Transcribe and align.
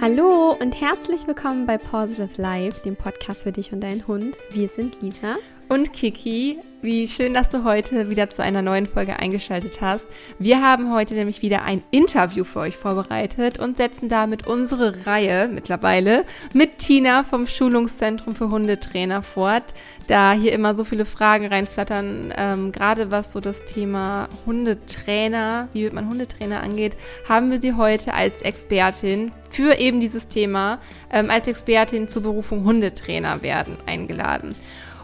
Hallo 0.00 0.56
und 0.58 0.80
herzlich 0.80 1.26
willkommen 1.26 1.66
bei 1.66 1.76
Positive 1.76 2.40
Life, 2.40 2.80
dem 2.86 2.96
Podcast 2.96 3.42
für 3.42 3.52
dich 3.52 3.70
und 3.74 3.80
deinen 3.80 4.06
Hund. 4.06 4.34
Wir 4.50 4.68
sind 4.68 5.02
Lisa 5.02 5.36
und 5.68 5.92
Kiki. 5.92 6.58
Wie 6.82 7.06
schön, 7.08 7.34
dass 7.34 7.50
du 7.50 7.64
heute 7.64 8.08
wieder 8.08 8.30
zu 8.30 8.42
einer 8.42 8.62
neuen 8.62 8.86
Folge 8.86 9.18
eingeschaltet 9.18 9.82
hast. 9.82 10.06
Wir 10.38 10.62
haben 10.62 10.94
heute 10.94 11.12
nämlich 11.12 11.42
wieder 11.42 11.62
ein 11.62 11.82
Interview 11.90 12.42
für 12.44 12.60
euch 12.60 12.78
vorbereitet 12.78 13.58
und 13.58 13.76
setzen 13.76 14.08
damit 14.08 14.46
unsere 14.46 15.04
Reihe 15.04 15.50
mittlerweile 15.52 16.24
mit 16.54 16.78
Tina 16.78 17.22
vom 17.22 17.46
Schulungszentrum 17.46 18.34
für 18.34 18.48
Hundetrainer 18.48 19.20
fort. 19.20 19.74
Da 20.06 20.32
hier 20.32 20.54
immer 20.54 20.74
so 20.74 20.84
viele 20.84 21.04
Fragen 21.04 21.48
reinflattern, 21.48 22.32
ähm, 22.34 22.72
gerade 22.72 23.10
was 23.10 23.32
so 23.32 23.40
das 23.40 23.66
Thema 23.66 24.30
Hundetrainer, 24.46 25.68
wie 25.74 25.82
wird 25.82 25.92
man 25.92 26.08
Hundetrainer 26.08 26.62
angeht, 26.62 26.96
haben 27.28 27.50
wir 27.50 27.60
sie 27.60 27.74
heute 27.74 28.14
als 28.14 28.40
Expertin 28.40 29.32
für 29.50 29.78
eben 29.78 30.00
dieses 30.00 30.28
Thema, 30.28 30.78
ähm, 31.12 31.28
als 31.28 31.46
Expertin 31.46 32.08
zur 32.08 32.22
Berufung 32.22 32.64
Hundetrainer 32.64 33.42
werden 33.42 33.76
eingeladen. 33.84 34.54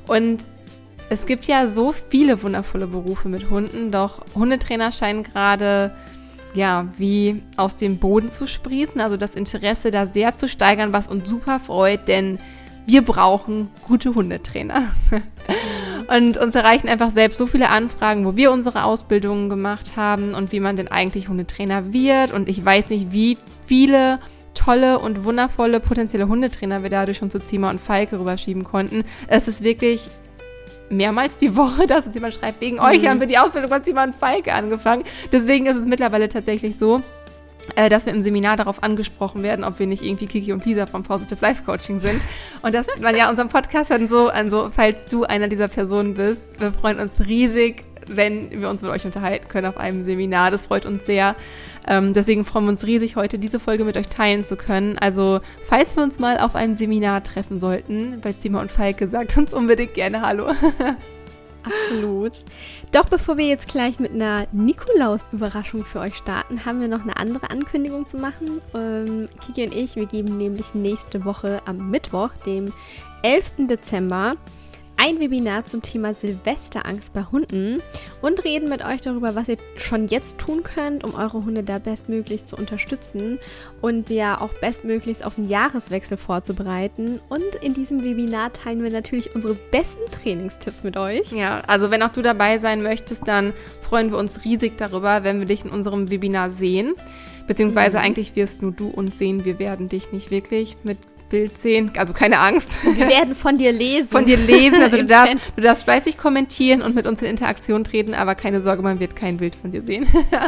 Und 0.06 0.55
es 1.08 1.26
gibt 1.26 1.46
ja 1.46 1.68
so 1.68 1.92
viele 1.92 2.42
wundervolle 2.42 2.86
Berufe 2.86 3.28
mit 3.28 3.50
Hunden, 3.50 3.90
doch 3.90 4.24
Hundetrainer 4.34 4.92
scheinen 4.92 5.22
gerade 5.22 5.92
ja, 6.54 6.88
wie 6.96 7.42
aus 7.56 7.76
dem 7.76 7.98
Boden 7.98 8.30
zu 8.30 8.46
sprießen, 8.46 9.00
also 9.00 9.16
das 9.16 9.34
Interesse 9.34 9.90
da 9.90 10.06
sehr 10.06 10.36
zu 10.36 10.48
steigern, 10.48 10.92
was 10.92 11.06
uns 11.06 11.28
super 11.28 11.60
freut, 11.60 12.08
denn 12.08 12.38
wir 12.86 13.02
brauchen 13.02 13.68
gute 13.86 14.14
Hundetrainer. 14.14 14.84
und 16.08 16.38
uns 16.38 16.54
erreichen 16.54 16.88
einfach 16.88 17.10
selbst 17.10 17.36
so 17.36 17.46
viele 17.46 17.68
Anfragen, 17.68 18.24
wo 18.24 18.36
wir 18.36 18.52
unsere 18.52 18.84
Ausbildungen 18.84 19.48
gemacht 19.48 19.96
haben 19.96 20.34
und 20.34 20.52
wie 20.52 20.60
man 20.60 20.76
denn 20.76 20.88
eigentlich 20.88 21.28
Hundetrainer 21.28 21.92
wird. 21.92 22.32
Und 22.32 22.48
ich 22.48 22.64
weiß 22.64 22.90
nicht, 22.90 23.12
wie 23.12 23.38
viele 23.66 24.20
tolle 24.54 24.98
und 25.00 25.24
wundervolle 25.24 25.80
potenzielle 25.80 26.28
Hundetrainer 26.28 26.82
wir 26.82 26.90
dadurch 26.90 27.18
schon 27.18 27.30
zu 27.30 27.44
Zima 27.44 27.70
und 27.70 27.80
Falke 27.80 28.18
rüberschieben 28.18 28.64
konnten. 28.64 29.04
Es 29.26 29.48
ist 29.48 29.62
wirklich 29.62 30.08
mehrmals 30.90 31.36
die 31.36 31.56
Woche, 31.56 31.86
dass 31.86 32.06
uns 32.06 32.14
jemand 32.14 32.34
schreibt, 32.34 32.60
wegen 32.60 32.76
mhm. 32.76 32.82
euch 32.82 33.06
haben 33.06 33.20
wir 33.20 33.26
die 33.26 33.38
Ausbildung 33.38 33.70
von 33.70 33.84
Zima 33.84 34.04
und 34.04 34.14
Falke 34.14 34.52
angefangen. 34.52 35.04
Deswegen 35.32 35.66
ist 35.66 35.76
es 35.76 35.86
mittlerweile 35.86 36.28
tatsächlich 36.28 36.76
so, 36.76 37.02
äh, 37.74 37.88
dass 37.88 38.06
wir 38.06 38.12
im 38.12 38.20
Seminar 38.20 38.56
darauf 38.56 38.82
angesprochen 38.82 39.42
werden, 39.42 39.64
ob 39.64 39.78
wir 39.78 39.86
nicht 39.86 40.04
irgendwie 40.04 40.26
Kiki 40.26 40.52
und 40.52 40.64
Lisa 40.64 40.86
vom 40.86 41.02
Positive 41.02 41.38
Life 41.40 41.64
Coaching 41.64 42.00
sind. 42.00 42.20
Und 42.62 42.74
dass 42.74 42.86
man 43.00 43.16
ja 43.16 43.28
unseren 43.28 43.48
Podcast 43.48 43.90
dann 43.90 44.08
so, 44.08 44.28
also 44.28 44.70
falls 44.74 45.06
du 45.06 45.24
einer 45.24 45.48
dieser 45.48 45.68
Personen 45.68 46.14
bist, 46.14 46.60
wir 46.60 46.72
freuen 46.72 47.00
uns 47.00 47.26
riesig, 47.26 47.84
wenn 48.08 48.50
wir 48.60 48.70
uns 48.70 48.82
mit 48.82 48.90
euch 48.90 49.04
unterhalten 49.04 49.48
können 49.48 49.66
auf 49.66 49.78
einem 49.78 50.04
Seminar. 50.04 50.52
Das 50.52 50.66
freut 50.66 50.86
uns 50.86 51.06
sehr. 51.06 51.34
Ähm, 51.86 52.12
deswegen 52.12 52.44
freuen 52.44 52.64
wir 52.66 52.70
uns 52.70 52.86
riesig, 52.86 53.16
heute 53.16 53.38
diese 53.38 53.60
Folge 53.60 53.84
mit 53.84 53.96
euch 53.96 54.08
teilen 54.08 54.44
zu 54.44 54.56
können. 54.56 54.98
Also, 54.98 55.40
falls 55.66 55.96
wir 55.96 56.02
uns 56.02 56.18
mal 56.18 56.38
auf 56.38 56.54
einem 56.56 56.74
Seminar 56.74 57.22
treffen 57.22 57.60
sollten, 57.60 58.20
bei 58.20 58.32
Zima 58.32 58.60
und 58.60 58.70
Falke, 58.70 59.08
sagt 59.08 59.36
uns 59.36 59.52
unbedingt 59.52 59.94
gerne 59.94 60.22
Hallo. 60.22 60.50
Absolut. 61.66 62.32
Doch 62.92 63.06
bevor 63.08 63.36
wir 63.38 63.46
jetzt 63.46 63.66
gleich 63.66 63.98
mit 63.98 64.12
einer 64.12 64.46
Nikolaus-Überraschung 64.52 65.84
für 65.84 65.98
euch 65.98 66.14
starten, 66.14 66.64
haben 66.64 66.80
wir 66.80 66.88
noch 66.88 67.02
eine 67.02 67.16
andere 67.16 67.50
Ankündigung 67.50 68.06
zu 68.06 68.18
machen. 68.18 68.60
Ähm, 68.72 69.28
Kiki 69.44 69.64
und 69.64 69.74
ich, 69.74 69.96
wir 69.96 70.06
geben 70.06 70.38
nämlich 70.38 70.74
nächste 70.74 71.24
Woche 71.24 71.60
am 71.66 71.90
Mittwoch, 71.90 72.30
dem 72.46 72.72
11. 73.22 73.66
Dezember, 73.68 74.36
ein 74.96 75.20
Webinar 75.20 75.64
zum 75.64 75.82
Thema 75.82 76.14
Silvesterangst 76.14 77.12
bei 77.12 77.24
Hunden 77.24 77.82
und 78.22 78.44
reden 78.44 78.68
mit 78.68 78.84
euch 78.84 79.00
darüber, 79.00 79.34
was 79.34 79.48
ihr 79.48 79.58
schon 79.76 80.08
jetzt 80.08 80.38
tun 80.38 80.62
könnt, 80.62 81.04
um 81.04 81.14
eure 81.14 81.44
Hunde 81.44 81.62
da 81.62 81.78
bestmöglichst 81.78 82.48
zu 82.48 82.56
unterstützen 82.56 83.38
und 83.80 84.10
ja 84.10 84.40
auch 84.40 84.50
bestmöglichst 84.60 85.24
auf 85.24 85.36
den 85.36 85.48
Jahreswechsel 85.48 86.16
vorzubereiten. 86.16 87.20
Und 87.28 87.54
in 87.62 87.74
diesem 87.74 88.02
Webinar 88.02 88.52
teilen 88.52 88.82
wir 88.82 88.90
natürlich 88.90 89.34
unsere 89.34 89.54
besten 89.70 90.10
Trainingstipps 90.10 90.82
mit 90.82 90.96
euch. 90.96 91.30
Ja, 91.32 91.60
also 91.66 91.90
wenn 91.90 92.02
auch 92.02 92.12
du 92.12 92.22
dabei 92.22 92.58
sein 92.58 92.82
möchtest, 92.82 93.28
dann 93.28 93.52
freuen 93.82 94.10
wir 94.10 94.18
uns 94.18 94.44
riesig 94.44 94.78
darüber, 94.78 95.24
wenn 95.24 95.38
wir 95.38 95.46
dich 95.46 95.64
in 95.64 95.70
unserem 95.70 96.10
Webinar 96.10 96.50
sehen. 96.50 96.94
Beziehungsweise 97.46 97.98
mhm. 97.98 98.04
eigentlich 98.04 98.34
wirst 98.34 98.62
nur 98.62 98.72
du 98.72 98.88
uns 98.88 99.18
sehen, 99.18 99.44
wir 99.44 99.58
werden 99.58 99.88
dich 99.88 100.12
nicht 100.12 100.30
wirklich 100.30 100.76
mit 100.82 100.98
Bild 101.28 101.58
sehen. 101.58 101.90
Also 101.96 102.12
keine 102.12 102.38
Angst. 102.38 102.78
Wir 102.84 103.08
werden 103.08 103.34
von 103.34 103.58
dir 103.58 103.72
lesen. 103.72 104.08
Von 104.08 104.26
dir 104.26 104.36
lesen. 104.36 104.80
Also 104.80 104.96
du 104.98 105.04
darfst, 105.04 105.36
du 105.56 105.62
darfst 105.62 105.84
fleißig 105.84 106.18
kommentieren 106.18 106.82
und 106.82 106.94
mit 106.94 107.06
uns 107.06 107.22
in 107.22 107.28
Interaktion 107.28 107.84
treten, 107.84 108.14
aber 108.14 108.34
keine 108.34 108.60
Sorge, 108.60 108.82
man 108.82 109.00
wird 109.00 109.16
kein 109.16 109.36
Bild 109.38 109.56
von 109.56 109.70
dir 109.70 109.82
sehen. 109.82 110.06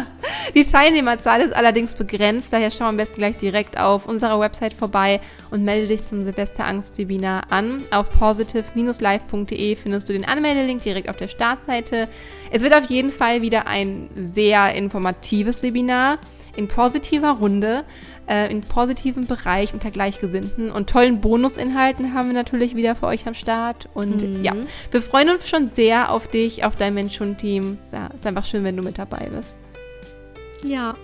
Die 0.55 0.65
Teilnehmerzahl 0.65 1.41
ist 1.41 1.55
allerdings 1.55 1.94
begrenzt, 1.94 2.53
daher 2.53 2.71
schau 2.71 2.84
am 2.84 2.97
besten 2.97 3.17
gleich 3.17 3.37
direkt 3.37 3.78
auf 3.78 4.06
unserer 4.06 4.41
Website 4.41 4.72
vorbei 4.72 5.21
und 5.50 5.65
melde 5.65 5.88
dich 5.88 6.06
zum 6.06 6.22
Silvesterangst-Webinar 6.22 7.43
an. 7.50 7.83
Auf 7.91 8.11
positive-live.de 8.11 9.77
findest 9.77 10.09
du 10.09 10.12
den 10.12 10.25
Anmeldelink 10.27 10.83
direkt 10.83 11.11
auf 11.11 11.17
der 11.17 11.28
Startseite. 11.28 12.09
Es 12.50 12.62
wird 12.62 12.75
auf 12.75 12.84
jeden 12.84 13.12
Fall 13.12 13.43
wieder 13.43 13.67
ein 13.67 14.09
sehr 14.15 14.75
informatives 14.75 15.62
Webinar 15.62 16.19
in 16.56 16.67
positiver 16.67 17.33
Runde 17.33 17.84
äh, 18.28 18.50
in 18.50 18.61
positiven 18.61 19.27
Bereich 19.27 19.72
unter 19.75 19.91
Gleichgesinnten 19.91 20.71
und 20.71 20.91
tollen 20.91 21.21
Bonusinhalten 21.21 22.15
haben 22.15 22.28
wir 22.28 22.34
natürlich 22.34 22.77
wieder 22.77 22.94
für 22.94 23.06
euch 23.06 23.27
am 23.27 23.34
Start. 23.34 23.89
Und 23.94 24.22
mhm. 24.22 24.44
ja, 24.44 24.55
wir 24.91 25.03
freuen 25.03 25.31
uns 25.31 25.49
schon 25.49 25.69
sehr 25.69 26.12
auf 26.12 26.28
dich, 26.28 26.65
auf 26.65 26.77
dein 26.77 26.94
Mensch-Hund-Team. 26.94 27.78
Es 27.83 27.93
ist 27.93 28.27
einfach 28.27 28.44
schön, 28.44 28.65
wenn 28.65 28.77
du 28.77 28.83
mit 28.83 28.99
dabei 28.99 29.28
bist. 29.34 29.55
Ja. 30.65 30.94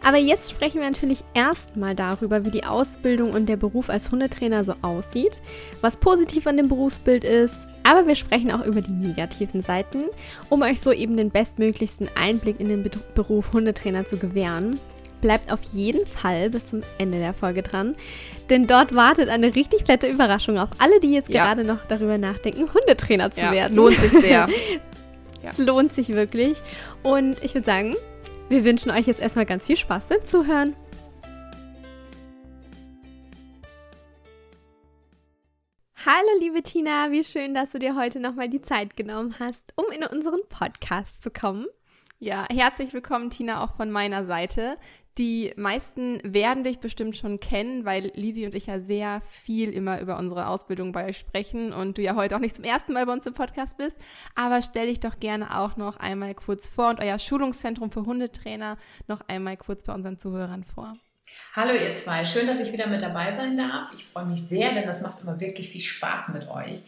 Aber 0.00 0.16
jetzt 0.16 0.50
sprechen 0.50 0.80
wir 0.80 0.88
natürlich 0.88 1.24
erstmal 1.34 1.96
darüber, 1.96 2.44
wie 2.44 2.52
die 2.52 2.62
Ausbildung 2.62 3.32
und 3.32 3.48
der 3.48 3.56
Beruf 3.56 3.90
als 3.90 4.12
Hundetrainer 4.12 4.64
so 4.64 4.74
aussieht, 4.82 5.42
was 5.80 5.96
positiv 5.96 6.46
an 6.46 6.56
dem 6.56 6.68
Berufsbild 6.68 7.24
ist, 7.24 7.56
aber 7.82 8.06
wir 8.06 8.14
sprechen 8.14 8.52
auch 8.52 8.64
über 8.64 8.80
die 8.80 8.92
negativen 8.92 9.62
Seiten, 9.62 10.04
um 10.50 10.62
euch 10.62 10.80
so 10.80 10.92
eben 10.92 11.16
den 11.16 11.30
bestmöglichsten 11.30 12.08
Einblick 12.14 12.60
in 12.60 12.68
den 12.68 12.88
Beruf 13.14 13.52
Hundetrainer 13.52 14.06
zu 14.06 14.18
gewähren. 14.18 14.78
Bleibt 15.20 15.52
auf 15.52 15.60
jeden 15.72 16.06
Fall 16.06 16.48
bis 16.50 16.66
zum 16.66 16.82
Ende 16.98 17.18
der 17.18 17.34
Folge 17.34 17.62
dran, 17.62 17.96
denn 18.50 18.68
dort 18.68 18.94
wartet 18.94 19.28
eine 19.28 19.54
richtig 19.54 19.86
fette 19.86 20.08
Überraschung 20.08 20.58
auf 20.58 20.68
alle, 20.78 21.00
die 21.00 21.12
jetzt 21.12 21.28
ja. 21.28 21.44
gerade 21.44 21.64
noch 21.64 21.84
darüber 21.86 22.18
nachdenken, 22.18 22.72
Hundetrainer 22.72 23.30
zu 23.32 23.40
ja, 23.40 23.52
werden. 23.52 23.76
Lohnt 23.76 23.96
sich 23.96 24.12
sehr. 24.12 24.48
Es 25.40 25.56
lohnt 25.56 25.94
sich 25.94 26.08
wirklich. 26.08 26.58
Und 27.02 27.42
ich 27.42 27.54
würde 27.54 27.64
sagen, 27.64 27.96
wir 28.48 28.64
wünschen 28.64 28.90
euch 28.90 29.06
jetzt 29.06 29.20
erstmal 29.20 29.46
ganz 29.46 29.66
viel 29.66 29.76
Spaß 29.76 30.08
beim 30.08 30.22
Zuhören. 30.24 30.74
Hallo 36.04 36.28
liebe 36.40 36.62
Tina, 36.62 37.10
wie 37.12 37.24
schön, 37.24 37.54
dass 37.54 37.72
du 37.72 37.78
dir 37.78 37.96
heute 37.96 38.20
nochmal 38.20 38.48
die 38.48 38.62
Zeit 38.62 38.96
genommen 38.96 39.36
hast, 39.38 39.72
um 39.76 39.84
in 39.92 40.04
unseren 40.04 40.40
Podcast 40.48 41.22
zu 41.22 41.30
kommen. 41.30 41.66
Ja, 42.20 42.46
herzlich 42.50 42.92
willkommen, 42.92 43.30
Tina, 43.30 43.62
auch 43.62 43.76
von 43.76 43.90
meiner 43.92 44.24
Seite. 44.24 44.76
Die 45.18 45.52
meisten 45.56 46.20
werden 46.22 46.62
dich 46.62 46.78
bestimmt 46.78 47.16
schon 47.16 47.40
kennen, 47.40 47.84
weil 47.84 48.12
Lisi 48.14 48.46
und 48.46 48.54
ich 48.54 48.66
ja 48.66 48.78
sehr 48.78 49.20
viel 49.22 49.70
immer 49.70 50.00
über 50.00 50.16
unsere 50.16 50.46
Ausbildung 50.46 50.92
bei 50.92 51.08
euch 51.08 51.18
sprechen 51.18 51.72
und 51.72 51.98
du 51.98 52.02
ja 52.02 52.14
heute 52.14 52.36
auch 52.36 52.40
nicht 52.40 52.54
zum 52.54 52.64
ersten 52.64 52.92
Mal 52.92 53.04
bei 53.04 53.12
uns 53.12 53.26
im 53.26 53.34
Podcast 53.34 53.76
bist. 53.78 53.98
Aber 54.36 54.62
stell 54.62 54.86
dich 54.86 55.00
doch 55.00 55.18
gerne 55.18 55.58
auch 55.58 55.76
noch 55.76 55.96
einmal 55.96 56.36
kurz 56.36 56.68
vor 56.68 56.90
und 56.90 57.02
euer 57.02 57.18
Schulungszentrum 57.18 57.90
für 57.90 58.06
Hundetrainer 58.06 58.78
noch 59.08 59.22
einmal 59.26 59.56
kurz 59.56 59.82
bei 59.82 59.92
unseren 59.92 60.18
Zuhörern 60.18 60.62
vor. 60.62 60.96
Hallo 61.54 61.72
ihr 61.72 61.90
zwei, 61.90 62.24
schön, 62.24 62.46
dass 62.46 62.60
ich 62.60 62.72
wieder 62.72 62.86
mit 62.86 63.02
dabei 63.02 63.32
sein 63.32 63.56
darf. 63.56 63.88
Ich 63.92 64.04
freue 64.04 64.26
mich 64.26 64.40
sehr, 64.42 64.74
denn 64.74 64.86
das 64.86 65.02
macht 65.02 65.22
immer 65.22 65.40
wirklich 65.40 65.70
viel 65.70 65.80
Spaß 65.80 66.28
mit 66.28 66.48
euch. 66.48 66.82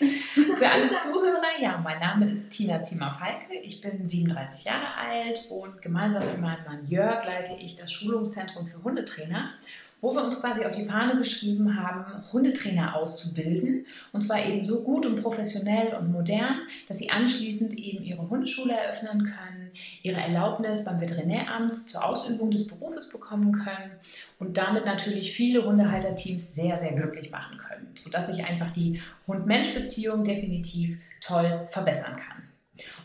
Für 0.59 0.71
alle 0.71 0.95
Zuhörer, 0.95 1.61
ja, 1.61 1.81
mein 1.83 1.99
Name 1.99 2.31
ist 2.31 2.51
Tina 2.51 2.83
Zimmer-Falke. 2.83 3.55
Ich 3.63 3.81
bin 3.81 4.07
37 4.07 4.67
Jahre 4.67 4.95
alt 4.97 5.41
und 5.51 5.83
gemeinsam 5.83 6.27
mit 6.27 6.41
meinem 6.41 6.65
Mann 6.65 6.87
Jörg 6.87 7.25
leite 7.25 7.53
ich 7.61 7.77
das 7.77 7.91
Schulungszentrum 7.93 8.67
für 8.67 8.83
Hundetrainer 8.83 9.55
wo 10.01 10.15
wir 10.15 10.25
uns 10.25 10.41
quasi 10.41 10.65
auf 10.65 10.73
die 10.73 10.85
Fahne 10.85 11.17
geschrieben 11.17 11.77
haben, 11.77 12.23
Hundetrainer 12.33 12.97
auszubilden. 12.97 13.87
Und 14.13 14.23
zwar 14.23 14.45
eben 14.45 14.65
so 14.65 14.83
gut 14.83 15.05
und 15.07 15.21
professionell 15.21 15.95
und 15.95 16.11
modern, 16.11 16.61
dass 16.89 16.99
sie 16.99 17.11
anschließend 17.11 17.75
eben 17.75 18.03
ihre 18.03 18.29
Hundeschule 18.29 18.73
eröffnen 18.73 19.25
können, 19.25 19.71
ihre 20.03 20.21
Erlaubnis 20.21 20.85
beim 20.85 21.01
Veterinäramt 21.01 21.89
zur 21.89 22.05
Ausübung 22.05 22.51
des 22.51 22.67
Berufes 22.67 23.09
bekommen 23.09 23.53
können 23.53 23.93
und 24.39 24.57
damit 24.57 24.87
natürlich 24.87 25.33
viele 25.33 25.65
Hundehalterteams 25.65 26.55
sehr, 26.55 26.77
sehr 26.77 26.95
glücklich 26.95 27.31
machen 27.31 27.59
können, 27.59 27.89
sodass 27.95 28.29
sich 28.29 28.45
einfach 28.45 28.71
die 28.71 29.01
Hund-Mensch-Beziehung 29.27 30.25
definitiv 30.25 30.99
toll 31.21 31.69
verbessern 31.71 32.17
kann. 32.17 32.40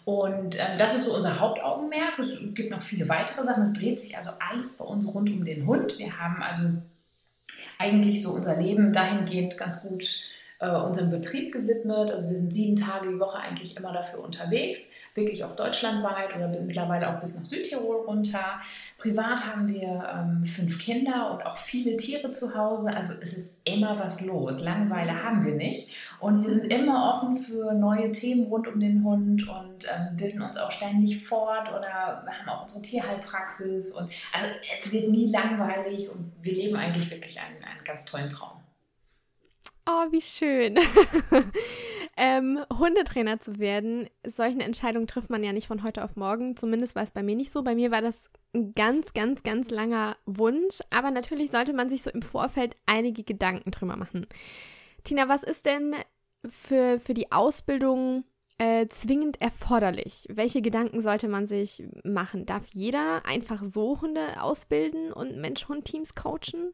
Und 0.05 0.55
ähm, 0.59 0.77
das 0.77 0.95
ist 0.95 1.05
so 1.05 1.15
unser 1.15 1.39
Hauptaugenmerk. 1.39 2.19
Es 2.19 2.39
gibt 2.53 2.71
noch 2.71 2.81
viele 2.81 3.09
weitere 3.09 3.43
Sachen. 3.43 3.63
Es 3.63 3.73
dreht 3.73 3.99
sich 3.99 4.15
also 4.15 4.29
alles 4.39 4.77
bei 4.77 4.85
uns 4.85 5.07
rund 5.07 5.29
um 5.29 5.43
den 5.43 5.65
Hund. 5.65 5.97
Wir 5.97 6.19
haben 6.19 6.41
also 6.43 6.69
eigentlich 7.79 8.21
so 8.21 8.31
unser 8.31 8.55
Leben 8.55 8.93
dahingehend 8.93 9.57
ganz 9.57 9.81
gut 9.81 10.21
äh, 10.59 10.69
unserem 10.69 11.09
Betrieb 11.09 11.51
gewidmet. 11.51 12.11
Also 12.11 12.29
wir 12.29 12.37
sind 12.37 12.53
sieben 12.53 12.75
Tage 12.75 13.09
die 13.09 13.19
Woche 13.19 13.39
eigentlich 13.39 13.75
immer 13.77 13.93
dafür 13.93 14.23
unterwegs, 14.23 14.93
wirklich 15.15 15.45
auch 15.45 15.55
deutschlandweit 15.55 16.35
oder 16.35 16.47
mittlerweile 16.47 17.09
auch 17.09 17.19
bis 17.19 17.35
nach 17.35 17.45
Südtirol 17.45 18.05
runter. 18.05 18.59
Privat 18.97 19.47
haben 19.47 19.67
wir 19.69 20.09
ähm, 20.13 20.43
fünf 20.43 20.79
Kinder 20.79 21.31
und 21.31 21.45
auch 21.45 21.55
viele 21.55 21.95
Tiere 21.95 22.31
zu 22.31 22.55
Hause. 22.55 22.95
Also 22.95 23.13
es 23.21 23.35
ist 23.35 23.61
immer 23.63 23.97
was 23.97 24.21
los. 24.21 24.61
Langeweile 24.61 25.23
haben 25.23 25.45
wir 25.45 25.55
nicht. 25.55 25.89
Und 26.19 26.43
wir 26.43 26.53
sind 26.53 26.71
immer 26.71 27.13
offen 27.13 27.37
für 27.37 27.73
neue 27.73 28.11
Themen 28.11 28.45
rund 28.47 28.67
um 28.67 28.79
den 28.79 29.03
Hund 29.05 29.47
und 29.47 29.85
ähm, 29.85 30.17
bilden 30.17 30.41
uns 30.41 30.57
auch 30.57 30.71
ständig 30.71 31.25
fort 31.25 31.69
oder 31.69 32.23
wir 32.25 32.37
haben 32.37 32.49
auch 32.49 32.63
unsere 32.63 32.81
Tierheilpraxis. 32.81 33.93
Und 33.93 34.11
also 34.33 34.47
es 34.73 34.91
wird 34.91 35.09
nie 35.09 35.31
langweilig 35.31 36.09
und 36.09 36.33
wir 36.41 36.53
leben 36.53 36.75
eigentlich 36.75 37.09
wirklich 37.09 37.39
einen, 37.39 37.63
einen 37.63 37.83
ganz 37.85 38.03
tollen 38.03 38.29
Traum. 38.29 38.59
Oh, 39.87 40.11
wie 40.11 40.21
schön. 40.21 40.79
ähm, 42.17 42.59
Hundetrainer 42.77 43.39
zu 43.39 43.59
werden, 43.59 44.09
solche 44.25 44.59
Entscheidungen 44.59 45.07
trifft 45.07 45.29
man 45.29 45.43
ja 45.43 45.51
nicht 45.51 45.67
von 45.67 45.83
heute 45.83 46.03
auf 46.03 46.15
morgen. 46.15 46.55
Zumindest 46.55 46.95
war 46.95 47.03
es 47.03 47.11
bei 47.11 47.23
mir 47.23 47.35
nicht 47.35 47.51
so. 47.51 47.61
Bei 47.61 47.75
mir 47.75 47.91
war 47.91 48.01
das 48.01 48.29
ein 48.53 48.73
ganz, 48.73 49.13
ganz, 49.13 49.43
ganz 49.43 49.69
langer 49.69 50.15
Wunsch. 50.25 50.79
Aber 50.91 51.11
natürlich 51.11 51.51
sollte 51.51 51.73
man 51.73 51.89
sich 51.89 52.03
so 52.03 52.09
im 52.09 52.21
Vorfeld 52.21 52.77
einige 52.85 53.23
Gedanken 53.23 53.71
drüber 53.71 53.97
machen. 53.97 54.27
Tina, 55.03 55.27
was 55.27 55.43
ist 55.43 55.65
denn 55.65 55.93
für, 56.49 56.99
für 57.01 57.13
die 57.13 57.33
Ausbildung 57.33 58.23
äh, 58.59 58.87
zwingend 58.87 59.41
erforderlich? 59.41 60.25
Welche 60.31 60.61
Gedanken 60.61 61.01
sollte 61.01 61.27
man 61.27 61.47
sich 61.47 61.83
machen? 62.05 62.45
Darf 62.45 62.63
jeder 62.71 63.25
einfach 63.25 63.61
so 63.63 63.99
Hunde 63.99 64.41
ausbilden 64.41 65.11
und 65.11 65.35
Mensch-Hund-Teams 65.35 66.15
coachen? 66.15 66.73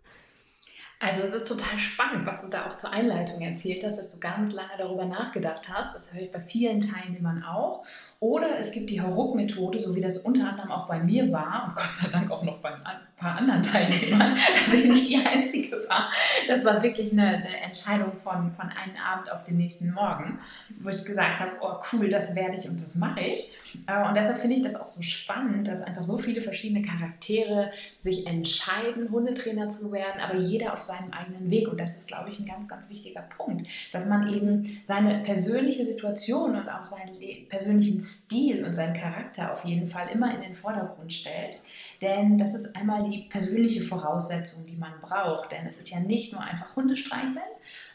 Also 1.01 1.23
es 1.23 1.33
ist 1.33 1.47
total 1.47 1.79
spannend, 1.79 2.27
was 2.27 2.41
du 2.41 2.47
da 2.47 2.67
auch 2.67 2.75
zur 2.75 2.93
Einleitung 2.93 3.41
erzählt 3.41 3.83
hast, 3.83 3.97
dass 3.97 4.11
du 4.11 4.19
ganz 4.19 4.53
lange 4.53 4.77
darüber 4.77 5.05
nachgedacht 5.05 5.67
hast. 5.67 5.95
Das 5.95 6.13
höre 6.13 6.21
ich 6.21 6.31
bei 6.31 6.39
vielen 6.39 6.79
Teilnehmern 6.79 7.43
auch. 7.43 7.83
Oder 8.21 8.59
es 8.59 8.71
gibt 8.71 8.91
die 8.91 9.01
Hauruck-Methode, 9.01 9.79
so 9.79 9.95
wie 9.95 10.01
das 10.01 10.19
unter 10.19 10.47
anderem 10.47 10.69
auch 10.69 10.87
bei 10.87 10.99
mir 10.99 11.31
war 11.31 11.65
und 11.67 11.73
Gott 11.73 11.91
sei 11.91 12.07
Dank 12.07 12.29
auch 12.29 12.43
noch 12.43 12.59
bei 12.59 12.69
ein 12.69 12.99
paar 13.17 13.37
anderen 13.37 13.63
Teilnehmern, 13.63 14.35
dass 14.35 14.73
ich 14.75 14.87
nicht 14.87 15.09
die 15.09 15.25
Einzige 15.25 15.77
war. 15.89 16.07
Das 16.47 16.63
war 16.63 16.83
wirklich 16.83 17.13
eine, 17.13 17.37
eine, 17.37 17.61
Entscheidung 17.61 18.11
von, 18.23 18.51
von 18.51 18.69
einem 18.69 18.95
Abend 19.03 19.31
auf 19.31 19.43
den 19.43 19.57
nächsten 19.57 19.91
Morgen, 19.91 20.37
wo 20.79 20.89
ich 20.89 21.03
gesagt 21.03 21.39
habe, 21.39 21.53
oh 21.61 21.79
cool, 21.91 22.09
das 22.09 22.35
werde 22.35 22.57
ich 22.59 22.69
und 22.69 22.79
das 22.79 22.95
mache 22.95 23.21
ich. 23.21 23.49
Äh, 23.87 24.07
und 24.07 24.15
deshalb 24.15 24.37
finde 24.37 24.55
ich 24.55 24.61
das 24.61 24.75
auch 24.75 24.85
so 24.85 25.01
spannend, 25.01 25.67
dass 25.67 25.81
einfach 25.81 26.03
so 26.03 26.19
viele 26.19 26.43
verschiedene 26.43 26.85
Charaktere 26.85 27.71
sich 27.97 28.27
entscheiden, 28.27 29.09
Hundetrainer 29.09 29.69
zu 29.69 29.91
werden, 29.91 30.21
aber 30.21 30.37
jeder 30.37 30.73
auf 30.73 30.81
seinem 30.81 31.11
eigenen 31.11 31.49
Weg. 31.49 31.67
Und 31.67 31.79
das 31.79 31.95
ist, 31.95 32.07
glaube 32.07 32.29
ich, 32.29 32.39
ein 32.39 32.45
ganz, 32.45 32.67
ganz 32.67 32.87
wichtiger 32.91 33.21
Punkt, 33.35 33.67
dass 33.91 34.05
man 34.07 34.31
eben 34.31 34.79
seine 34.83 35.23
persönliche 35.23 35.85
Situation 35.85 36.55
und 36.55 36.69
auch 36.69 36.85
seinen 36.85 37.47
persönlichen 37.47 38.01
Stil 38.11 38.65
und 38.65 38.73
seinen 38.73 38.93
Charakter 38.93 39.53
auf 39.53 39.63
jeden 39.65 39.87
Fall 39.87 40.09
immer 40.09 40.33
in 40.35 40.41
den 40.41 40.53
Vordergrund 40.53 41.11
stellt. 41.13 41.57
Denn 42.01 42.37
das 42.37 42.53
ist 42.53 42.75
einmal 42.75 43.09
die 43.09 43.27
persönliche 43.29 43.81
Voraussetzung, 43.81 44.65
die 44.67 44.77
man 44.77 44.93
braucht. 45.01 45.51
Denn 45.51 45.65
es 45.67 45.79
ist 45.79 45.89
ja 45.89 45.99
nicht 45.99 46.33
nur 46.33 46.41
einfach 46.41 46.75
Hundestreicheln, 46.75 47.37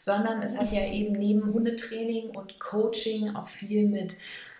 sondern 0.01 0.41
es 0.41 0.59
hat 0.59 0.71
ja 0.71 0.85
eben 0.85 1.13
neben 1.13 1.53
Hundetraining 1.53 2.29
und 2.29 2.59
Coaching 2.59 3.35
auch 3.35 3.47
viel 3.47 3.87
mit 3.87 4.15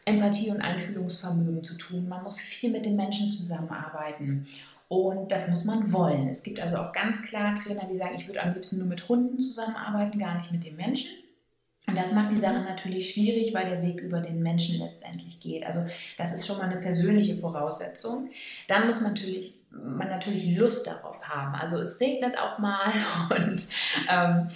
Empathie 0.06 0.52
und 0.52 0.62
Einfühlungsvermögen 0.62 1.64
zu 1.64 1.76
tun. 1.76 2.08
Man 2.08 2.24
muss 2.24 2.40
viel 2.40 2.72
mit 2.72 2.86
den 2.86 2.96
Menschen 2.96 3.30
zusammenarbeiten. 3.30 4.48
Und 4.90 5.32
das 5.32 5.50
muss 5.50 5.66
man 5.66 5.92
wollen. 5.92 6.30
Es 6.30 6.44
gibt 6.44 6.62
also 6.62 6.78
auch 6.78 6.94
ganz 6.94 7.22
klar 7.24 7.54
Trainer, 7.56 7.86
die 7.92 7.98
sagen, 7.98 8.16
ich 8.18 8.28
würde 8.28 8.42
am 8.42 8.54
liebsten 8.54 8.78
nur 8.78 8.88
mit 8.88 9.10
Hunden 9.10 9.40
zusammenarbeiten, 9.40 10.18
gar 10.18 10.38
nicht 10.38 10.52
mit 10.52 10.64
den 10.66 10.78
Menschen. 10.78 11.12
Und 11.88 11.98
das 11.98 12.12
macht 12.12 12.32
die 12.32 12.38
Sache 12.38 12.60
natürlich 12.60 13.14
schwierig, 13.14 13.54
weil 13.54 13.70
der 13.70 13.82
Weg 13.82 14.02
über 14.02 14.20
den 14.20 14.44
Menschen 14.44 14.78
letztendlich 14.80 15.40
geht. 15.40 15.66
Also 15.66 15.86
das 16.18 16.34
ist 16.34 16.46
schon 16.46 16.58
mal 16.58 16.70
eine 16.70 16.82
persönliche 16.82 17.36
Voraussetzung. 17.36 18.30
Dann 18.68 18.86
muss 18.86 19.00
man 19.00 19.14
natürlich, 19.14 19.54
man 19.72 20.10
natürlich 20.10 20.58
Lust 20.58 20.86
darauf 20.86 21.24
haben. 21.28 21.56
Also 21.56 21.78
es 21.78 22.00
regnet 22.02 22.38
auch 22.38 22.60
mal 22.60 22.92
und 23.30 23.68
ähm, 24.10 24.50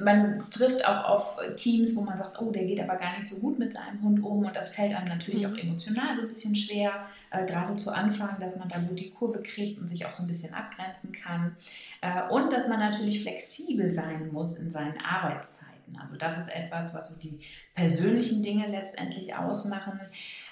man 0.00 0.42
trifft 0.50 0.86
auch 0.86 1.04
auf 1.04 1.38
Teams, 1.56 1.94
wo 1.96 2.02
man 2.02 2.16
sagt, 2.16 2.40
oh, 2.40 2.50
der 2.50 2.64
geht 2.64 2.80
aber 2.80 2.96
gar 2.96 3.16
nicht 3.16 3.28
so 3.28 3.36
gut 3.36 3.58
mit 3.58 3.72
seinem 3.74 4.02
Hund 4.02 4.22
um 4.22 4.44
und 4.44 4.56
das 4.56 4.74
fällt 4.74 4.94
einem 4.96 5.08
natürlich 5.08 5.46
mhm. 5.46 5.52
auch 5.52 5.58
emotional 5.58 6.14
so 6.14 6.22
ein 6.22 6.28
bisschen 6.28 6.54
schwer, 6.54 7.06
äh, 7.30 7.44
gerade 7.44 7.76
zu 7.76 7.90
Anfang, 7.90 8.38
dass 8.40 8.56
man 8.56 8.68
da 8.68 8.78
gut 8.78 8.98
die 8.98 9.10
Kurve 9.10 9.42
kriegt 9.42 9.80
und 9.80 9.88
sich 9.88 10.06
auch 10.06 10.12
so 10.12 10.22
ein 10.22 10.28
bisschen 10.28 10.54
abgrenzen 10.54 11.12
kann. 11.12 11.56
Äh, 12.00 12.28
und 12.30 12.52
dass 12.52 12.68
man 12.68 12.78
natürlich 12.78 13.22
flexibel 13.22 13.92
sein 13.92 14.32
muss 14.32 14.58
in 14.58 14.70
seinen 14.70 14.98
Arbeitszeiten. 15.00 15.77
Also 16.00 16.16
das 16.16 16.38
ist 16.38 16.48
etwas, 16.48 16.94
was 16.94 17.08
so 17.08 17.18
die 17.18 17.40
persönlichen 17.74 18.42
Dinge 18.42 18.66
letztendlich 18.68 19.34
ausmachen. 19.34 20.00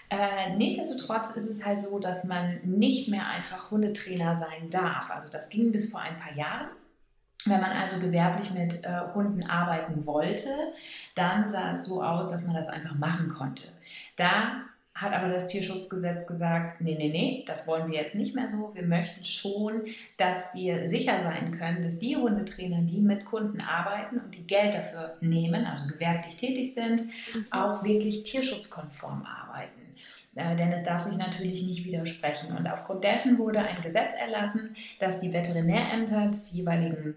Äh, 0.08 0.54
nichtsdestotrotz 0.56 1.30
ist 1.30 1.48
es 1.48 1.64
halt 1.64 1.80
so, 1.80 1.98
dass 1.98 2.24
man 2.24 2.60
nicht 2.64 3.08
mehr 3.08 3.26
einfach 3.26 3.70
Hundetrainer 3.70 4.36
sein 4.36 4.70
darf. 4.70 5.10
Also 5.10 5.28
das 5.28 5.48
ging 5.50 5.72
bis 5.72 5.90
vor 5.90 6.00
ein 6.00 6.18
paar 6.18 6.34
Jahren. 6.34 6.68
Wenn 7.44 7.60
man 7.60 7.72
also 7.72 8.00
gewerblich 8.00 8.50
mit 8.50 8.84
äh, 8.84 9.00
Hunden 9.14 9.44
arbeiten 9.44 10.06
wollte, 10.06 10.48
dann 11.14 11.48
sah 11.48 11.70
es 11.70 11.84
so 11.84 12.02
aus, 12.02 12.28
dass 12.28 12.44
man 12.44 12.54
das 12.54 12.68
einfach 12.68 12.94
machen 12.94 13.28
konnte. 13.28 13.68
Da 14.16 14.62
hat 14.96 15.12
aber 15.12 15.28
das 15.28 15.46
Tierschutzgesetz 15.48 16.26
gesagt, 16.26 16.80
nee, 16.80 16.96
nee, 16.98 17.10
nee, 17.10 17.44
das 17.46 17.66
wollen 17.66 17.90
wir 17.90 17.98
jetzt 18.00 18.14
nicht 18.14 18.34
mehr 18.34 18.48
so. 18.48 18.74
Wir 18.74 18.82
möchten 18.82 19.22
schon, 19.24 19.82
dass 20.16 20.54
wir 20.54 20.86
sicher 20.86 21.20
sein 21.20 21.50
können, 21.50 21.82
dass 21.82 21.98
die 21.98 22.16
Hundetrainer, 22.16 22.80
die 22.80 23.02
mit 23.02 23.26
Kunden 23.26 23.60
arbeiten 23.60 24.18
und 24.18 24.34
die 24.34 24.46
Geld 24.46 24.72
dafür 24.72 25.18
nehmen, 25.20 25.66
also 25.66 25.86
gewerblich 25.86 26.36
tätig 26.36 26.72
sind, 26.72 27.02
mhm. 27.02 27.46
auch 27.50 27.84
wirklich 27.84 28.22
tierschutzkonform 28.22 29.26
arbeiten. 29.26 29.82
Äh, 30.34 30.56
denn 30.56 30.72
es 30.72 30.84
darf 30.84 31.02
sich 31.02 31.18
natürlich 31.18 31.62
nicht 31.62 31.84
widersprechen. 31.84 32.56
Und 32.56 32.66
aufgrund 32.66 33.04
dessen 33.04 33.36
wurde 33.36 33.58
ein 33.58 33.82
Gesetz 33.82 34.14
erlassen, 34.14 34.76
dass 34.98 35.20
die 35.20 35.32
Veterinärämter 35.32 36.28
des 36.28 36.52
jeweiligen 36.52 37.16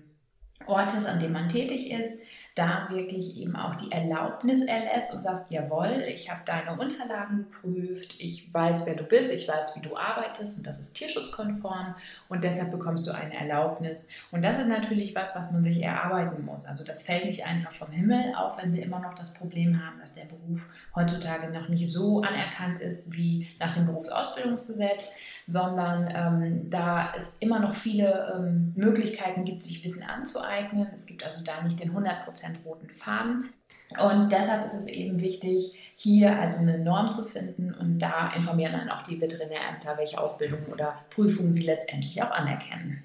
Ortes, 0.67 1.05
an 1.05 1.21
dem 1.21 1.31
man 1.31 1.47
tätig 1.47 1.91
ist, 1.91 2.19
da 2.59 2.87
wirklich 2.89 3.37
eben 3.37 3.55
auch 3.55 3.75
die 3.75 3.91
Erlaubnis 3.91 4.65
erlässt 4.65 5.13
und 5.13 5.23
sagt, 5.23 5.49
jawohl, 5.49 6.03
ich 6.07 6.29
habe 6.29 6.41
deine 6.45 6.79
Unterlagen 6.79 7.45
geprüft, 7.49 8.15
ich 8.19 8.53
weiß, 8.53 8.85
wer 8.85 8.95
du 8.95 9.03
bist, 9.03 9.31
ich 9.31 9.47
weiß, 9.47 9.77
wie 9.77 9.79
du 9.79 9.95
arbeitest 9.95 10.57
und 10.57 10.67
das 10.67 10.81
ist 10.81 10.93
tierschutzkonform 10.93 11.95
und 12.27 12.43
deshalb 12.43 12.71
bekommst 12.71 13.07
du 13.07 13.11
eine 13.11 13.33
Erlaubnis. 13.33 14.09
Und 14.31 14.43
das 14.43 14.59
ist 14.59 14.67
natürlich 14.67 15.15
was, 15.15 15.35
was 15.35 15.51
man 15.51 15.63
sich 15.63 15.81
erarbeiten 15.81 16.43
muss. 16.43 16.65
Also 16.65 16.83
das 16.83 17.03
fällt 17.03 17.25
nicht 17.25 17.45
einfach 17.47 17.71
vom 17.71 17.91
Himmel, 17.91 18.33
auch 18.35 18.61
wenn 18.61 18.73
wir 18.73 18.83
immer 18.83 18.99
noch 18.99 19.13
das 19.13 19.33
Problem 19.33 19.81
haben, 19.81 19.99
dass 20.01 20.15
der 20.15 20.25
Beruf 20.25 20.73
heutzutage 20.95 21.49
noch 21.51 21.69
nicht 21.69 21.89
so 21.89 22.21
anerkannt 22.21 22.79
ist 22.79 23.11
wie 23.11 23.47
nach 23.57 23.73
dem 23.73 23.85
Berufsausbildungsgesetz 23.85 25.05
sondern 25.49 26.09
ähm, 26.13 26.69
da 26.69 27.11
es 27.17 27.37
immer 27.39 27.59
noch 27.59 27.73
viele 27.73 28.33
ähm, 28.35 28.71
Möglichkeiten 28.75 29.45
gibt, 29.45 29.63
sich 29.63 29.83
Wissen 29.83 30.03
anzueignen. 30.03 30.87
Es 30.93 31.05
gibt 31.07 31.25
also 31.25 31.41
da 31.43 31.61
nicht 31.63 31.79
den 31.79 31.95
100% 31.95 32.63
roten 32.65 32.89
Faden. 32.89 33.49
Und 33.97 34.31
deshalb 34.31 34.67
ist 34.67 34.75
es 34.75 34.87
eben 34.87 35.19
wichtig, 35.19 35.77
hier 35.95 36.39
also 36.39 36.59
eine 36.59 36.77
Norm 36.77 37.11
zu 37.11 37.23
finden 37.23 37.73
und 37.73 37.97
da 37.97 38.29
informieren 38.29 38.73
dann 38.73 38.89
auch 38.89 39.01
die 39.01 39.19
Veterinärämter, 39.19 39.97
welche 39.97 40.21
Ausbildungen 40.21 40.67
oder 40.67 40.95
Prüfungen 41.09 41.51
sie 41.51 41.63
letztendlich 41.63 42.21
auch 42.21 42.31
anerkennen. 42.31 43.03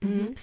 Mhm. 0.00 0.34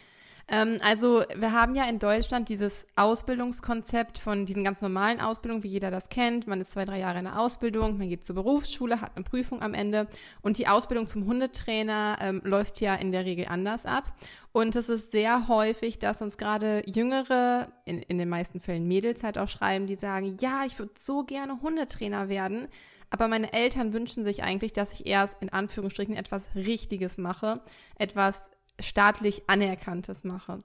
Ähm, 0.48 0.77
also 0.83 1.24
wir 1.36 1.51
haben 1.51 1.75
ja 1.75 1.86
in 1.86 2.00
Deutschland 2.00 2.50
dieses 2.50 2.86
Ausbildungskonzept 2.95 4.19
von 4.19 4.45
diesen 4.45 4.63
ganz 4.63 4.81
normalen 4.81 5.21
Ausbildungen, 5.21 5.63
wie 5.63 5.69
jeder 5.69 5.91
das 5.91 6.10
kennt. 6.10 6.48
Man 6.48 6.62
ist 6.62 6.74
zwei, 6.74 6.86
drei 6.86 7.00
Jahre 7.00 7.19
in 7.19 7.25
der 7.25 7.39
Ausbildung, 7.39 7.98
man 7.98 8.10
geht 8.10 8.24
zur 8.25 8.36
Berufsschule, 8.36 9.01
hat 9.01 9.15
eine 9.15 9.24
Prüfung 9.24 9.62
am 9.62 9.74
Ende 9.74 10.07
und 10.41 10.57
die 10.57 10.67
Ausbildung 10.67 11.07
zum 11.07 11.25
Hundetrainer 11.25 12.17
ähm, 12.21 12.41
läuft 12.43 12.81
ja 12.81 12.95
in 12.95 13.12
der 13.12 13.25
Regel 13.25 13.45
anders 13.48 13.86
ab. 13.86 14.13
Und 14.53 14.75
es 14.75 14.89
ist 14.89 15.12
sehr 15.12 15.48
häufig, 15.48 16.00
dass 16.00 16.21
uns 16.21 16.38
gerade 16.38 16.83
Jüngere, 16.86 17.71
in, 17.86 18.01
in 18.01 18.17
den 18.17 18.27
meisten 18.27 18.60
Fällen 18.60 18.88
Mädels 18.88 19.24
halt 19.24 19.38
auch 19.38 19.48
schreiben, 19.48 19.88
die 19.88 19.95
sagen, 19.95 20.38
ja, 20.41 20.65
ich 20.65 20.77
würde 20.77 20.93
so 20.98 21.24
gerne 21.24 21.62
Hundetrainer 21.62 22.27
werden. 22.27 22.67
Aber 23.10 23.27
meine 23.27 23.51
Eltern 23.51 23.93
wünschen 23.93 24.24
sich 24.24 24.41
eigentlich, 24.43 24.74
dass 24.74 24.93
ich 24.93 25.05
erst 25.05 25.41
in 25.41 25.50
Anführungsstrichen 25.50 26.15
etwas 26.15 26.43
Richtiges 26.55 27.17
mache, 27.17 27.62
etwas 27.98 28.50
staatlich 28.81 29.43
Anerkanntes 29.47 30.23
mache. 30.23 30.63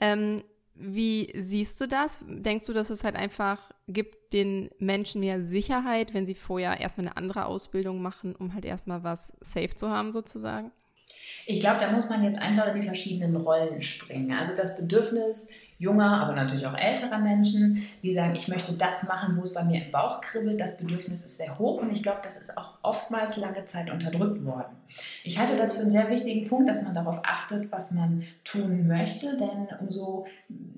Ähm, 0.00 0.42
wie 0.74 1.30
siehst 1.36 1.80
du 1.80 1.86
das? 1.86 2.24
Denkst 2.26 2.66
du, 2.66 2.72
dass 2.72 2.90
es 2.90 3.04
halt 3.04 3.16
einfach 3.16 3.70
gibt 3.86 4.32
den 4.32 4.70
Menschen 4.78 5.20
mehr 5.20 5.42
Sicherheit, 5.42 6.14
wenn 6.14 6.26
sie 6.26 6.34
vorher 6.34 6.80
erstmal 6.80 7.06
eine 7.06 7.16
andere 7.16 7.46
Ausbildung 7.46 8.00
machen, 8.00 8.34
um 8.34 8.54
halt 8.54 8.64
erstmal 8.64 9.04
was 9.04 9.32
safe 9.40 9.74
zu 9.74 9.90
haben 9.90 10.12
sozusagen? 10.12 10.70
Ich 11.46 11.60
glaube, 11.60 11.80
da 11.80 11.90
muss 11.90 12.08
man 12.08 12.24
jetzt 12.24 12.40
einfach 12.40 12.68
in 12.68 12.80
die 12.80 12.86
verschiedenen 12.86 13.36
Rollen 13.36 13.82
springen. 13.82 14.32
Also 14.32 14.56
das 14.56 14.76
Bedürfnis 14.76 15.50
junger, 15.80 16.20
aber 16.20 16.34
natürlich 16.34 16.66
auch 16.66 16.76
älterer 16.76 17.18
Menschen, 17.18 17.86
die 18.02 18.12
sagen, 18.12 18.36
ich 18.36 18.48
möchte 18.48 18.74
das 18.74 19.08
machen, 19.08 19.34
wo 19.36 19.40
es 19.40 19.54
bei 19.54 19.64
mir 19.64 19.82
im 19.82 19.90
Bauch 19.90 20.20
kribbelt. 20.20 20.60
Das 20.60 20.76
Bedürfnis 20.76 21.24
ist 21.24 21.38
sehr 21.38 21.58
hoch 21.58 21.80
und 21.80 21.90
ich 21.90 22.02
glaube, 22.02 22.20
das 22.22 22.38
ist 22.38 22.56
auch 22.56 22.74
oftmals 22.82 23.38
lange 23.38 23.64
Zeit 23.64 23.90
unterdrückt 23.90 24.44
worden. 24.44 24.76
Ich 25.24 25.38
halte 25.38 25.56
das 25.56 25.72
für 25.72 25.80
einen 25.80 25.90
sehr 25.90 26.10
wichtigen 26.10 26.46
Punkt, 26.46 26.68
dass 26.68 26.82
man 26.82 26.94
darauf 26.94 27.20
achtet, 27.24 27.72
was 27.72 27.92
man 27.92 28.22
tun 28.44 28.86
möchte, 28.86 29.38
denn 29.38 29.68
umso 29.80 30.26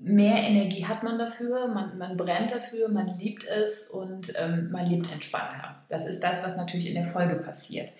mehr 0.01 0.37
Energie 0.37 0.85
hat 0.85 1.03
man 1.03 1.19
dafür, 1.19 1.67
man, 1.67 1.97
man 1.97 2.15
brennt 2.15 2.51
dafür, 2.51 2.87
man 2.87 3.19
liebt 3.19 3.45
es 3.45 3.89
und 3.89 4.31
ähm, 4.39 4.71
man 4.71 4.89
lebt 4.89 5.11
entspannter. 5.11 5.75
Das 5.89 6.07
ist 6.07 6.23
das, 6.23 6.45
was 6.45 6.55
natürlich 6.55 6.87
in 6.87 6.95
der 6.95 7.03
Folge 7.03 7.35
passiert. 7.35 7.91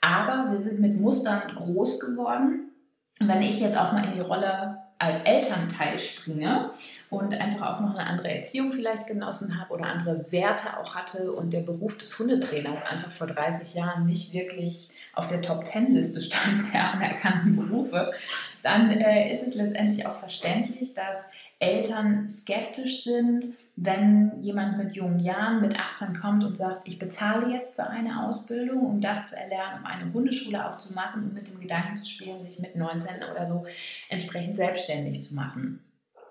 Aber 0.00 0.52
wir 0.52 0.60
sind 0.60 0.78
mit 0.78 1.00
Mustern 1.00 1.42
groß 1.56 1.98
geworden. 1.98 2.70
wenn 3.18 3.42
ich 3.42 3.60
jetzt 3.60 3.76
auch 3.76 3.92
mal 3.92 4.04
in 4.04 4.12
die 4.12 4.20
Rolle 4.20 4.83
als 4.98 5.22
Elternteil 5.22 5.98
springe 5.98 6.70
und 7.10 7.34
einfach 7.34 7.74
auch 7.74 7.80
noch 7.80 7.96
eine 7.96 8.08
andere 8.08 8.30
Erziehung 8.30 8.72
vielleicht 8.72 9.06
genossen 9.06 9.60
habe 9.60 9.74
oder 9.74 9.86
andere 9.86 10.30
Werte 10.30 10.78
auch 10.78 10.94
hatte 10.94 11.32
und 11.32 11.52
der 11.52 11.60
Beruf 11.60 11.98
des 11.98 12.18
Hundetrainers 12.18 12.84
einfach 12.84 13.10
vor 13.10 13.26
30 13.26 13.74
Jahren 13.74 14.06
nicht 14.06 14.32
wirklich 14.32 14.90
auf 15.14 15.28
der 15.28 15.42
Top-10-Liste 15.42 16.20
stand 16.22 16.72
der 16.72 16.92
anerkannten 16.92 17.56
Berufe, 17.56 18.12
dann 18.62 18.90
äh, 18.90 19.32
ist 19.32 19.46
es 19.46 19.54
letztendlich 19.54 20.06
auch 20.06 20.16
verständlich, 20.16 20.94
dass 20.94 21.28
Eltern 21.58 22.28
skeptisch 22.28 23.04
sind, 23.04 23.44
wenn 23.76 24.42
jemand 24.42 24.78
mit 24.78 24.94
jungen 24.94 25.18
Jahren, 25.18 25.60
mit 25.60 25.78
18 25.78 26.14
kommt 26.20 26.44
und 26.44 26.56
sagt, 26.56 26.86
ich 26.86 26.98
bezahle 26.98 27.52
jetzt 27.52 27.74
für 27.74 27.86
eine 27.86 28.24
Ausbildung, 28.24 28.86
um 28.86 29.00
das 29.00 29.30
zu 29.30 29.36
erlernen, 29.36 29.80
um 29.80 29.86
eine 29.86 30.12
Hundeschule 30.12 30.64
aufzumachen 30.64 31.24
und 31.24 31.34
mit 31.34 31.48
dem 31.48 31.60
Gedanken 31.60 31.96
zu 31.96 32.06
spielen, 32.06 32.42
sich 32.42 32.60
mit 32.60 32.76
19 32.76 33.16
oder 33.30 33.46
so 33.46 33.66
entsprechend 34.08 34.56
selbstständig 34.56 35.22
zu 35.22 35.34
machen. 35.34 35.80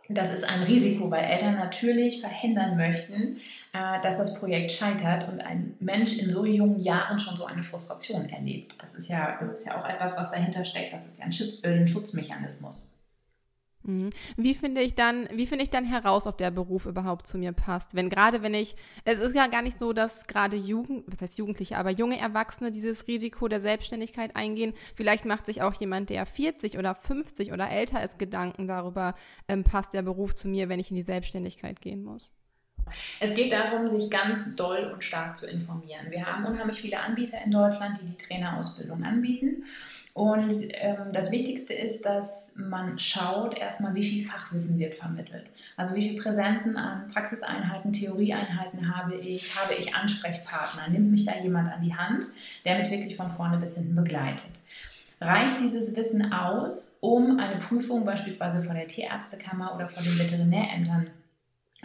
Das 0.09 0.33
ist 0.33 0.43
ein 0.43 0.63
Risiko, 0.63 1.09
weil 1.11 1.23
Eltern 1.23 1.55
natürlich 1.55 2.19
verhindern 2.19 2.75
möchten, 2.75 3.37
äh, 3.73 4.01
dass 4.01 4.17
das 4.17 4.35
Projekt 4.35 4.71
scheitert 4.71 5.29
und 5.29 5.39
ein 5.39 5.75
Mensch 5.79 6.17
in 6.19 6.29
so 6.29 6.45
jungen 6.45 6.79
Jahren 6.79 7.19
schon 7.19 7.37
so 7.37 7.45
eine 7.45 7.63
Frustration 7.63 8.29
erlebt. 8.29 8.75
Das 8.81 8.95
ist 8.95 9.07
ja, 9.07 9.37
das 9.39 9.53
ist 9.53 9.65
ja 9.65 9.81
auch 9.81 9.87
etwas, 9.87 10.17
was 10.17 10.31
dahinter 10.31 10.65
steckt. 10.65 10.93
Das 10.93 11.07
ist 11.07 11.19
ja 11.19 11.25
ein, 11.25 11.71
ein 11.71 11.87
Schutzmechanismus. 11.87 12.92
Mhm. 13.83 14.11
Wie 14.37 14.53
finde 14.53 14.81
ich 14.81 14.95
dann, 14.95 15.27
wie 15.33 15.47
finde 15.47 15.63
ich 15.63 15.69
dann 15.69 15.85
heraus, 15.85 16.27
ob 16.27 16.37
der 16.37 16.51
Beruf 16.51 16.85
überhaupt 16.85 17.27
zu 17.27 17.37
mir 17.37 17.51
passt? 17.51 17.95
Wenn 17.95 18.09
gerade, 18.09 18.41
wenn 18.41 18.53
ich, 18.53 18.75
es 19.05 19.19
ist 19.19 19.35
ja 19.35 19.47
gar 19.47 19.61
nicht 19.61 19.77
so, 19.77 19.93
dass 19.93 20.25
gerade 20.27 20.55
Jugend, 20.55 21.03
was 21.07 21.21
heißt 21.21 21.37
Jugendliche, 21.37 21.77
aber 21.77 21.91
junge 21.91 22.17
Erwachsene 22.19 22.71
dieses 22.71 23.07
Risiko 23.07 23.47
der 23.47 23.61
Selbstständigkeit 23.61 24.35
eingehen. 24.35 24.73
Vielleicht 24.95 25.25
macht 25.25 25.45
sich 25.45 25.61
auch 25.61 25.73
jemand, 25.73 26.09
der 26.09 26.25
40 26.25 26.77
oder 26.77 26.95
50 26.95 27.51
oder 27.51 27.69
älter 27.69 28.03
ist, 28.03 28.17
Gedanken 28.17 28.67
darüber, 28.67 29.15
ähm, 29.47 29.63
passt 29.63 29.93
der 29.93 30.01
Beruf 30.01 30.33
zu 30.33 30.47
mir, 30.47 30.69
wenn 30.69 30.79
ich 30.79 30.89
in 30.89 30.95
die 30.95 31.01
Selbstständigkeit 31.01 31.81
gehen 31.81 32.03
muss. 32.03 32.31
Es 33.19 33.33
geht 33.35 33.51
darum, 33.51 33.89
sich 33.89 34.09
ganz 34.09 34.55
doll 34.55 34.91
und 34.93 35.03
stark 35.03 35.37
zu 35.37 35.47
informieren. 35.47 36.09
Wir 36.09 36.25
haben 36.25 36.45
unheimlich 36.45 36.79
viele 36.79 36.99
Anbieter 36.99 37.37
in 37.43 37.51
Deutschland, 37.51 37.99
die 38.01 38.05
die 38.05 38.17
Trainerausbildung 38.17 39.03
anbieten. 39.03 39.63
Und 40.13 40.53
ähm, 40.73 41.11
das 41.11 41.31
Wichtigste 41.31 41.73
ist, 41.73 42.05
dass 42.05 42.51
man 42.55 42.99
schaut 42.99 43.57
erstmal, 43.57 43.95
wie 43.95 44.03
viel 44.03 44.23
Fachwissen 44.23 44.77
wird 44.77 44.93
vermittelt. 44.93 45.45
Also 45.75 45.95
wie 45.95 46.07
viele 46.07 46.21
Präsenzen 46.21 46.77
an 46.77 47.07
Praxiseinheiten, 47.07 47.93
Theorieeinheiten 47.93 48.95
habe 48.95 49.15
ich, 49.15 49.55
habe 49.59 49.73
ich 49.73 49.95
Ansprechpartner, 49.95 50.89
nimmt 50.89 51.09
mich 51.09 51.25
da 51.25 51.35
jemand 51.41 51.73
an 51.73 51.81
die 51.81 51.95
Hand, 51.95 52.25
der 52.63 52.77
mich 52.77 52.91
wirklich 52.91 53.15
von 53.15 53.31
vorne 53.31 53.57
bis 53.57 53.75
hinten 53.75 53.95
begleitet. 53.95 54.51
Reicht 55.19 55.59
dieses 55.59 55.95
Wissen 55.95 56.31
aus, 56.31 56.97
um 56.99 57.39
eine 57.39 57.57
Prüfung 57.57 58.05
beispielsweise 58.05 58.61
von 58.61 58.75
der 58.75 58.87
Tierärztekammer 58.87 59.73
oder 59.73 59.87
von 59.87 60.03
den 60.03 60.19
Veterinärämtern 60.19 61.07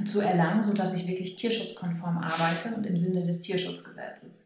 zu 0.04 0.20
erlangen, 0.20 0.62
sodass 0.62 0.96
ich 0.96 1.08
wirklich 1.08 1.36
tierschutzkonform 1.36 2.18
arbeite 2.18 2.74
und 2.74 2.84
im 2.84 2.96
Sinne 2.96 3.22
des 3.22 3.40
Tierschutzgesetzes? 3.40 4.42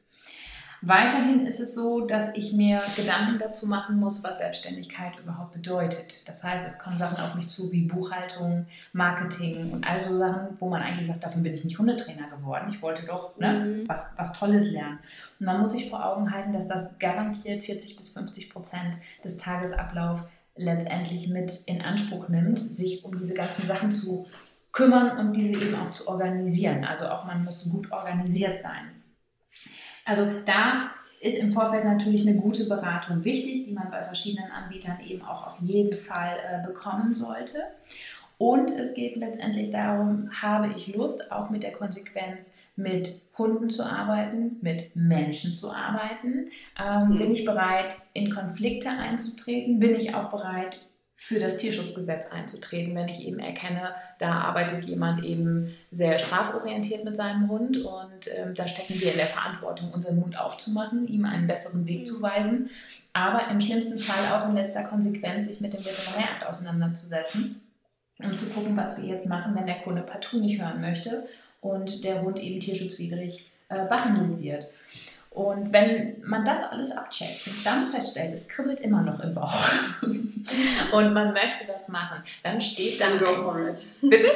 Weiterhin 0.84 1.46
ist 1.46 1.60
es 1.60 1.76
so, 1.76 2.06
dass 2.06 2.36
ich 2.36 2.52
mir 2.52 2.82
Gedanken 2.96 3.38
dazu 3.38 3.68
machen 3.68 4.00
muss, 4.00 4.24
was 4.24 4.38
Selbstständigkeit 4.38 5.12
überhaupt 5.22 5.52
bedeutet. 5.52 6.28
Das 6.28 6.42
heißt, 6.42 6.66
es 6.66 6.80
kommen 6.80 6.96
Sachen 6.96 7.22
auf 7.22 7.36
mich 7.36 7.48
zu 7.48 7.70
wie 7.70 7.82
Buchhaltung, 7.82 8.66
Marketing 8.92 9.70
und 9.70 9.86
all 9.86 10.00
so 10.00 10.18
Sachen, 10.18 10.56
wo 10.58 10.68
man 10.68 10.82
eigentlich 10.82 11.06
sagt, 11.06 11.22
dafür 11.22 11.40
bin 11.40 11.54
ich 11.54 11.64
nicht 11.64 11.78
Hundetrainer 11.78 12.28
geworden. 12.36 12.66
Ich 12.68 12.82
wollte 12.82 13.06
doch 13.06 13.38
ne, 13.38 13.52
mhm. 13.52 13.88
was, 13.88 14.14
was 14.16 14.32
Tolles 14.32 14.72
lernen. 14.72 14.98
Und 15.38 15.46
man 15.46 15.60
muss 15.60 15.70
sich 15.70 15.88
vor 15.88 16.04
Augen 16.04 16.32
halten, 16.32 16.52
dass 16.52 16.66
das 16.66 16.98
garantiert 16.98 17.62
40 17.62 17.96
bis 17.96 18.12
50 18.14 18.50
Prozent 18.50 18.98
des 19.22 19.38
Tagesablaufs 19.38 20.24
letztendlich 20.56 21.28
mit 21.28 21.52
in 21.66 21.80
Anspruch 21.80 22.28
nimmt, 22.28 22.58
sich 22.58 23.04
um 23.04 23.16
diese 23.16 23.34
ganzen 23.34 23.66
Sachen 23.66 23.92
zu 23.92 24.26
kümmern 24.72 25.16
und 25.18 25.36
diese 25.36 25.52
eben 25.52 25.76
auch 25.76 25.90
zu 25.90 26.08
organisieren. 26.08 26.84
Also 26.84 27.06
auch 27.06 27.24
man 27.24 27.44
muss 27.44 27.68
gut 27.70 27.92
organisiert 27.92 28.62
sein. 28.62 29.01
Also 30.04 30.26
da 30.44 30.90
ist 31.20 31.38
im 31.38 31.52
Vorfeld 31.52 31.84
natürlich 31.84 32.26
eine 32.26 32.40
gute 32.40 32.64
Beratung 32.64 33.24
wichtig, 33.24 33.64
die 33.64 33.72
man 33.72 33.90
bei 33.90 34.02
verschiedenen 34.02 34.50
Anbietern 34.50 34.98
eben 35.06 35.22
auch 35.22 35.46
auf 35.46 35.60
jeden 35.62 35.92
Fall 35.92 36.36
äh, 36.50 36.66
bekommen 36.66 37.14
sollte. 37.14 37.62
Und 38.38 38.72
es 38.72 38.94
geht 38.94 39.16
letztendlich 39.16 39.70
darum, 39.70 40.30
habe 40.32 40.72
ich 40.74 40.92
Lust, 40.96 41.30
auch 41.30 41.50
mit 41.50 41.62
der 41.62 41.70
Konsequenz 41.70 42.56
mit 42.74 43.08
Hunden 43.38 43.70
zu 43.70 43.84
arbeiten, 43.84 44.56
mit 44.62 44.96
Menschen 44.96 45.54
zu 45.54 45.70
arbeiten? 45.70 46.50
Ähm, 46.76 47.10
mhm. 47.10 47.18
Bin 47.18 47.30
ich 47.30 47.44
bereit, 47.44 47.94
in 48.14 48.34
Konflikte 48.34 48.88
einzutreten? 48.90 49.78
Bin 49.78 49.94
ich 49.94 50.14
auch 50.14 50.30
bereit, 50.30 50.80
für 51.24 51.38
das 51.38 51.56
Tierschutzgesetz 51.56 52.32
einzutreten, 52.32 52.96
wenn 52.96 53.06
ich 53.06 53.20
eben 53.20 53.38
erkenne, 53.38 53.94
da 54.18 54.40
arbeitet 54.40 54.86
jemand 54.86 55.22
eben 55.22 55.72
sehr 55.92 56.18
straforientiert 56.18 57.04
mit 57.04 57.16
seinem 57.16 57.48
Hund 57.48 57.76
und 57.76 58.28
ähm, 58.36 58.54
da 58.54 58.66
stecken 58.66 59.00
wir 59.00 59.12
in 59.12 59.18
der 59.18 59.28
Verantwortung, 59.28 59.92
unseren 59.92 60.18
Mund 60.18 60.36
aufzumachen, 60.36 61.06
ihm 61.06 61.24
einen 61.24 61.46
besseren 61.46 61.86
Weg 61.86 62.08
zu 62.08 62.20
weisen, 62.20 62.70
aber 63.12 63.48
im 63.52 63.60
schlimmsten 63.60 63.98
Fall 63.98 64.36
auch 64.36 64.48
in 64.48 64.56
letzter 64.56 64.82
Konsequenz 64.82 65.46
sich 65.46 65.60
mit 65.60 65.72
dem 65.74 65.84
Veterinärakt 65.84 66.44
auseinanderzusetzen 66.44 67.62
und 68.18 68.36
zu 68.36 68.46
gucken, 68.46 68.76
was 68.76 69.00
wir 69.00 69.08
jetzt 69.08 69.28
machen, 69.28 69.54
wenn 69.54 69.66
der 69.66 69.78
Kunde 69.78 70.02
partout 70.02 70.40
nicht 70.40 70.60
hören 70.60 70.80
möchte 70.80 71.28
und 71.60 72.02
der 72.02 72.22
Hund 72.22 72.36
eben 72.40 72.58
tierschutzwidrig 72.58 73.48
äh, 73.68 73.86
behandelt 73.86 74.42
wird. 74.42 74.66
Und 75.34 75.72
wenn 75.72 76.20
man 76.24 76.44
das 76.44 76.70
alles 76.72 76.90
abcheckt 76.90 77.46
und 77.46 77.64
dann 77.64 77.86
feststellt, 77.86 78.34
es 78.34 78.48
kribbelt 78.48 78.80
immer 78.80 79.00
noch 79.00 79.18
im 79.20 79.34
Bauch 79.34 79.68
und 80.92 81.12
man 81.14 81.32
möchte 81.32 81.66
das 81.66 81.88
machen, 81.88 82.22
dann 82.42 82.60
steht 82.60 83.00
dann. 83.00 83.18
Go 83.18 83.42
for 83.42 83.68
it. 83.68 83.80
Bitte? 84.02 84.26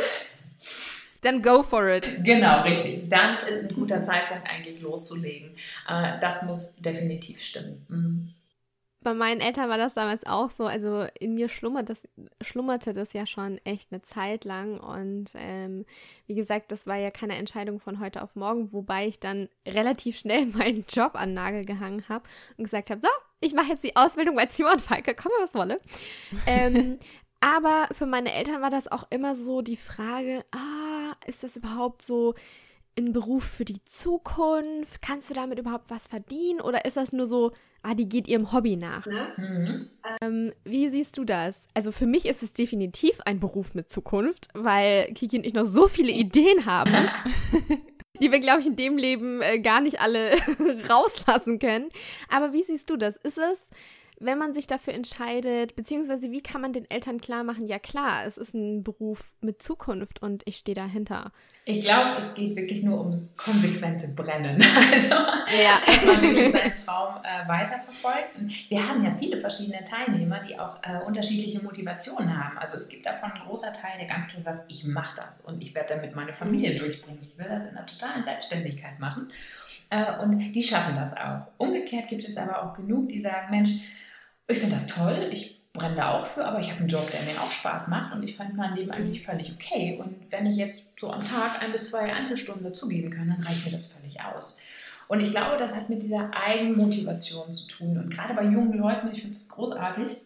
Dann 1.20 1.42
go 1.42 1.62
for 1.62 1.86
it. 1.88 2.24
Genau, 2.24 2.62
richtig. 2.62 3.08
Dann 3.08 3.38
ist 3.46 3.64
ein 3.64 3.74
guter 3.74 4.02
Zeitpunkt 4.02 4.48
eigentlich 4.48 4.80
loszulegen. 4.80 5.50
Äh, 5.88 6.18
das 6.20 6.44
muss 6.44 6.76
definitiv 6.76 7.42
stimmen. 7.42 8.34
Bei 9.06 9.14
meinen 9.14 9.40
Eltern 9.40 9.68
war 9.68 9.78
das 9.78 9.94
damals 9.94 10.26
auch 10.26 10.50
so. 10.50 10.66
Also 10.66 11.06
in 11.20 11.36
mir 11.36 11.48
schlummert 11.48 11.90
das, 11.90 12.08
schlummerte 12.40 12.92
das 12.92 13.12
ja 13.12 13.24
schon 13.24 13.58
echt 13.58 13.92
eine 13.92 14.02
Zeit 14.02 14.44
lang. 14.44 14.80
Und 14.80 15.26
ähm, 15.34 15.86
wie 16.26 16.34
gesagt, 16.34 16.72
das 16.72 16.88
war 16.88 16.96
ja 16.96 17.12
keine 17.12 17.36
Entscheidung 17.36 17.78
von 17.78 18.00
heute 18.00 18.20
auf 18.20 18.34
morgen, 18.34 18.72
wobei 18.72 19.06
ich 19.06 19.20
dann 19.20 19.48
relativ 19.64 20.18
schnell 20.18 20.46
meinen 20.58 20.84
Job 20.88 21.12
an 21.14 21.34
Nagel 21.34 21.64
gehangen 21.64 22.02
habe 22.08 22.24
und 22.56 22.64
gesagt 22.64 22.90
habe, 22.90 23.00
so, 23.00 23.06
ich 23.38 23.54
mache 23.54 23.68
jetzt 23.68 23.84
die 23.84 23.94
Ausbildung 23.94 24.34
bei 24.34 24.48
Simon 24.50 24.80
Falke, 24.80 25.14
komme 25.14 25.36
was 25.38 25.54
wolle. 25.54 25.80
ähm, 26.48 26.98
aber 27.38 27.86
für 27.92 28.06
meine 28.06 28.32
Eltern 28.32 28.60
war 28.60 28.70
das 28.70 28.90
auch 28.90 29.06
immer 29.10 29.36
so 29.36 29.62
die 29.62 29.76
Frage, 29.76 30.44
ah, 30.50 31.14
ist 31.28 31.44
das 31.44 31.54
überhaupt 31.54 32.02
so 32.02 32.34
ein 32.98 33.12
Beruf 33.12 33.44
für 33.44 33.64
die 33.64 33.84
Zukunft? 33.84 35.02
Kannst 35.02 35.30
du 35.30 35.34
damit 35.34 35.58
überhaupt 35.58 35.90
was 35.90 36.06
verdienen? 36.06 36.60
Oder 36.60 36.84
ist 36.84 36.96
das 36.96 37.12
nur 37.12 37.26
so, 37.26 37.52
ah, 37.82 37.94
die 37.94 38.08
geht 38.08 38.28
ihrem 38.28 38.52
Hobby 38.52 38.76
nach? 38.76 39.06
Ne? 39.06 39.28
Mhm. 39.36 39.90
Ähm, 40.20 40.52
wie 40.64 40.88
siehst 40.88 41.16
du 41.18 41.24
das? 41.24 41.66
Also 41.74 41.92
für 41.92 42.06
mich 42.06 42.26
ist 42.26 42.42
es 42.42 42.52
definitiv 42.52 43.20
ein 43.24 43.40
Beruf 43.40 43.74
mit 43.74 43.90
Zukunft, 43.90 44.48
weil 44.54 45.12
Kiki 45.12 45.38
und 45.38 45.46
ich 45.46 45.54
noch 45.54 45.66
so 45.66 45.88
viele 45.88 46.12
Ideen 46.12 46.66
haben. 46.66 46.92
die 48.20 48.32
wir, 48.32 48.40
glaube 48.40 48.60
ich, 48.60 48.66
in 48.66 48.76
dem 48.76 48.96
Leben 48.96 49.42
äh, 49.42 49.58
gar 49.58 49.80
nicht 49.82 50.00
alle 50.00 50.30
rauslassen 50.88 51.58
können. 51.58 51.90
Aber 52.30 52.54
wie 52.54 52.62
siehst 52.62 52.88
du 52.88 52.96
das? 52.96 53.16
Ist 53.16 53.38
es 53.38 53.70
wenn 54.18 54.38
man 54.38 54.52
sich 54.52 54.66
dafür 54.66 54.94
entscheidet, 54.94 55.76
beziehungsweise 55.76 56.30
wie 56.30 56.40
kann 56.40 56.60
man 56.60 56.72
den 56.72 56.90
Eltern 56.90 57.20
klar 57.20 57.44
machen, 57.44 57.66
ja 57.66 57.78
klar, 57.78 58.24
es 58.24 58.38
ist 58.38 58.54
ein 58.54 58.82
Beruf 58.82 59.34
mit 59.40 59.62
Zukunft 59.62 60.22
und 60.22 60.42
ich 60.46 60.56
stehe 60.56 60.74
dahinter. 60.74 61.32
Ich 61.68 61.80
glaube, 61.80 62.10
es 62.20 62.32
geht 62.32 62.54
wirklich 62.54 62.84
nur 62.84 63.00
ums 63.00 63.36
konsequente 63.36 64.08
Brennen. 64.14 64.62
Also, 64.92 65.14
ja. 65.14 65.80
dass 65.84 66.04
man 66.04 66.22
wirklich 66.22 66.52
seinen 66.52 66.76
Traum 66.76 67.16
äh, 67.24 67.48
weiterverfolgt. 67.48 68.36
Und 68.36 68.52
wir 68.70 68.86
haben 68.86 69.04
ja 69.04 69.12
viele 69.18 69.40
verschiedene 69.40 69.82
Teilnehmer, 69.82 70.40
die 70.40 70.56
auch 70.58 70.76
äh, 70.84 71.04
unterschiedliche 71.04 71.60
Motivationen 71.64 72.36
haben. 72.36 72.56
Also 72.56 72.76
es 72.76 72.88
gibt 72.88 73.04
davon 73.04 73.32
einen 73.32 73.44
großer 73.44 73.72
Teil, 73.72 73.98
der 73.98 74.06
ganz 74.06 74.28
klar 74.28 74.42
sagt, 74.42 74.70
ich 74.70 74.84
mache 74.84 75.16
das 75.16 75.40
und 75.40 75.60
ich 75.60 75.74
werde 75.74 75.94
damit 75.94 76.14
meine 76.14 76.32
Familie 76.32 76.72
mhm. 76.72 76.76
durchbringen. 76.76 77.18
Ich 77.28 77.36
will 77.36 77.48
das 77.48 77.66
in 77.66 77.76
einer 77.76 77.86
totalen 77.86 78.22
Selbstständigkeit 78.22 79.00
machen. 79.00 79.32
Äh, 79.90 80.20
und 80.22 80.38
die 80.52 80.62
schaffen 80.62 80.94
das 80.94 81.16
auch. 81.16 81.48
Umgekehrt 81.58 82.06
gibt 82.06 82.22
es 82.22 82.36
aber 82.36 82.62
auch 82.62 82.74
genug, 82.74 83.08
die 83.08 83.20
sagen, 83.20 83.50
Mensch, 83.50 83.72
ich 84.46 84.58
finde 84.58 84.76
das 84.76 84.86
toll, 84.86 85.30
ich 85.32 85.55
brenne 85.76 85.96
da 85.96 86.12
auch 86.12 86.26
für, 86.26 86.44
aber 86.44 86.60
ich 86.60 86.70
habe 86.70 86.80
einen 86.80 86.88
Job, 86.88 87.10
der 87.10 87.20
mir 87.22 87.40
auch 87.40 87.50
Spaß 87.50 87.88
macht 87.88 88.14
und 88.14 88.22
ich 88.22 88.36
fand 88.36 88.56
mein 88.56 88.74
Leben 88.74 88.90
eigentlich 88.90 89.24
völlig 89.24 89.52
okay. 89.52 89.98
Und 90.02 90.14
wenn 90.30 90.46
ich 90.46 90.56
jetzt 90.56 90.98
so 90.98 91.10
am 91.10 91.24
Tag 91.24 91.62
ein 91.62 91.72
bis 91.72 91.90
zwei 91.90 92.12
Einzelstunden 92.12 92.64
dazugeben 92.64 93.10
kann, 93.10 93.28
dann 93.28 93.42
reicht 93.42 93.64
mir 93.64 93.72
das 93.72 93.92
völlig 93.92 94.20
aus. 94.20 94.58
Und 95.08 95.20
ich 95.20 95.30
glaube, 95.30 95.56
das 95.56 95.76
hat 95.76 95.88
mit 95.88 96.02
dieser 96.02 96.30
Eigenmotivation 96.34 97.52
zu 97.52 97.68
tun. 97.68 97.98
Und 97.98 98.10
gerade 98.10 98.34
bei 98.34 98.42
jungen 98.42 98.76
Leuten, 98.76 99.08
ich 99.12 99.20
finde 99.20 99.36
das 99.36 99.48
großartig, 99.48 100.16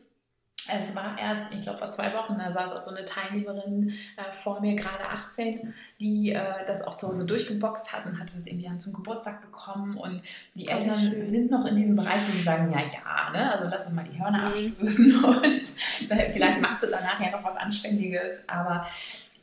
es 0.69 0.95
war 0.95 1.19
erst, 1.19 1.43
ich 1.53 1.63
glaube, 1.63 1.79
vor 1.79 1.91
zwei 1.91 2.13
Wochen, 2.15 2.39
da 2.39 2.53
saß 2.53 2.73
auch 2.73 2.85
so 2.85 2.91
eine 2.91 3.05
Teilnehmerin 3.05 3.95
äh, 4.17 4.33
vor 4.33 4.61
mir, 4.61 4.77
gerade 4.77 5.05
18, 5.09 5.73
die 6.01 6.33
äh, 6.33 6.65
das 6.67 6.83
auch 6.83 6.95
zu 6.95 7.09
Hause 7.09 7.27
durchgeboxt 7.27 7.93
hat 7.93 8.07
und 8.07 8.19
hatte 8.19 8.35
das 8.37 8.47
irgendwie 8.47 8.77
zum 8.79 8.93
Geburtstag 8.93 9.41
bekommen. 9.43 9.97
Und 9.97 10.23
die 10.55 10.67
oh, 10.67 10.73
Eltern 10.73 11.25
sind 11.25 11.51
noch 11.51 11.65
in 11.67 11.77
diesem 11.77 11.97
Bereich, 11.97 12.21
wo 12.27 12.33
sie 12.33 12.43
sagen, 12.43 12.71
ja, 12.71 12.81
ja, 12.81 13.31
ne? 13.31 13.53
also 13.53 13.69
lass 13.69 13.87
uns 13.87 13.95
mal 13.95 14.05
die 14.05 14.19
Hörner 14.19 14.39
mhm. 14.39 14.47
abstößen 14.47 15.25
und 15.25 15.67
vielleicht 15.67 16.61
macht 16.61 16.81
sie 16.81 16.89
danach 16.91 17.21
ja 17.21 17.31
noch 17.31 17.45
was 17.45 17.57
Anständiges. 17.57 18.41
Aber 18.47 18.87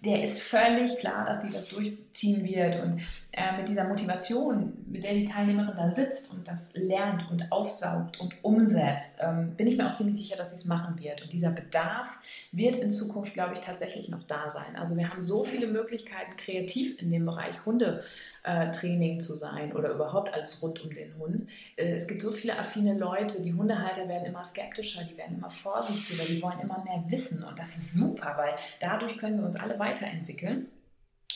der 0.05 0.23
ist 0.23 0.41
völlig 0.41 0.97
klar, 0.99 1.25
dass 1.25 1.41
die 1.41 1.51
das 1.51 1.69
durchziehen 1.69 2.43
wird. 2.43 2.81
Und 2.83 3.01
äh, 3.31 3.57
mit 3.57 3.67
dieser 3.67 3.85
Motivation, 3.85 4.73
mit 4.85 5.03
der 5.03 5.13
die 5.13 5.25
Teilnehmerin 5.25 5.75
da 5.75 5.87
sitzt 5.87 6.33
und 6.33 6.47
das 6.47 6.75
lernt 6.75 7.29
und 7.31 7.51
aufsaugt 7.51 8.19
und 8.19 8.33
umsetzt, 8.43 9.17
ähm, 9.19 9.55
bin 9.55 9.67
ich 9.67 9.75
mir 9.75 9.87
auch 9.87 9.95
ziemlich 9.95 10.17
sicher, 10.17 10.37
dass 10.37 10.51
sie 10.51 10.57
es 10.57 10.65
machen 10.65 10.99
wird. 10.99 11.23
Und 11.23 11.33
dieser 11.33 11.49
Bedarf 11.49 12.07
wird 12.51 12.75
in 12.77 12.91
Zukunft, 12.91 13.33
glaube 13.33 13.53
ich, 13.53 13.59
tatsächlich 13.59 14.09
noch 14.09 14.23
da 14.23 14.51
sein. 14.51 14.75
Also 14.75 14.97
wir 14.97 15.09
haben 15.09 15.21
so 15.21 15.43
viele 15.43 15.67
Möglichkeiten, 15.67 16.37
kreativ 16.37 17.01
in 17.01 17.09
dem 17.09 17.25
Bereich 17.25 17.65
Hunde 17.65 18.03
äh, 18.47 18.71
Training 18.71 19.19
zu 19.19 19.35
sein 19.35 19.73
oder 19.73 19.91
überhaupt 19.91 20.33
alles 20.33 20.63
rund 20.63 20.81
um 20.81 20.93
den 20.93 21.13
Hund. 21.17 21.49
Äh, 21.75 21.95
es 21.95 22.07
gibt 22.07 22.21
so 22.21 22.31
viele 22.31 22.57
affine 22.57 22.97
Leute, 22.97 23.41
die 23.41 23.53
Hundehalter 23.53 24.07
werden 24.07 24.25
immer 24.25 24.45
skeptischer, 24.45 25.03
die 25.03 25.17
werden 25.17 25.37
immer 25.37 25.49
vorsichtiger, 25.49 26.23
die 26.23 26.41
wollen 26.41 26.59
immer 26.61 26.81
mehr 26.85 27.03
wissen 27.07 27.43
und 27.43 27.59
das 27.59 27.75
ist 27.75 27.95
super, 27.95 28.35
weil 28.37 28.55
dadurch 28.79 29.17
können 29.17 29.37
wir 29.39 29.45
uns 29.45 29.57
alle 29.57 29.77
weiterentwickeln 29.79 30.67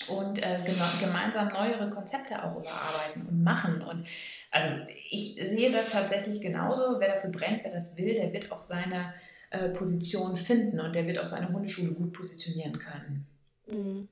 und 0.07 0.41
äh, 0.41 0.59
gemeinsam 1.01 1.49
neuere 1.49 1.89
Konzepte 1.89 2.41
auch 2.41 2.53
überarbeiten 2.53 3.27
und 3.29 3.43
machen. 3.43 3.81
Und 3.81 4.07
also 4.49 4.69
ich 5.09 5.35
sehe 5.43 5.69
das 5.69 5.89
tatsächlich 5.89 6.39
genauso. 6.39 6.99
Wer 6.99 7.15
dafür 7.15 7.31
brennt, 7.31 7.63
wer 7.63 7.73
das 7.73 7.97
will, 7.97 8.13
der 8.13 8.31
wird 8.31 8.51
auch 8.51 8.61
seine 8.61 9.13
Position 9.73 10.37
finden 10.37 10.79
und 10.79 10.95
der 10.95 11.05
wird 11.05 11.19
auch 11.19 11.25
seine 11.25 11.49
Hundeschule 11.49 11.91
gut 11.91 12.13
positionieren 12.13 12.79
können. 12.79 13.27
Mhm. 13.67 14.07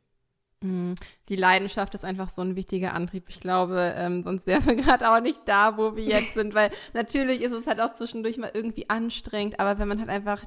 Mhm. 0.62 0.96
Die 1.30 1.36
Leidenschaft 1.36 1.96
ist 1.96 2.04
einfach 2.04 2.30
so 2.30 2.42
ein 2.42 2.56
wichtiger 2.56 2.94
Antrieb. 2.94 3.26
Ich 3.30 3.40
glaube, 3.40 3.94
ähm, 3.96 4.24
sonst 4.24 4.48
wären 4.48 4.66
wir 4.66 4.76
gerade 4.84 5.10
auch 5.10 5.22
nicht 5.22 5.42
da, 5.46 5.78
wo 5.78 5.96
wir 5.96 6.04
jetzt 6.04 6.34
sind, 6.34 6.54
weil 6.54 6.72
natürlich 6.94 7.42
ist 7.42 7.54
es 7.54 7.68
halt 7.68 7.80
auch 7.80 7.94
zwischendurch 7.94 8.38
mal 8.38 8.52
irgendwie 8.54 8.90
anstrengend, 8.90 9.60
aber 9.60 9.80
wenn 9.80 9.88
man 9.88 10.00
halt 10.00 10.10
einfach 10.10 10.44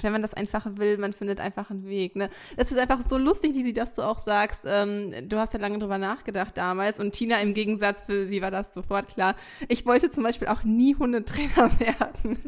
wenn 0.00 0.12
man 0.12 0.22
das 0.22 0.32
einfach 0.34 0.66
will, 0.76 0.96
man 0.96 1.12
findet 1.12 1.40
einfach 1.40 1.70
einen 1.70 1.86
Weg. 1.86 2.16
Ne? 2.16 2.30
Es 2.56 2.72
ist 2.72 2.78
einfach 2.78 3.00
so 3.06 3.18
lustig, 3.18 3.54
Lisi, 3.54 3.72
dass 3.72 3.94
du 3.94 4.02
auch 4.02 4.18
sagst, 4.18 4.64
ähm, 4.66 5.12
du 5.28 5.38
hast 5.38 5.52
ja 5.52 5.60
lange 5.60 5.78
drüber 5.78 5.98
nachgedacht 5.98 6.56
damals 6.56 6.98
und 6.98 7.12
Tina 7.12 7.40
im 7.40 7.52
Gegensatz, 7.52 8.04
für 8.04 8.26
sie 8.26 8.40
war 8.40 8.50
das 8.50 8.72
sofort 8.72 9.08
klar. 9.08 9.36
Ich 9.68 9.84
wollte 9.84 10.10
zum 10.10 10.22
Beispiel 10.22 10.48
auch 10.48 10.64
nie 10.64 10.96
Hundetrainer 10.96 11.70
werden. 11.78 12.38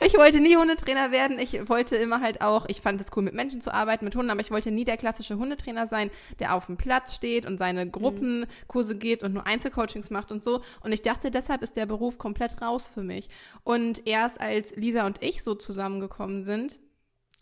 ich 0.00 0.16
wollte 0.16 0.40
nie 0.40 0.56
Hundetrainer 0.56 1.10
werden. 1.10 1.38
Ich 1.38 1.68
wollte 1.68 1.96
immer 1.96 2.20
halt 2.20 2.42
auch, 2.42 2.66
ich 2.68 2.80
fand 2.80 3.00
es 3.00 3.08
cool, 3.16 3.22
mit 3.24 3.34
Menschen 3.34 3.60
zu 3.60 3.74
arbeiten, 3.74 4.04
mit 4.04 4.14
Hunden, 4.14 4.30
aber 4.30 4.40
ich 4.40 4.50
wollte 4.50 4.70
nie 4.70 4.84
der 4.84 4.96
klassische 4.96 5.38
Hundetrainer 5.38 5.86
sein, 5.88 6.10
der 6.38 6.54
auf 6.54 6.66
dem 6.66 6.76
Platz 6.76 7.14
steht 7.14 7.44
und 7.44 7.58
seine 7.58 7.88
Gruppenkurse 7.88 8.96
gibt 8.96 9.24
und 9.24 9.34
nur 9.34 9.46
Einzelcoachings 9.46 10.10
macht 10.10 10.30
und 10.30 10.42
so. 10.42 10.62
Und 10.80 10.92
ich 10.92 11.02
dachte, 11.02 11.30
deshalb 11.30 11.62
ist 11.62 11.76
der 11.76 11.86
Beruf 11.86 12.18
komplett 12.18 12.62
raus 12.62 12.88
für 12.92 13.02
mich. 13.02 13.28
Und 13.64 14.06
erst 14.06 14.40
als 14.40 14.76
Lisa 14.76 15.06
und 15.06 15.22
ich 15.22 15.42
so 15.42 15.54
zusammengekommen 15.54 16.42
sind, 16.42 16.51
sind, 16.52 16.78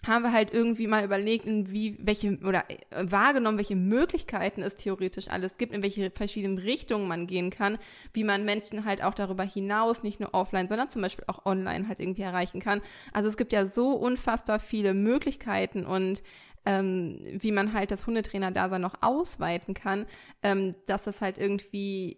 haben 0.06 0.24
wir 0.24 0.32
halt 0.32 0.52
irgendwie 0.54 0.86
mal 0.86 1.04
überlegt, 1.04 1.44
in 1.44 1.70
wie, 1.70 1.98
welche, 2.00 2.38
oder 2.38 2.64
äh, 2.68 2.76
wahrgenommen, 3.02 3.58
welche 3.58 3.76
Möglichkeiten 3.76 4.62
es 4.62 4.76
theoretisch 4.76 5.28
alles 5.28 5.58
gibt, 5.58 5.74
in 5.74 5.82
welche 5.82 6.10
verschiedenen 6.10 6.58
Richtungen 6.58 7.06
man 7.06 7.26
gehen 7.26 7.50
kann, 7.50 7.78
wie 8.14 8.24
man 8.24 8.44
Menschen 8.44 8.84
halt 8.84 9.02
auch 9.02 9.14
darüber 9.14 9.44
hinaus, 9.44 10.02
nicht 10.02 10.20
nur 10.20 10.32
offline, 10.32 10.68
sondern 10.68 10.88
zum 10.88 11.02
Beispiel 11.02 11.24
auch 11.26 11.44
online 11.44 11.86
halt 11.88 12.00
irgendwie 12.00 12.22
erreichen 12.22 12.60
kann. 12.60 12.80
Also 13.12 13.28
es 13.28 13.36
gibt 13.36 13.52
ja 13.52 13.66
so 13.66 13.92
unfassbar 13.92 14.58
viele 14.58 14.94
Möglichkeiten 14.94 15.84
und 15.84 16.22
ähm, 16.64 17.20
wie 17.38 17.52
man 17.52 17.72
halt 17.72 17.90
das 17.90 18.06
Hundetrainer-Dasein 18.06 18.80
noch 18.80 18.96
ausweiten 19.02 19.74
kann, 19.74 20.06
ähm, 20.42 20.74
dass 20.86 21.02
das 21.02 21.20
halt 21.20 21.38
irgendwie 21.38 22.16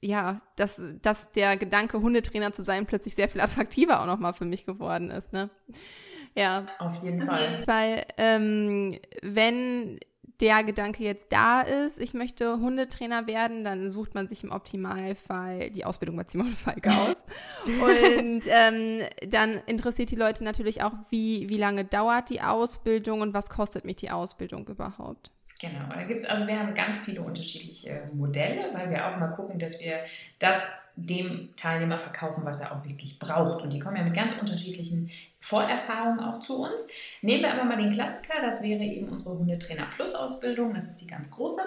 ja, 0.00 0.40
dass, 0.56 0.80
dass 1.02 1.32
der 1.32 1.56
Gedanke, 1.56 2.00
Hundetrainer 2.00 2.52
zu 2.52 2.64
sein, 2.64 2.86
plötzlich 2.86 3.14
sehr 3.14 3.28
viel 3.28 3.40
attraktiver 3.40 4.00
auch 4.00 4.06
nochmal 4.06 4.34
für 4.34 4.44
mich 4.44 4.66
geworden 4.66 5.10
ist, 5.10 5.32
ne? 5.32 5.50
Ja. 6.34 6.66
Auf 6.78 7.02
jeden 7.02 7.22
Fall. 7.22 7.62
Weil, 7.66 8.04
ähm, 8.18 8.98
wenn 9.22 9.98
der 10.40 10.64
Gedanke 10.64 11.02
jetzt 11.02 11.32
da 11.32 11.62
ist, 11.62 11.98
ich 11.98 12.12
möchte 12.12 12.58
Hundetrainer 12.58 13.26
werden, 13.26 13.64
dann 13.64 13.90
sucht 13.90 14.14
man 14.14 14.28
sich 14.28 14.44
im 14.44 14.52
Optimalfall 14.52 15.70
die 15.70 15.84
Ausbildung 15.84 16.16
bei 16.16 16.24
Simon 16.28 16.54
Falk 16.54 16.86
aus. 16.86 17.24
und 17.66 18.42
ähm, 18.48 19.02
dann 19.28 19.62
interessiert 19.66 20.10
die 20.10 20.16
Leute 20.16 20.44
natürlich 20.44 20.82
auch, 20.82 20.92
wie, 21.08 21.48
wie 21.48 21.56
lange 21.56 21.84
dauert 21.84 22.28
die 22.28 22.42
Ausbildung 22.42 23.22
und 23.22 23.32
was 23.32 23.48
kostet 23.48 23.84
mich 23.84 23.96
die 23.96 24.10
Ausbildung 24.10 24.68
überhaupt. 24.68 25.30
Genau, 25.68 25.94
da 25.94 26.02
gibt's, 26.04 26.24
also 26.24 26.46
wir 26.46 26.58
haben 26.58 26.74
ganz 26.74 26.98
viele 26.98 27.22
unterschiedliche 27.22 28.10
Modelle, 28.12 28.70
weil 28.72 28.90
wir 28.90 29.06
auch 29.06 29.16
mal 29.16 29.28
gucken, 29.28 29.58
dass 29.58 29.80
wir 29.80 30.00
das 30.38 30.72
dem 30.96 31.50
Teilnehmer 31.56 31.98
verkaufen, 31.98 32.44
was 32.44 32.60
er 32.60 32.72
auch 32.72 32.84
wirklich 32.84 33.18
braucht. 33.18 33.62
Und 33.62 33.72
die 33.72 33.78
kommen 33.78 33.96
ja 33.96 34.02
mit 34.02 34.14
ganz 34.14 34.32
unterschiedlichen 34.32 35.10
Vorerfahrungen 35.40 36.20
auch 36.20 36.40
zu 36.40 36.62
uns. 36.62 36.88
Nehmen 37.20 37.42
wir 37.42 37.52
aber 37.52 37.64
mal 37.64 37.76
den 37.76 37.92
Klassiker, 37.92 38.40
das 38.42 38.62
wäre 38.62 38.82
eben 38.82 39.08
unsere 39.08 39.38
Hundetrainer 39.38 39.86
Plus 39.94 40.14
Ausbildung, 40.14 40.74
das 40.74 40.88
ist 40.88 41.02
die 41.02 41.06
ganz 41.06 41.30
große. 41.30 41.60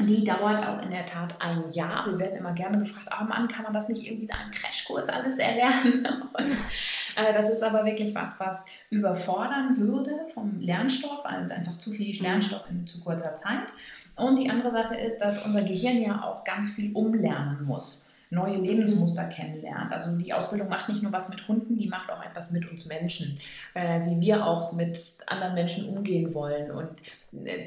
Die 0.00 0.24
dauert 0.24 0.66
auch 0.66 0.82
in 0.82 0.90
der 0.90 1.06
Tat 1.06 1.40
ein 1.40 1.70
Jahr. 1.70 2.04
Wir 2.06 2.18
werden 2.18 2.38
immer 2.38 2.52
gerne 2.52 2.78
gefragt, 2.78 3.08
oh 3.12 3.24
Mann, 3.24 3.46
kann 3.46 3.62
man 3.62 3.72
das 3.72 3.88
nicht 3.88 4.04
irgendwie 4.04 4.24
in 4.24 4.32
einem 4.32 4.50
Crashkurs 4.50 5.08
alles 5.08 5.38
erlernen? 5.38 6.04
Und 6.32 6.56
äh, 7.16 7.32
das 7.32 7.48
ist 7.48 7.62
aber 7.62 7.84
wirklich 7.84 8.12
was, 8.14 8.40
was 8.40 8.66
überfordern 8.90 9.76
würde 9.76 10.26
vom 10.32 10.58
Lernstoff, 10.60 11.24
also 11.24 11.54
einfach 11.54 11.78
zu 11.78 11.92
viel 11.92 12.20
Lernstoff 12.20 12.68
in 12.70 12.86
zu 12.86 13.00
kurzer 13.00 13.36
Zeit. 13.36 13.70
Und 14.16 14.38
die 14.38 14.50
andere 14.50 14.72
Sache 14.72 14.96
ist, 14.96 15.18
dass 15.18 15.44
unser 15.44 15.62
Gehirn 15.62 16.02
ja 16.02 16.22
auch 16.24 16.44
ganz 16.44 16.70
viel 16.70 16.92
umlernen 16.92 17.64
muss 17.64 18.14
neue 18.34 18.58
Lebensmuster 18.58 19.28
kennenlernt. 19.28 19.92
Also 19.92 20.16
die 20.16 20.32
Ausbildung 20.32 20.68
macht 20.68 20.88
nicht 20.88 21.02
nur 21.02 21.12
was 21.12 21.28
mit 21.28 21.46
Hunden, 21.48 21.76
die 21.76 21.88
macht 21.88 22.10
auch 22.10 22.22
etwas 22.22 22.50
mit 22.50 22.68
uns 22.68 22.86
Menschen, 22.86 23.38
äh, 23.74 24.00
wie 24.06 24.20
wir 24.20 24.44
auch 24.44 24.72
mit 24.72 24.98
anderen 25.26 25.54
Menschen 25.54 25.88
umgehen 25.88 26.34
wollen. 26.34 26.70
Und 26.70 26.90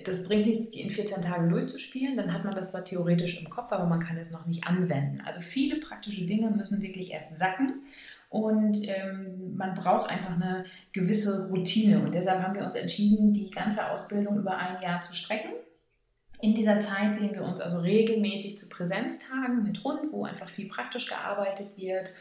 das 0.06 0.23
bringt 0.23 0.47
nichts, 0.47 0.69
die 0.69 0.82
in 0.82 0.91
14 0.91 1.21
Tagen 1.21 1.49
durchzuspielen, 1.49 2.17
dann 2.17 2.34
hat 2.34 2.45
man 2.45 2.56
das 2.56 2.71
zwar 2.71 2.86
theoretisch 2.86 3.41
im 3.41 3.49
Kopf, 3.49 3.71
aber 3.71 3.86
man 3.86 3.99
kann 3.99 4.17
es 4.17 4.32
noch 4.32 4.45
nicht 4.45 4.65
anwenden. 4.65 5.21
Also 5.25 5.41
viele 5.41 5.80
praktische 5.80 6.25
Dinge 6.25 6.49
müssen 6.51 6.82
wirklich 6.82 7.12
erst 7.12 7.38
sacken. 7.38 7.84
Und 8.30 8.77
ähm, 8.88 9.56
man 9.56 9.73
braucht 9.73 10.10
einfach 10.10 10.36
eine 10.36 10.65
gewisse 10.91 11.49
Routine. 11.49 12.01
Und 12.01 12.13
deshalb 12.13 12.41
haben 12.41 12.56
wir 12.56 12.65
uns 12.65 12.75
entschieden, 12.75 13.34
die 13.34 13.49
ganze 13.49 13.89
Ausbildung 13.91 14.38
über 14.38 14.58
ein 14.58 14.82
Jahr 14.82 15.01
zu 15.01 15.15
strecken. 15.15 15.51
In 16.39 16.53
dieser 16.53 16.80
Zeit 16.80 17.15
sehen 17.15 17.34
wir 17.34 17.43
uns 17.43 17.62
also 17.62 17.80
regelmäßig 17.80 18.58
zu 18.58 18.69
Präsenztagen 18.69 19.63
mit 19.63 19.84
Hund, 19.84 20.12
wo 20.12 20.25
einfach 20.25 20.49
viel 20.49 20.67
praktisch 20.67 21.08
gearbeitet 21.08 21.71
wird 21.77 22.12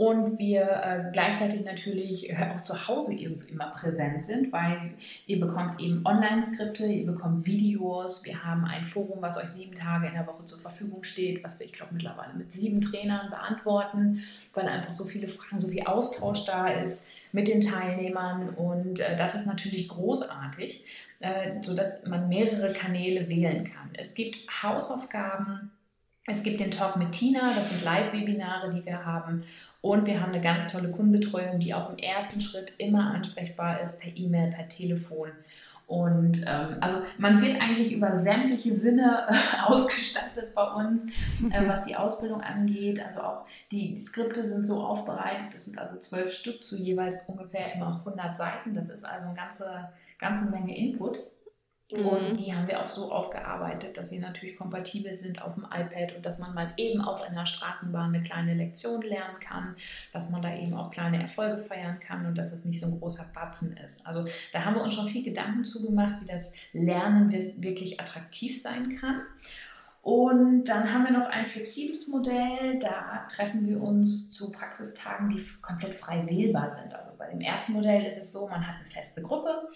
und 0.00 0.38
wir 0.38 0.62
äh, 0.62 1.10
gleichzeitig 1.12 1.62
natürlich 1.66 2.30
äh, 2.30 2.52
auch 2.54 2.62
zu 2.62 2.88
Hause 2.88 3.14
immer 3.14 3.70
präsent 3.70 4.22
sind, 4.22 4.50
weil 4.50 4.94
ihr 5.26 5.38
bekommt 5.38 5.78
eben 5.78 6.06
Online-Skripte, 6.06 6.86
ihr 6.86 7.04
bekommt 7.04 7.44
Videos, 7.44 8.24
wir 8.24 8.42
haben 8.42 8.64
ein 8.64 8.82
Forum, 8.82 9.18
was 9.20 9.36
euch 9.36 9.48
sieben 9.50 9.74
Tage 9.74 10.06
in 10.06 10.14
der 10.14 10.26
Woche 10.26 10.46
zur 10.46 10.58
Verfügung 10.58 11.04
steht, 11.04 11.44
was 11.44 11.60
wir, 11.60 11.66
ich 11.66 11.74
glaube, 11.74 11.92
mittlerweile 11.92 12.32
mit 12.32 12.50
sieben 12.50 12.80
Trainern 12.80 13.28
beantworten, 13.28 14.22
weil 14.54 14.68
einfach 14.68 14.92
so 14.92 15.04
viele 15.04 15.28
Fragen, 15.28 15.60
so 15.60 15.68
viel 15.68 15.84
Austausch 15.84 16.46
da 16.46 16.68
ist 16.68 17.04
mit 17.32 17.48
den 17.48 17.60
Teilnehmern 17.60 18.48
und 18.54 19.00
äh, 19.00 19.18
das 19.18 19.34
ist 19.34 19.46
natürlich 19.46 19.86
großartig 19.90 20.86
äh, 21.22 21.60
sodass 21.60 22.06
man 22.06 22.30
mehrere 22.30 22.72
Kanäle 22.72 23.28
wählen 23.28 23.64
kann. 23.64 23.90
Es 23.92 24.14
gibt 24.14 24.46
Hausaufgaben, 24.62 25.70
es 26.30 26.42
gibt 26.42 26.60
den 26.60 26.70
Talk 26.70 26.96
mit 26.96 27.12
Tina, 27.12 27.40
das 27.40 27.70
sind 27.70 27.84
Live-Webinare, 27.84 28.70
die 28.70 28.84
wir 28.84 29.04
haben. 29.04 29.42
Und 29.80 30.06
wir 30.06 30.20
haben 30.20 30.32
eine 30.32 30.40
ganz 30.40 30.70
tolle 30.70 30.90
Kundenbetreuung, 30.90 31.58
die 31.58 31.74
auch 31.74 31.90
im 31.90 31.98
ersten 31.98 32.40
Schritt 32.40 32.72
immer 32.78 33.12
ansprechbar 33.14 33.80
ist, 33.80 33.98
per 33.98 34.16
E-Mail, 34.16 34.52
per 34.52 34.68
Telefon. 34.68 35.30
Und 35.86 36.44
ähm, 36.46 36.76
also 36.80 36.98
man 37.18 37.42
wird 37.42 37.60
eigentlich 37.60 37.92
über 37.92 38.16
sämtliche 38.16 38.72
Sinne 38.72 39.26
äh, 39.28 39.62
ausgestattet 39.66 40.54
bei 40.54 40.62
uns, 40.62 41.06
äh, 41.50 41.62
was 41.66 41.84
die 41.84 41.96
Ausbildung 41.96 42.42
angeht. 42.42 43.04
Also 43.04 43.22
auch 43.22 43.46
die, 43.72 43.94
die 43.94 44.00
Skripte 44.00 44.46
sind 44.46 44.66
so 44.66 44.84
aufbereitet, 44.84 45.48
das 45.52 45.64
sind 45.64 45.78
also 45.78 45.96
zwölf 45.98 46.32
Stück 46.32 46.62
zu 46.62 46.76
jeweils 46.76 47.18
ungefähr 47.26 47.74
immer 47.74 48.04
100 48.06 48.36
Seiten. 48.36 48.72
Das 48.72 48.88
ist 48.88 49.04
also 49.04 49.26
eine 49.26 49.34
ganze 49.34 49.90
ganze 50.20 50.50
Menge 50.50 50.76
Input. 50.76 51.18
Und 51.92 52.32
mhm. 52.32 52.36
die 52.36 52.54
haben 52.54 52.68
wir 52.68 52.84
auch 52.84 52.88
so 52.88 53.10
aufgearbeitet, 53.10 53.96
dass 53.96 54.10
sie 54.10 54.20
natürlich 54.20 54.56
kompatibel 54.56 55.16
sind 55.16 55.42
auf 55.42 55.54
dem 55.54 55.64
iPad 55.64 56.14
und 56.16 56.24
dass 56.24 56.38
man 56.38 56.54
mal 56.54 56.72
eben 56.76 57.00
auf 57.00 57.22
einer 57.22 57.46
Straßenbahn 57.46 58.14
eine 58.14 58.22
kleine 58.22 58.54
Lektion 58.54 59.02
lernen 59.02 59.40
kann, 59.40 59.74
dass 60.12 60.30
man 60.30 60.40
da 60.40 60.54
eben 60.54 60.74
auch 60.74 60.90
kleine 60.90 61.20
Erfolge 61.20 61.58
feiern 61.58 61.98
kann 61.98 62.26
und 62.26 62.38
dass 62.38 62.52
es 62.52 62.64
nicht 62.64 62.80
so 62.80 62.86
ein 62.86 62.98
großer 62.98 63.26
Batzen 63.34 63.76
ist. 63.84 64.06
Also 64.06 64.24
da 64.52 64.64
haben 64.64 64.76
wir 64.76 64.82
uns 64.82 64.94
schon 64.94 65.08
viel 65.08 65.24
Gedanken 65.24 65.64
zugemacht, 65.64 66.22
wie 66.22 66.26
das 66.26 66.54
Lernen 66.72 67.32
wirklich 67.32 67.98
attraktiv 67.98 68.60
sein 68.60 68.96
kann. 69.00 69.22
Und 70.02 70.64
dann 70.64 70.94
haben 70.94 71.04
wir 71.04 71.12
noch 71.12 71.28
ein 71.28 71.46
flexibles 71.46 72.08
Modell. 72.08 72.78
Da 72.78 73.26
treffen 73.28 73.66
wir 73.66 73.82
uns 73.82 74.32
zu 74.32 74.50
Praxistagen, 74.50 75.28
die 75.28 75.44
komplett 75.60 75.94
frei 75.94 76.24
wählbar 76.26 76.68
sind. 76.68 76.94
Also 76.94 77.10
bei 77.18 77.28
dem 77.28 77.40
ersten 77.40 77.72
Modell 77.72 78.06
ist 78.06 78.16
es 78.16 78.32
so, 78.32 78.48
man 78.48 78.66
hat 78.66 78.76
eine 78.80 78.88
feste 78.88 79.20
Gruppe 79.20 79.68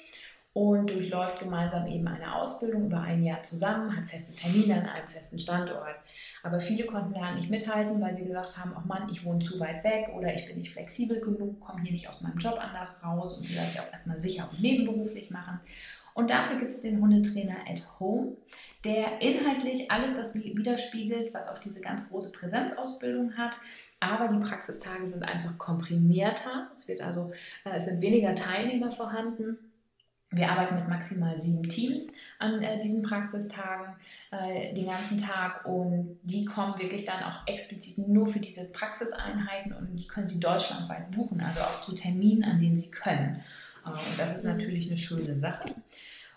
und 0.54 0.88
durchläuft 0.88 1.40
gemeinsam 1.40 1.86
eben 1.88 2.06
eine 2.06 2.36
Ausbildung 2.36 2.86
über 2.86 3.00
ein 3.00 3.24
Jahr 3.24 3.42
zusammen, 3.42 3.94
hat 3.94 4.08
feste 4.08 4.36
Termine 4.36 4.76
an 4.76 4.88
einem 4.88 5.08
festen 5.08 5.38
Standort. 5.38 6.00
Aber 6.44 6.60
viele 6.60 6.86
konnten 6.86 7.12
da 7.12 7.34
nicht 7.34 7.50
mithalten, 7.50 8.00
weil 8.00 8.14
sie 8.14 8.24
gesagt 8.24 8.56
haben, 8.56 8.72
oh 8.76 8.86
Mann, 8.86 9.08
ich 9.10 9.24
wohne 9.24 9.40
zu 9.40 9.58
weit 9.58 9.82
weg 9.82 10.10
oder 10.14 10.32
ich 10.32 10.46
bin 10.46 10.58
nicht 10.58 10.72
flexibel 10.72 11.20
genug, 11.20 11.58
komme 11.58 11.82
hier 11.82 11.92
nicht 11.92 12.08
aus 12.08 12.20
meinem 12.20 12.38
Job 12.38 12.56
anders 12.60 13.04
raus 13.04 13.34
und 13.34 13.48
will 13.48 13.56
das 13.56 13.74
ja 13.74 13.82
auch 13.82 13.90
erstmal 13.90 14.16
sicher 14.16 14.48
und 14.50 14.60
nebenberuflich 14.60 15.30
machen. 15.30 15.58
Und 16.12 16.30
dafür 16.30 16.60
gibt 16.60 16.72
es 16.72 16.82
den 16.82 17.00
Hundetrainer 17.00 17.56
at 17.68 17.82
Home, 17.98 18.36
der 18.84 19.20
inhaltlich 19.22 19.90
alles 19.90 20.16
das 20.16 20.34
widerspiegelt, 20.34 21.34
was 21.34 21.48
auch 21.48 21.58
diese 21.58 21.80
ganz 21.80 22.08
große 22.08 22.30
Präsenzausbildung 22.30 23.36
hat. 23.36 23.56
Aber 23.98 24.28
die 24.28 24.38
Praxistage 24.38 25.06
sind 25.06 25.24
einfach 25.24 25.58
komprimierter. 25.58 26.68
Es 26.72 26.86
wird 26.86 27.00
also, 27.00 27.32
äh, 27.64 27.70
es 27.76 27.86
sind 27.86 28.02
weniger 28.02 28.36
Teilnehmer 28.36 28.92
vorhanden 28.92 29.58
wir 30.36 30.50
arbeiten 30.50 30.76
mit 30.76 30.88
maximal 30.88 31.36
sieben 31.36 31.68
Teams 31.68 32.14
an 32.38 32.62
äh, 32.62 32.78
diesen 32.80 33.02
Praxistagen 33.02 33.94
äh, 34.30 34.74
den 34.74 34.86
ganzen 34.86 35.20
Tag 35.20 35.64
und 35.66 36.18
die 36.22 36.44
kommen 36.44 36.78
wirklich 36.78 37.04
dann 37.04 37.22
auch 37.22 37.46
explizit 37.46 38.08
nur 38.08 38.26
für 38.26 38.40
diese 38.40 38.64
Praxiseinheiten 38.64 39.72
und 39.72 39.96
die 39.96 40.06
können 40.06 40.26
Sie 40.26 40.40
deutschlandweit 40.40 41.10
buchen, 41.10 41.40
also 41.40 41.60
auch 41.60 41.82
zu 41.82 41.92
Terminen, 41.92 42.44
an 42.44 42.60
denen 42.60 42.76
Sie 42.76 42.90
können. 42.90 43.40
Äh, 43.84 43.90
und 43.90 44.18
das 44.18 44.36
ist 44.36 44.44
natürlich 44.44 44.88
eine 44.88 44.96
schöne 44.96 45.36
Sache. 45.36 45.74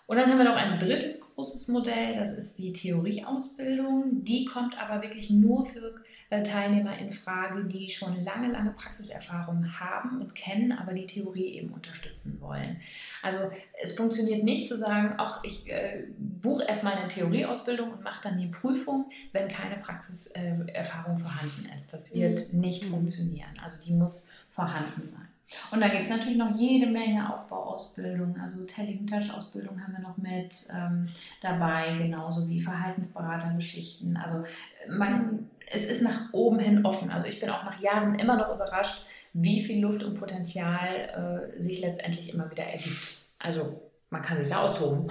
Und 0.06 0.16
dann 0.16 0.30
haben 0.30 0.38
wir 0.38 0.44
noch 0.44 0.56
ein 0.56 0.78
drittes 0.78 1.20
großes 1.34 1.68
Modell, 1.68 2.16
das 2.16 2.30
ist 2.30 2.58
die 2.58 2.72
Theorieausbildung. 2.72 4.24
Die 4.24 4.46
kommt 4.46 4.80
aber 4.80 5.02
wirklich 5.02 5.28
nur 5.28 5.66
für 5.66 5.96
Teilnehmer 6.30 6.98
in 6.98 7.10
Frage, 7.10 7.64
die 7.64 7.88
schon 7.88 8.22
lange, 8.22 8.52
lange 8.52 8.70
Praxiserfahrung 8.72 9.80
haben 9.80 10.20
und 10.20 10.34
kennen, 10.34 10.72
aber 10.72 10.92
die 10.92 11.06
Theorie 11.06 11.54
eben 11.54 11.72
unterstützen 11.72 12.38
wollen. 12.40 12.80
Also 13.22 13.50
es 13.80 13.94
funktioniert 13.94 14.44
nicht 14.44 14.68
zu 14.68 14.76
sagen, 14.76 15.14
ach, 15.16 15.42
ich 15.42 15.70
äh, 15.70 16.04
buche 16.18 16.64
erstmal 16.64 16.94
eine 16.94 17.08
Theorieausbildung 17.08 17.92
und 17.92 18.02
mache 18.02 18.22
dann 18.22 18.38
die 18.38 18.48
Prüfung, 18.48 19.10
wenn 19.32 19.48
keine 19.48 19.76
Praxiserfahrung 19.76 21.16
äh, 21.16 21.18
vorhanden 21.18 21.70
ist. 21.74 21.92
Das 21.92 22.12
wird 22.12 22.52
mhm. 22.52 22.60
nicht 22.60 22.84
funktionieren. 22.84 23.52
Also 23.62 23.78
die 23.84 23.92
muss 23.92 24.30
vorhanden 24.50 25.04
sein. 25.04 25.28
Und 25.70 25.80
da 25.80 25.88
gibt 25.88 26.04
es 26.04 26.10
natürlich 26.10 26.36
noch 26.36 26.54
jede 26.56 26.86
Menge 26.86 27.32
Aufbauausbildung, 27.32 28.38
also 28.38 28.64
Telling-Touch-Ausbildung 28.64 29.82
haben 29.82 29.94
wir 29.94 30.00
noch 30.00 30.18
mit 30.18 30.54
ähm, 30.74 31.08
dabei, 31.40 31.96
genauso 31.96 32.46
wie 32.48 32.60
Verhaltensberatergeschichten. 32.60 34.16
Also 34.18 34.44
man, 34.90 35.48
es 35.70 35.84
ist 35.86 36.02
nach 36.02 36.32
oben 36.32 36.58
hin 36.58 36.84
offen. 36.84 37.10
Also 37.10 37.28
ich 37.28 37.40
bin 37.40 37.50
auch 37.50 37.64
nach 37.64 37.80
Jahren 37.80 38.14
immer 38.16 38.36
noch 38.36 38.54
überrascht, 38.54 39.06
wie 39.32 39.62
viel 39.62 39.82
Luft 39.82 40.02
und 40.02 40.18
Potenzial 40.18 41.50
äh, 41.54 41.60
sich 41.60 41.80
letztendlich 41.80 42.32
immer 42.32 42.50
wieder 42.50 42.64
ergibt. 42.64 43.26
Also 43.38 43.90
man 44.10 44.22
kann 44.22 44.38
sich 44.38 44.48
da 44.48 44.62
austoben. 44.62 45.08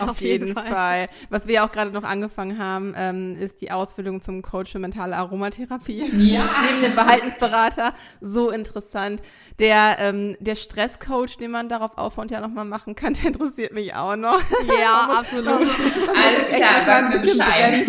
Auf, 0.00 0.08
Auf 0.08 0.20
jeden, 0.20 0.48
jeden 0.48 0.58
Fall. 0.58 0.70
Fall. 0.70 1.08
Was 1.28 1.46
wir 1.46 1.64
auch 1.64 1.70
gerade 1.70 1.92
noch 1.92 2.02
angefangen 2.02 2.58
haben, 2.58 2.94
ähm, 2.96 3.36
ist 3.36 3.60
die 3.60 3.70
Ausbildung 3.70 4.20
zum 4.20 4.42
Coach 4.42 4.72
für 4.72 4.80
mentale 4.80 5.16
Aromatherapie. 5.16 6.10
Ja. 6.16 6.50
Neben 6.66 6.82
dem 6.82 6.92
Verhaltensberater. 6.92 7.94
So 8.20 8.50
interessant. 8.50 9.22
Der, 9.58 9.96
ähm, 10.00 10.36
der 10.40 10.56
Stresscoach, 10.56 11.36
den 11.38 11.52
man 11.52 11.68
darauf 11.68 11.96
aufbaut 11.96 12.30
ja 12.30 12.40
nochmal 12.40 12.64
machen 12.64 12.94
kann, 12.96 13.14
der 13.22 13.26
interessiert 13.26 13.72
mich 13.72 13.94
auch 13.94 14.16
noch. 14.16 14.40
Ja, 14.80 15.18
absolut. 15.18 15.48
Alles 15.48 16.48
klar, 16.48 16.84
sagen 16.84 17.12
wir 17.12 17.20
Bescheid. 17.20 17.86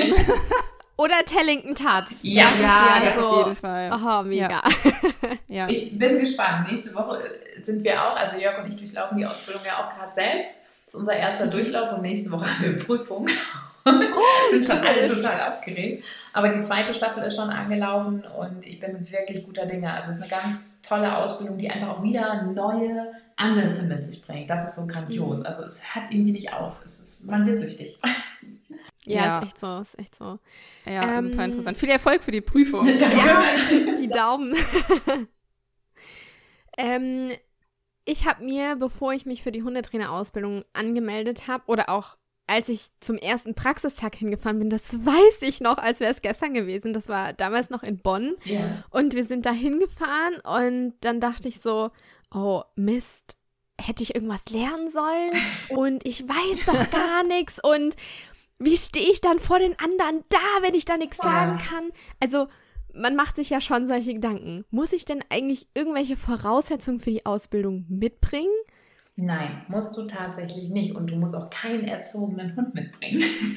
Oder 1.01 1.25
Tellington 1.25 1.73
Touch. 1.73 2.21
Ja, 2.21 2.53
ja, 2.53 3.03
ja 3.03 3.15
so, 3.15 3.21
auf 3.21 3.37
jeden 3.47 3.55
Fall. 3.55 3.91
Oh, 3.91 4.23
mega. 4.23 4.61
Ja. 5.47 5.67
Ich 5.67 5.97
bin 5.99 6.17
gespannt. 6.17 6.71
Nächste 6.71 6.93
Woche 6.95 7.19
sind 7.61 7.83
wir 7.83 8.01
auch, 8.01 8.15
also 8.15 8.37
Jörg 8.37 8.63
und 8.63 8.69
ich 8.69 8.77
durchlaufen 8.77 9.17
die 9.17 9.25
Ausbildung 9.25 9.63
ja 9.65 9.83
auch 9.83 9.93
gerade 9.93 10.13
selbst. 10.13 10.63
Das 10.85 10.93
ist 10.93 10.99
unser 10.99 11.13
erster 11.13 11.47
Durchlauf 11.47 11.91
und 11.93 12.03
nächste 12.03 12.31
Woche 12.31 12.45
haben 12.45 12.63
wir 12.63 12.77
Prüfung. 12.77 13.27
Oh, 13.85 13.91
sind 14.51 14.63
schon 14.63 14.77
alle 14.77 15.09
total 15.09 15.51
aufgeregt. 15.51 16.05
Aber 16.31 16.47
die 16.49 16.61
zweite 16.61 16.93
Staffel 16.93 17.23
ist 17.23 17.35
schon 17.35 17.49
angelaufen 17.49 18.23
und 18.37 18.65
ich 18.65 18.79
bin 18.79 19.05
wirklich 19.11 19.45
guter 19.45 19.65
Dinge. 19.65 19.91
Also 19.91 20.11
es 20.11 20.17
ist 20.17 20.31
eine 20.31 20.41
ganz 20.41 20.71
tolle 20.81 21.17
Ausbildung, 21.17 21.57
die 21.57 21.69
einfach 21.69 21.89
auch 21.89 22.03
wieder 22.03 22.43
neue 22.43 23.11
Ansätze 23.35 23.87
mit 23.87 24.05
sich 24.05 24.25
bringt. 24.25 24.49
Das 24.49 24.69
ist 24.69 24.75
so 24.75 24.87
grandios. 24.87 25.41
Mhm. 25.41 25.45
Also 25.47 25.63
es 25.63 25.83
hört 25.93 26.05
irgendwie 26.11 26.31
nicht 26.31 26.53
auf. 26.53 26.75
Es 26.85 26.99
ist, 26.99 27.27
man 27.29 27.45
wird 27.45 27.59
süchtig. 27.59 27.99
Ja, 29.05 29.25
ja, 29.25 29.39
ist 29.39 29.45
echt 29.45 29.59
so, 29.59 29.81
ist 29.81 29.99
echt 29.99 30.15
so. 30.15 30.39
Ja, 30.85 31.17
ähm, 31.17 31.23
super 31.23 31.45
interessant. 31.45 31.77
Viel 31.77 31.89
Erfolg 31.89 32.23
für 32.23 32.31
die 32.31 32.41
Prüfung. 32.41 32.85
ja, 32.99 33.43
die 33.99 34.07
Daumen. 34.07 34.55
ähm, 36.77 37.31
ich 38.05 38.27
habe 38.27 38.43
mir, 38.43 38.75
bevor 38.75 39.13
ich 39.13 39.25
mich 39.25 39.41
für 39.41 39.51
die 39.51 39.63
Hundetrainerausbildung 39.63 40.65
angemeldet 40.73 41.47
habe, 41.47 41.63
oder 41.67 41.89
auch 41.89 42.17
als 42.47 42.67
ich 42.67 42.87
zum 42.99 43.17
ersten 43.17 43.55
Praxistag 43.55 44.15
hingefahren 44.15 44.59
bin, 44.59 44.69
das 44.69 44.93
weiß 44.93 45.41
ich 45.41 45.61
noch, 45.61 45.77
als 45.77 45.99
wäre 45.99 46.11
es 46.11 46.21
gestern 46.21 46.53
gewesen. 46.53 46.93
Das 46.93 47.07
war 47.07 47.33
damals 47.33 47.69
noch 47.69 47.81
in 47.81 47.99
Bonn. 47.99 48.35
Yeah. 48.45 48.83
Und 48.89 49.13
wir 49.13 49.23
sind 49.23 49.45
da 49.45 49.51
hingefahren 49.51 50.35
und 50.43 50.95
dann 50.99 51.21
dachte 51.21 51.47
ich 51.47 51.61
so, 51.61 51.91
oh 52.33 52.63
Mist, 52.75 53.37
hätte 53.79 54.03
ich 54.03 54.15
irgendwas 54.15 54.45
lernen 54.49 54.89
sollen? 54.89 55.31
Und 55.69 56.05
ich 56.05 56.27
weiß 56.27 56.65
doch 56.65 56.91
gar 56.91 57.23
nichts. 57.23 57.59
Und 57.63 57.95
wie 58.63 58.77
stehe 58.77 59.11
ich 59.11 59.21
dann 59.21 59.39
vor 59.39 59.59
den 59.59 59.77
anderen 59.79 60.23
da, 60.29 60.37
wenn 60.61 60.75
ich 60.75 60.85
da 60.85 60.97
nichts 60.97 61.17
sagen 61.17 61.57
kann? 61.57 61.91
Also, 62.19 62.47
man 62.93 63.15
macht 63.15 63.37
sich 63.37 63.49
ja 63.49 63.61
schon 63.61 63.87
solche 63.87 64.13
Gedanken. 64.13 64.65
Muss 64.69 64.93
ich 64.93 65.05
denn 65.05 65.23
eigentlich 65.29 65.67
irgendwelche 65.73 66.17
Voraussetzungen 66.17 66.99
für 66.99 67.11
die 67.11 67.25
Ausbildung 67.25 67.85
mitbringen? 67.89 68.51
Nein, 69.17 69.63
musst 69.67 69.97
du 69.97 70.03
tatsächlich 70.03 70.69
nicht. 70.69 70.95
Und 70.95 71.11
du 71.11 71.17
musst 71.17 71.35
auch 71.35 71.49
keinen 71.49 71.83
erzogenen 71.83 72.55
Hund 72.55 72.73
mitbringen. 72.73 73.19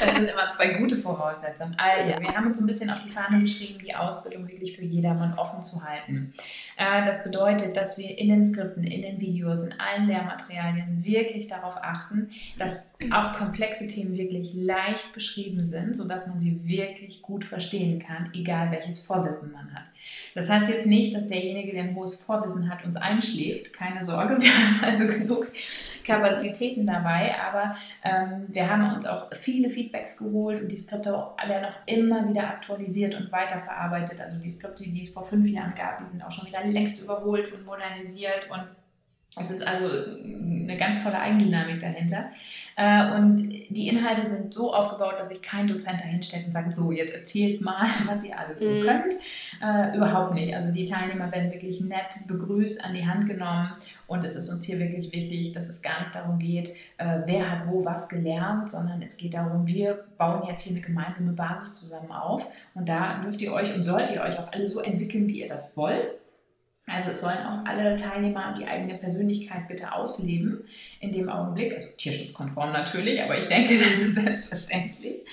das 0.00 0.14
sind 0.14 0.28
immer 0.28 0.50
zwei 0.50 0.74
gute 0.74 0.96
Voraussetzungen. 0.96 1.74
Also, 1.78 2.10
ja. 2.10 2.20
wir 2.20 2.36
haben 2.36 2.48
uns 2.48 2.60
ein 2.60 2.66
bisschen 2.66 2.90
auf 2.90 2.98
die 2.98 3.08
Fahne 3.08 3.40
geschrieben, 3.40 3.80
die 3.82 3.94
Ausbildung 3.94 4.46
wirklich 4.46 4.76
für 4.76 4.84
jedermann 4.84 5.38
offen 5.38 5.62
zu 5.62 5.82
halten. 5.82 6.34
Äh, 6.76 7.06
das 7.06 7.24
bedeutet, 7.24 7.74
dass 7.74 7.96
wir 7.96 8.18
in 8.18 8.28
den 8.28 8.44
Skripten, 8.44 8.84
in 8.84 9.00
den 9.00 9.18
Videos, 9.18 9.66
in 9.66 9.80
allen 9.80 10.08
Lehrmaterialien 10.08 11.02
wirklich 11.02 11.48
darauf 11.48 11.78
achten, 11.78 12.30
dass 12.58 12.92
auch 13.12 13.32
komplexe 13.32 13.86
Themen 13.86 14.18
wirklich 14.18 14.52
leicht 14.52 15.14
beschrieben 15.14 15.64
sind, 15.64 15.96
sodass 15.96 16.26
man 16.26 16.38
sie 16.38 16.60
wirklich 16.68 17.22
gut 17.22 17.46
verstehen 17.46 17.98
kann, 17.98 18.30
egal 18.34 18.70
welches 18.72 19.00
Vorwissen 19.00 19.52
man 19.52 19.74
hat. 19.74 19.84
Das 20.36 20.50
heißt 20.50 20.68
jetzt 20.68 20.86
nicht, 20.86 21.14
dass 21.14 21.28
derjenige, 21.28 21.72
der 21.72 21.84
ein 21.84 21.96
hohes 21.96 22.22
Vorwissen 22.22 22.68
hat, 22.68 22.84
uns 22.84 22.96
einschläft. 22.96 23.72
Keine 23.72 24.04
Sorge, 24.04 24.36
wir 24.40 24.50
haben 24.50 24.84
also 24.84 25.08
genug 25.08 25.50
Kapazitäten 26.04 26.86
dabei. 26.86 27.34
Aber 27.40 27.74
ähm, 28.04 28.44
wir 28.46 28.70
haben 28.70 28.94
uns 28.94 29.06
auch 29.06 29.34
viele 29.34 29.70
Feedbacks 29.70 30.18
geholt 30.18 30.60
und 30.60 30.70
die 30.70 30.76
Skripte 30.76 31.10
werden 31.10 31.64
auch 31.64 31.86
immer 31.86 32.28
wieder 32.28 32.50
aktualisiert 32.50 33.14
und 33.14 33.32
weiterverarbeitet. 33.32 34.20
Also 34.20 34.38
die 34.38 34.50
Skripte, 34.50 34.84
die 34.84 35.00
es 35.00 35.08
vor 35.08 35.24
fünf 35.24 35.48
Jahren 35.48 35.74
gab, 35.74 36.04
die 36.04 36.10
sind 36.10 36.22
auch 36.22 36.30
schon 36.30 36.46
wieder 36.46 36.62
längst 36.66 37.02
überholt 37.02 37.50
und 37.54 37.64
modernisiert 37.64 38.50
und 38.50 38.62
es 39.38 39.50
ist 39.50 39.66
also 39.66 39.86
eine 40.68 40.76
ganz 40.76 41.02
tolle 41.02 41.18
Eigendynamik 41.18 41.80
dahinter. 41.80 42.30
Äh, 42.78 43.14
und 43.14 43.48
die 43.70 43.88
Inhalte 43.88 44.22
sind 44.22 44.52
so 44.52 44.74
aufgebaut, 44.74 45.14
dass 45.18 45.30
sich 45.30 45.40
kein 45.40 45.66
Dozent 45.66 45.98
dahinstellt 46.00 46.44
und 46.46 46.52
sagt, 46.52 46.74
so, 46.74 46.92
jetzt 46.92 47.14
erzählt 47.14 47.62
mal, 47.62 47.86
was 48.06 48.22
ihr 48.22 48.38
alles 48.38 48.60
so 48.60 48.70
mhm. 48.70 48.82
könnt. 48.82 49.14
Äh, 49.62 49.96
überhaupt 49.96 50.34
nicht. 50.34 50.54
Also 50.54 50.70
die 50.72 50.84
Teilnehmer 50.84 51.32
werden 51.32 51.50
wirklich 51.50 51.80
nett 51.80 52.14
begrüßt, 52.28 52.84
an 52.84 52.92
die 52.92 53.06
Hand 53.06 53.26
genommen. 53.26 53.72
Und 54.06 54.24
es 54.24 54.36
ist 54.36 54.50
uns 54.50 54.64
hier 54.64 54.78
wirklich 54.78 55.10
wichtig, 55.10 55.52
dass 55.52 55.68
es 55.68 55.80
gar 55.80 56.02
nicht 56.02 56.14
darum 56.14 56.38
geht, 56.38 56.68
äh, 56.98 57.20
wer 57.24 57.50
hat 57.50 57.66
wo 57.66 57.82
was 57.84 58.10
gelernt, 58.10 58.68
sondern 58.68 59.00
es 59.00 59.16
geht 59.16 59.32
darum, 59.32 59.66
wir 59.66 60.04
bauen 60.18 60.46
jetzt 60.46 60.62
hier 60.62 60.76
eine 60.76 60.84
gemeinsame 60.84 61.32
Basis 61.32 61.80
zusammen 61.80 62.12
auf. 62.12 62.46
Und 62.74 62.90
da 62.90 63.20
dürft 63.22 63.40
ihr 63.40 63.54
euch 63.54 63.74
und 63.74 63.82
sollt 63.84 64.10
ihr 64.10 64.20
euch 64.20 64.38
auch 64.38 64.52
alle 64.52 64.66
so 64.66 64.80
entwickeln, 64.80 65.26
wie 65.28 65.40
ihr 65.40 65.48
das 65.48 65.76
wollt. 65.78 66.08
Also 66.86 67.10
es 67.10 67.20
sollen 67.20 67.38
auch 67.38 67.64
alle 67.64 67.96
Teilnehmer 67.96 68.54
die 68.56 68.64
eigene 68.64 68.94
Persönlichkeit 68.94 69.66
bitte 69.66 69.92
ausleben 69.92 70.62
in 71.00 71.10
dem 71.10 71.28
Augenblick, 71.28 71.74
also 71.74 71.88
tierschutzkonform 71.96 72.72
natürlich, 72.72 73.20
aber 73.20 73.36
ich 73.36 73.46
denke, 73.46 73.76
das 73.78 73.98
ist 73.98 74.14
selbstverständlich. 74.14 75.24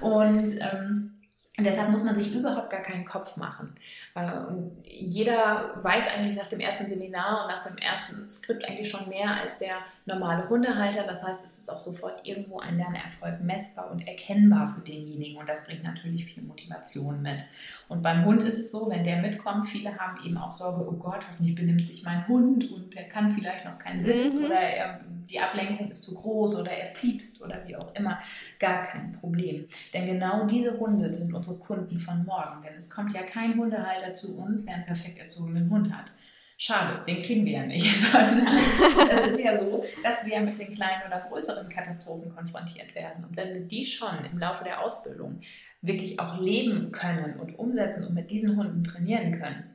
Und 0.00 0.52
ähm, 0.60 1.14
deshalb 1.58 1.90
muss 1.90 2.04
man 2.04 2.18
sich 2.18 2.34
überhaupt 2.34 2.70
gar 2.70 2.80
keinen 2.80 3.04
Kopf 3.04 3.36
machen. 3.36 3.74
Äh, 4.14 4.46
und 4.48 4.72
jeder 4.84 5.74
weiß 5.82 6.04
eigentlich 6.14 6.36
nach 6.36 6.46
dem 6.46 6.60
ersten 6.60 6.88
Seminar 6.88 7.42
und 7.42 7.48
nach 7.48 7.64
dem 7.64 7.76
ersten 7.76 8.28
Skript 8.28 8.64
eigentlich 8.68 8.88
schon 8.88 9.08
mehr 9.08 9.34
als 9.34 9.58
der 9.58 9.76
normale 10.06 10.48
Hundehalter. 10.48 11.02
Das 11.06 11.22
heißt, 11.24 11.44
es 11.44 11.58
ist 11.58 11.70
auch 11.70 11.80
sofort 11.80 12.26
irgendwo 12.26 12.60
ein 12.60 12.76
Lernerfolg 12.76 13.40
messbar 13.42 13.90
und 13.90 14.06
erkennbar 14.06 14.68
für 14.68 14.80
denjenigen. 14.80 15.38
Und 15.38 15.48
das 15.48 15.66
bringt 15.66 15.82
natürlich 15.82 16.26
viel 16.26 16.42
Motivation 16.42 17.22
mit. 17.22 17.42
Und 17.88 18.02
beim 18.02 18.24
Hund 18.24 18.42
ist 18.42 18.58
es 18.58 18.70
so, 18.70 18.88
wenn 18.90 19.04
der 19.04 19.20
mitkommt, 19.20 19.66
viele 19.66 19.98
haben 19.98 20.24
eben 20.24 20.38
auch 20.38 20.52
Sorge, 20.52 20.86
oh 20.88 20.92
Gott, 20.92 21.26
hoffentlich 21.28 21.54
benimmt 21.54 21.86
sich 21.86 22.02
mein 22.02 22.26
Hund 22.28 22.70
und 22.72 22.94
der 22.94 23.04
kann 23.04 23.32
vielleicht 23.32 23.64
noch 23.64 23.78
keinen 23.78 24.00
Sitz 24.00 24.34
mhm. 24.34 24.46
oder 24.46 24.58
er, 24.58 25.00
die 25.28 25.40
Ablenkung 25.40 25.88
ist 25.88 26.04
zu 26.04 26.14
groß 26.14 26.60
oder 26.60 26.70
er 26.70 26.94
fiebst 26.94 27.42
oder 27.42 27.66
wie 27.66 27.76
auch 27.76 27.94
immer. 27.94 28.18
Gar 28.58 28.82
kein 28.82 29.12
Problem. 29.12 29.66
Denn 29.92 30.06
genau 30.06 30.46
diese 30.46 30.78
Hunde 30.78 31.12
sind 31.12 31.34
unsere 31.34 31.58
Kunden 31.58 31.98
von 31.98 32.24
morgen. 32.24 32.62
Denn 32.62 32.74
es 32.76 32.90
kommt 32.90 33.12
ja 33.14 33.22
kein 33.22 33.56
Hundehalter 33.56 34.03
zu 34.12 34.38
uns, 34.38 34.66
der 34.66 34.74
einen 34.74 34.84
perfekt 34.84 35.18
erzogenen 35.18 35.70
Hund 35.70 35.92
hat. 35.92 36.10
Schade, 36.56 37.04
den 37.04 37.22
kriegen 37.22 37.44
wir 37.44 37.52
ja 37.52 37.66
nicht, 37.66 37.84
es 39.10 39.34
ist 39.34 39.44
ja 39.44 39.56
so, 39.56 39.84
dass 40.02 40.24
wir 40.24 40.40
mit 40.40 40.58
den 40.58 40.74
kleinen 40.74 41.02
oder 41.06 41.26
größeren 41.28 41.68
Katastrophen 41.68 42.34
konfrontiert 42.34 42.94
werden. 42.94 43.24
Und 43.24 43.36
wenn 43.36 43.52
wir 43.52 43.62
die 43.62 43.84
schon 43.84 44.24
im 44.30 44.38
Laufe 44.38 44.62
der 44.62 44.80
Ausbildung 44.80 45.40
wirklich 45.82 46.18
auch 46.20 46.40
leben 46.40 46.92
können 46.92 47.38
und 47.40 47.58
umsetzen 47.58 48.04
und 48.04 48.14
mit 48.14 48.30
diesen 48.30 48.56
Hunden 48.56 48.84
trainieren 48.84 49.32
können, 49.32 49.73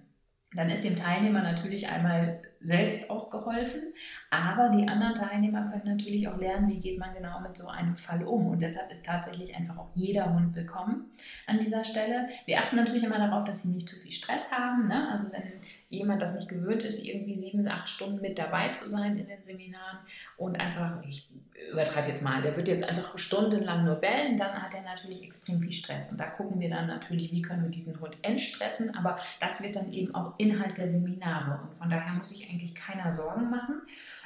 dann 0.56 0.70
ist 0.70 0.84
dem 0.84 0.96
Teilnehmer 0.96 1.44
natürlich 1.44 1.88
einmal 1.88 2.42
selbst 2.60 3.10
auch 3.10 3.30
geholfen, 3.30 3.94
aber 4.32 4.70
die 4.70 4.88
anderen 4.88 5.14
Teilnehmer 5.14 5.70
können 5.70 5.96
natürlich 5.98 6.28
auch 6.28 6.38
lernen, 6.38 6.70
wie 6.70 6.80
geht 6.80 7.00
man 7.00 7.14
genau 7.14 7.40
mit 7.40 7.56
so 7.56 7.68
einem 7.68 7.96
Fall 7.96 8.24
um. 8.24 8.48
Und 8.48 8.62
deshalb 8.62 8.92
ist 8.92 9.06
tatsächlich 9.06 9.56
einfach 9.56 9.78
auch 9.78 9.92
jeder 9.94 10.34
Hund 10.34 10.56
willkommen 10.56 11.12
an 11.46 11.60
dieser 11.60 11.84
Stelle. 11.84 12.30
Wir 12.46 12.60
achten 12.60 12.76
natürlich 12.76 13.04
immer 13.04 13.20
darauf, 13.20 13.44
dass 13.44 13.62
sie 13.62 13.70
nicht 13.70 13.88
zu 13.88 13.96
viel 13.96 14.12
Stress 14.12 14.52
haben. 14.52 14.88
Ne? 14.88 15.08
Also 15.12 15.32
wenn 15.32 15.44
jemand 15.90 16.22
das 16.22 16.36
nicht 16.36 16.48
gewöhnt 16.48 16.84
ist, 16.84 17.06
irgendwie 17.06 17.36
sieben, 17.36 17.68
acht 17.68 17.90
Stunden 17.90 18.22
mit 18.22 18.38
dabei 18.38 18.70
zu 18.70 18.88
sein 18.90 19.18
in 19.18 19.28
den 19.28 19.42
Seminaren 19.42 20.00
und 20.38 20.60
einfach, 20.60 21.04
ich 21.04 21.28
übertreibe 21.72 22.10
jetzt 22.10 22.22
mal, 22.22 22.42
der 22.42 22.56
wird 22.56 22.68
jetzt 22.68 22.88
einfach 22.88 23.18
stundenlang 23.18 23.86
nur 23.86 23.96
bellen, 23.96 24.38
dann 24.38 24.54
hat 24.54 24.74
er 24.74 24.84
natürlich 24.84 25.24
extrem 25.24 25.60
viel 25.60 25.72
Stress. 25.72 26.12
Und 26.12 26.20
da 26.20 26.26
gucken 26.26 26.60
wir 26.60 26.70
dann 26.70 26.88
natürlich, 26.88 27.32
wie 27.32 27.42
können 27.42 27.64
wir 27.64 27.70
diesen 27.70 28.00
Hund 28.00 28.18
entstressen, 28.22 28.96
aber 28.96 29.18
das 29.40 29.62
wird 29.62 29.76
dann 29.76 29.92
eben 29.92 30.14
auch 30.14 30.36
Inhalt 30.38 30.78
der 30.78 30.88
Seminare. 30.88 31.60
Und 31.64 31.76
von 31.76 31.90
daher 31.90 32.14
muss 32.14 32.30
sich 32.30 32.50
eigentlich 32.50 32.76
keiner 32.76 33.12
Sorgen 33.12 33.50
machen. 33.50 33.82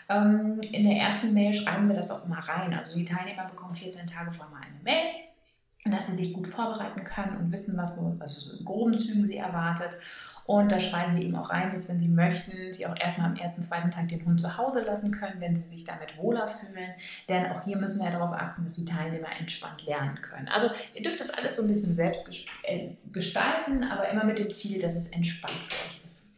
Ähm, 0.09 0.59
in 0.61 0.83
der 0.83 0.97
ersten 0.97 1.33
Mail 1.33 1.53
schreiben 1.53 1.87
wir 1.87 1.95
das 1.95 2.11
auch 2.11 2.25
immer 2.25 2.39
rein. 2.39 2.73
Also 2.73 2.97
die 2.97 3.05
Teilnehmer 3.05 3.45
bekommen 3.45 3.73
14 3.73 4.05
Tage 4.07 4.31
vorher 4.31 4.57
eine 4.57 4.83
Mail, 4.83 5.11
dass 5.85 6.07
sie 6.07 6.15
sich 6.15 6.33
gut 6.33 6.47
vorbereiten 6.47 7.03
können 7.03 7.37
und 7.37 7.51
wissen, 7.51 7.77
was, 7.77 7.97
was 8.19 8.35
so 8.35 8.57
in 8.57 8.65
groben 8.65 8.97
Zügen 8.97 9.25
sie 9.25 9.37
erwartet. 9.37 9.97
Und 10.45 10.71
da 10.71 10.79
schreiben 10.79 11.15
wir 11.15 11.23
eben 11.23 11.35
auch 11.35 11.49
rein, 11.49 11.71
dass 11.71 11.87
wenn 11.87 11.99
Sie 11.99 12.07
möchten, 12.07 12.73
Sie 12.73 12.85
auch 12.85 12.95
erstmal 12.99 13.27
am 13.27 13.35
ersten, 13.35 13.63
zweiten 13.63 13.91
Tag 13.91 14.09
den 14.09 14.25
Hund 14.25 14.41
zu 14.41 14.57
Hause 14.57 14.81
lassen 14.81 15.11
können, 15.11 15.39
wenn 15.39 15.55
Sie 15.55 15.67
sich 15.67 15.85
damit 15.85 16.17
wohler 16.17 16.47
fühlen. 16.47 16.91
Denn 17.29 17.45
auch 17.51 17.63
hier 17.63 17.77
müssen 17.77 18.03
wir 18.03 18.11
darauf 18.11 18.33
achten, 18.33 18.63
dass 18.63 18.73
die 18.73 18.85
Teilnehmer 18.85 19.29
entspannt 19.39 19.85
lernen 19.85 20.19
können. 20.21 20.47
Also 20.53 20.69
ihr 20.93 21.01
dürft 21.01 21.19
das 21.19 21.29
alles 21.29 21.55
so 21.55 21.63
ein 21.63 21.69
bisschen 21.69 21.93
selbst 21.93 22.27
äh, 22.63 22.89
gestalten, 23.11 23.83
aber 23.85 24.09
immer 24.09 24.25
mit 24.25 24.39
dem 24.39 24.51
Ziel, 24.51 24.81
dass 24.81 24.95
es 24.95 25.11
entspannt 25.11 25.69
ist. 26.05 26.32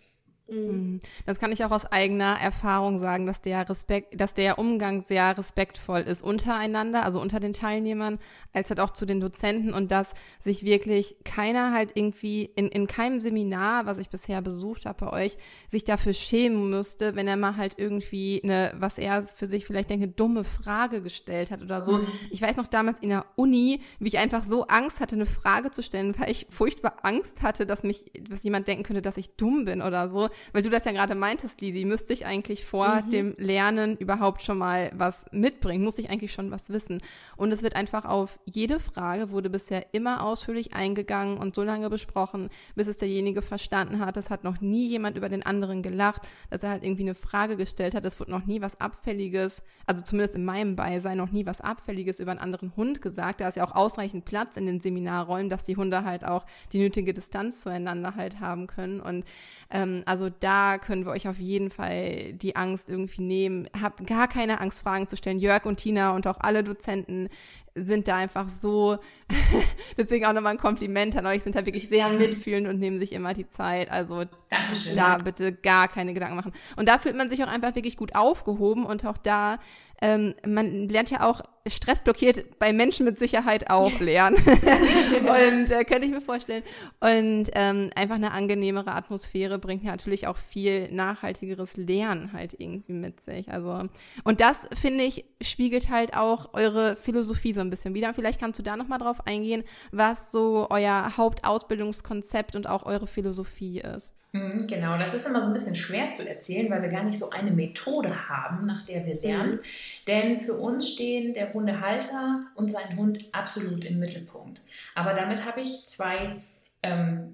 Mhm. 0.47 0.58
mhm. 0.58 0.99
Das 1.25 1.39
kann 1.39 1.51
ich 1.51 1.63
auch 1.65 1.71
aus 1.71 1.86
eigener 1.86 2.38
Erfahrung 2.39 2.97
sagen, 2.97 3.25
dass 3.25 3.41
der 3.41 3.67
Respekt, 3.67 4.19
dass 4.19 4.34
der 4.34 4.60
Umgang 4.60 5.01
sehr 5.01 5.38
respektvoll 5.38 6.01
ist 6.01 6.21
untereinander, 6.21 7.03
also 7.03 7.19
unter 7.19 7.39
den 7.39 7.53
Teilnehmern, 7.53 8.19
als 8.53 8.69
halt 8.69 8.79
auch 8.79 8.91
zu 8.91 9.05
den 9.05 9.19
Dozenten 9.19 9.73
und 9.73 9.91
dass 9.91 10.13
sich 10.43 10.63
wirklich 10.63 11.15
keiner 11.23 11.73
halt 11.73 11.91
irgendwie 11.95 12.45
in, 12.55 12.67
in 12.67 12.88
keinem 12.88 13.19
Seminar, 13.19 13.86
was 13.86 13.97
ich 13.97 14.10
bisher 14.10 14.41
besucht 14.41 14.86
habe 14.86 15.05
bei 15.05 15.25
euch, 15.25 15.38
sich 15.69 15.84
dafür 15.84 16.13
schämen 16.13 16.69
müsste, 16.69 17.15
wenn 17.15 17.27
er 17.27 17.38
mal 17.38 17.58
halt 17.58 17.75
irgendwie 17.77 18.41
eine, 18.43 18.73
was 18.77 18.97
er 18.97 19.23
für 19.23 19.47
sich 19.47 19.65
vielleicht 19.65 19.89
denke, 19.89 20.08
dumme 20.08 20.43
Frage 20.43 21.01
gestellt 21.01 21.51
hat 21.51 21.62
oder 21.62 21.81
so. 21.81 21.97
Mhm. 21.97 22.08
Ich 22.29 22.41
weiß 22.41 22.58
noch 22.58 22.67
damals 22.67 22.99
in 22.99 23.10
der 23.10 23.25
Uni, 23.36 23.81
wie 23.99 24.08
ich 24.08 24.17
einfach 24.17 24.43
so 24.43 24.67
Angst 24.67 24.99
hatte, 24.99 25.15
eine 25.15 25.25
Frage 25.25 25.71
zu 25.71 25.81
stellen, 25.81 26.17
weil 26.19 26.29
ich 26.29 26.47
furchtbar 26.49 26.97
Angst 27.03 27.41
hatte, 27.41 27.65
dass 27.65 27.84
mich, 27.84 28.05
dass 28.21 28.43
jemand 28.43 28.67
denken 28.67 28.84
könnte, 28.84 29.01
dass 29.01 29.17
ich 29.17 29.36
dumm 29.36 29.65
bin 29.65 29.81
oder 29.81 30.10
so 30.10 30.29
weil 30.54 30.62
du 30.62 30.69
das 30.69 30.86
ja 30.86 30.91
gerade 30.91 31.15
meintest, 31.15 31.62
Lisi, 31.62 31.86
müsste 31.86 32.13
ich 32.13 32.26
eigentlich 32.26 32.65
vor 32.65 33.02
mhm. 33.02 33.10
dem 33.10 33.36
Lernen 33.38 33.98
überhaupt 33.98 34.41
schon 34.41 34.58
mal 34.58 34.91
was 34.95 35.26
mitbringen, 35.32 35.84
muss 35.84 35.98
ich 35.98 36.10
eigentlich 36.10 36.34
schon 36.34 36.52
was 36.52 36.69
wissen. 36.69 37.02
Und 37.36 37.52
es 37.52 37.63
wird 37.63 37.76
einfach 37.76 38.06
auf 38.06 38.39
jede 38.45 38.80
Frage 38.80 39.32
wurde 39.32 39.50
bisher 39.50 39.93
immer 39.93 40.24
ausführlich 40.24 40.74
eingegangen 40.74 41.38
und 41.38 41.56
so 41.56 41.63
lange 41.63 41.89
besprochen, 41.89 42.50
bis 42.76 42.88
es 42.88 42.98
derjenige 42.98 43.41
verstanden 43.41 44.00
hat. 44.00 44.17
Es 44.17 44.30
hat 44.30 44.43
noch 44.43 44.62
nie 44.62 44.88
jemand 44.88 45.17
über 45.17 45.30
den 45.30 45.45
anderen 45.45 45.82
gelacht, 45.82 46.24
dass 46.50 46.63
er 46.63 46.69
halt 46.69 46.84
irgendwie 46.84 47.04
eine 47.04 47.15
Frage 47.15 47.58
gestellt 47.58 47.95
hat. 47.95 48.06
Es 48.06 48.19
wurde 48.19 48.32
noch 48.32 48.45
nie 48.45 48.62
was 48.62 48.80
Abfälliges, 48.80 49.62
also 49.86 50.04
zumindest 50.04 50.36
in 50.36 50.45
meinem 50.45 50.76
Beisein 50.76 51.17
noch 51.17 51.32
nie 51.32 51.45
was 51.45 51.62
Abfälliges 51.62 52.19
über 52.19 52.32
einen 52.32 52.39
anderen 52.39 52.76
Hund 52.76 53.02
gesagt. 53.02 53.41
Da 53.41 53.48
ist 53.48 53.56
ja 53.56 53.65
auch 53.65 53.76
ausreichend 53.76 54.26
Platz 54.26 54.58
in 54.58 54.65
den 54.65 54.82
Seminarräumen, 54.82 55.50
dass 55.50 55.63
die 55.65 55.76
Hunde 55.76 56.04
halt 56.04 56.26
auch 56.26 56.45
die 56.71 56.80
nötige 56.80 57.13
Distanz 57.13 57.62
zueinander 57.62 58.15
halt 58.15 58.39
haben 58.39 58.67
können. 58.67 59.00
Und 59.00 59.26
ähm, 59.69 60.04
also 60.06 60.25
da 60.30 60.78
können 60.78 61.06
wir 61.06 61.12
euch 61.12 61.28
auf 61.28 61.40
jeden 61.40 61.70
Fall 61.70 62.34
die 62.34 62.56
Angst 62.56 62.90
irgendwie 62.90 63.22
nehmen. 63.22 63.70
Habt 63.82 64.06
gar 64.08 64.28
keine 64.28 64.62
Angst, 64.62 64.80
Fragen 64.80 65.08
zu 65.08 65.18
stellen. 65.18 65.40
Jörg 65.40 65.66
und 65.66 65.78
Tina 65.78 66.12
und 66.12 66.28
auch 66.28 66.40
alle 66.40 66.64
Dozenten 66.64 67.30
sind 67.76 68.08
da 68.08 68.16
einfach 68.16 68.48
so, 68.48 68.98
deswegen 69.98 70.26
auch 70.26 70.34
nochmal 70.34 70.54
ein 70.54 70.58
Kompliment 70.58 71.16
an 71.18 71.26
euch, 71.26 71.44
sind 71.44 71.56
da 71.56 71.66
wirklich 71.66 71.90
sehr 71.90 72.08
mitfühlend 72.10 72.68
und 72.68 72.80
nehmen 72.80 73.00
sich 73.00 73.12
immer 73.12 73.34
die 73.34 73.48
Zeit. 73.48 73.92
Also 73.92 74.24
Dankeschön. 74.50 74.96
da 74.96 75.18
bitte 75.18 75.52
gar 75.52 75.90
keine 75.90 76.14
Gedanken 76.14 76.38
machen. 76.38 76.54
Und 76.78 76.88
da 76.88 76.98
fühlt 76.98 77.18
man 77.18 77.30
sich 77.30 77.44
auch 77.44 77.50
einfach 77.50 77.76
wirklich 77.76 77.98
gut 77.98 78.16
aufgehoben 78.16 78.86
und 78.86 79.06
auch 79.06 79.18
da 79.18 79.60
ähm, 80.02 80.34
man 80.46 80.90
lernt 80.90 81.10
ja 81.10 81.28
auch 81.28 81.42
stressblockiert 81.68 82.60
bei 82.60 82.74
Menschen 82.74 83.06
mit 83.06 83.18
Sicherheit 83.18 83.72
auch 83.72 84.00
lernen. 84.00 84.36
und 84.36 85.72
äh, 85.72 85.84
könnte 85.86 86.06
ich 86.06 86.12
mir 86.12 86.22
vorstellen. 86.22 86.64
Und 87.00 87.50
ähm, 87.54 87.90
einfach 87.96 88.16
eine 88.16 88.32
angenehmere 88.32 88.92
Atmosphäre 88.92 89.58
bringt 89.58 89.84
ja 89.84 89.92
natürlich 89.92 90.28
auch 90.28 90.38
viel 90.38 90.92
nachhaltigeres 90.92 91.78
Lernen 91.78 92.34
halt 92.34 92.56
irgendwie 92.60 92.94
mit 92.94 93.22
sich. 93.22 93.52
Also, 93.52 93.84
und 94.24 94.42
das, 94.42 94.58
finde 94.80 95.06
ich, 95.06 95.26
spiegelt 95.42 95.90
halt 95.90 96.16
auch 96.16 96.54
eure 96.54 96.96
Philosophie 96.98 97.54
so 97.54 97.62
ein 97.65 97.69
bisschen 97.69 97.93
wieder. 97.93 98.13
Vielleicht 98.13 98.39
kannst 98.39 98.60
du 98.60 98.63
da 98.63 98.78
nochmal 98.78 98.99
drauf 98.99 99.25
eingehen, 99.28 99.63
was 99.91 100.32
so 100.32 100.67
euer 100.69 101.17
Hauptausbildungskonzept 101.17 102.56
und 102.56 102.69
auch 102.69 102.86
eure 102.86 103.08
Philosophie 103.08 103.80
ist. 103.80 104.13
Mhm, 104.36 104.67
genau, 104.67 104.97
das 104.97 105.13
ist 105.13 105.25
immer 105.25 105.41
so 105.41 105.47
ein 105.47 105.54
bisschen 105.54 105.75
schwer 105.75 106.12
zu 106.12 106.28
erzählen, 106.28 106.69
weil 106.69 106.82
wir 106.82 106.89
gar 106.89 107.04
nicht 107.04 107.17
so 107.17 107.30
eine 107.30 107.51
Methode 107.51 108.28
haben, 108.28 108.65
nach 108.65 108.84
der 108.84 109.06
wir 109.06 109.21
lernen. 109.21 109.54
Mhm. 109.54 109.60
Denn 110.08 110.38
für 110.38 110.56
uns 110.56 110.89
stehen 110.91 111.34
der 111.34 111.54
Hundehalter 111.54 112.41
und 112.56 112.69
sein 112.69 112.97
Hund 112.97 113.30
absolut 113.32 113.86
im 113.86 113.99
Mittelpunkt. 113.99 114.62
Aber 114.93 115.13
damit 115.13 115.45
habe 115.45 115.62
ich 115.62 115.86
zwei 115.86 116.41
ähm, 116.84 117.32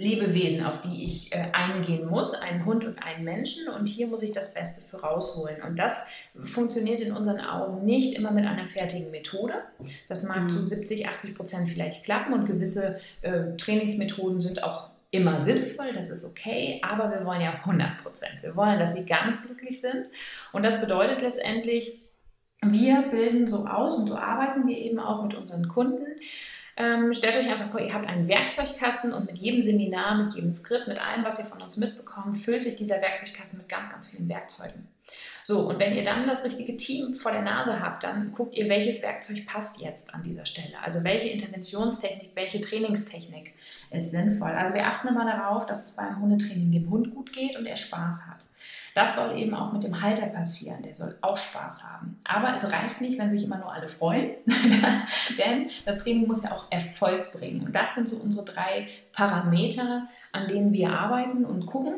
Lebewesen, 0.00 0.64
auf 0.64 0.80
die 0.80 1.04
ich 1.04 1.32
äh, 1.32 1.50
eingehen 1.52 2.08
muss, 2.08 2.34
einen 2.34 2.64
Hund 2.64 2.84
und 2.86 2.98
einen 3.02 3.22
Menschen. 3.22 3.68
Und 3.68 3.86
hier 3.86 4.06
muss 4.06 4.22
ich 4.22 4.32
das 4.32 4.54
Beste 4.54 4.82
für 4.82 5.02
rausholen. 5.02 5.62
Und 5.62 5.78
das 5.78 5.92
funktioniert 6.40 7.00
in 7.00 7.12
unseren 7.12 7.40
Augen 7.40 7.84
nicht 7.84 8.16
immer 8.18 8.30
mit 8.30 8.46
einer 8.46 8.66
fertigen 8.66 9.10
Methode. 9.10 9.54
Das 10.08 10.24
mag 10.24 10.44
mhm. 10.44 10.50
zu 10.50 10.66
70, 10.66 11.06
80 11.06 11.34
Prozent 11.34 11.70
vielleicht 11.70 12.04
klappen 12.04 12.32
und 12.32 12.46
gewisse 12.46 12.98
äh, 13.20 13.56
Trainingsmethoden 13.58 14.40
sind 14.40 14.62
auch 14.62 14.90
immer 15.10 15.40
sinnvoll, 15.40 15.92
das 15.92 16.08
ist 16.08 16.24
okay, 16.24 16.80
aber 16.84 17.10
wir 17.10 17.26
wollen 17.26 17.40
ja 17.40 17.52
100 17.52 17.98
Prozent. 17.98 18.42
Wir 18.42 18.54
wollen, 18.54 18.78
dass 18.78 18.94
sie 18.94 19.04
ganz 19.04 19.42
glücklich 19.42 19.80
sind. 19.80 20.08
Und 20.52 20.62
das 20.62 20.80
bedeutet 20.80 21.20
letztendlich, 21.20 22.00
wir 22.62 23.02
bilden 23.10 23.46
so 23.46 23.66
aus 23.66 23.96
und 23.96 24.08
so 24.08 24.16
arbeiten 24.16 24.68
wir 24.68 24.78
eben 24.78 25.00
auch 25.00 25.24
mit 25.24 25.34
unseren 25.34 25.66
Kunden. 25.66 26.06
Ähm, 26.80 27.12
stellt 27.12 27.36
euch 27.36 27.50
einfach 27.50 27.66
vor, 27.66 27.80
ihr 27.80 27.92
habt 27.92 28.08
einen 28.08 28.26
Werkzeugkasten 28.26 29.12
und 29.12 29.26
mit 29.26 29.36
jedem 29.36 29.60
Seminar, 29.60 30.14
mit 30.14 30.34
jedem 30.34 30.50
Skript, 30.50 30.88
mit 30.88 31.04
allem, 31.04 31.24
was 31.24 31.38
ihr 31.38 31.44
von 31.44 31.60
uns 31.60 31.76
mitbekommt, 31.76 32.38
füllt 32.38 32.62
sich 32.62 32.76
dieser 32.76 33.02
Werkzeugkasten 33.02 33.58
mit 33.58 33.68
ganz, 33.68 33.90
ganz 33.90 34.06
vielen 34.06 34.26
Werkzeugen. 34.30 34.88
So, 35.44 35.68
und 35.68 35.78
wenn 35.78 35.94
ihr 35.94 36.04
dann 36.04 36.26
das 36.26 36.42
richtige 36.42 36.76
Team 36.78 37.14
vor 37.14 37.32
der 37.32 37.42
Nase 37.42 37.80
habt, 37.80 38.04
dann 38.04 38.32
guckt 38.32 38.54
ihr, 38.54 38.68
welches 38.70 39.02
Werkzeug 39.02 39.44
passt 39.46 39.80
jetzt 39.80 40.14
an 40.14 40.22
dieser 40.22 40.46
Stelle. 40.46 40.80
Also 40.82 41.04
welche 41.04 41.28
Interventionstechnik, 41.28 42.30
welche 42.34 42.62
Trainingstechnik 42.62 43.52
ist 43.90 44.12
sinnvoll. 44.12 44.52
Also 44.52 44.72
wir 44.72 44.86
achten 44.86 45.08
immer 45.08 45.26
darauf, 45.26 45.66
dass 45.66 45.90
es 45.90 45.96
beim 45.96 46.18
Hundetraining 46.18 46.72
dem 46.72 46.88
Hund 46.88 47.14
gut 47.14 47.32
geht 47.32 47.58
und 47.58 47.66
er 47.66 47.76
Spaß 47.76 48.26
hat. 48.28 48.46
Das 48.94 49.14
soll 49.14 49.38
eben 49.38 49.54
auch 49.54 49.72
mit 49.72 49.84
dem 49.84 50.00
Halter 50.00 50.26
passieren. 50.26 50.82
Der 50.82 50.94
soll 50.94 51.16
auch 51.20 51.36
Spaß 51.36 51.84
haben. 51.84 52.20
Aber 52.24 52.54
es 52.54 52.70
reicht 52.70 53.00
nicht, 53.00 53.18
wenn 53.18 53.30
sich 53.30 53.44
immer 53.44 53.58
nur 53.58 53.72
alle 53.72 53.88
freuen, 53.88 54.30
denn 55.38 55.70
das 55.84 56.02
Training 56.02 56.26
muss 56.26 56.42
ja 56.42 56.52
auch 56.52 56.66
Erfolg 56.70 57.32
bringen. 57.32 57.66
Und 57.66 57.74
das 57.74 57.94
sind 57.94 58.08
so 58.08 58.16
unsere 58.16 58.44
drei 58.44 58.88
Parameter, 59.12 60.08
an 60.32 60.48
denen 60.48 60.72
wir 60.72 60.90
arbeiten 60.92 61.44
und 61.44 61.66
gucken. 61.66 61.94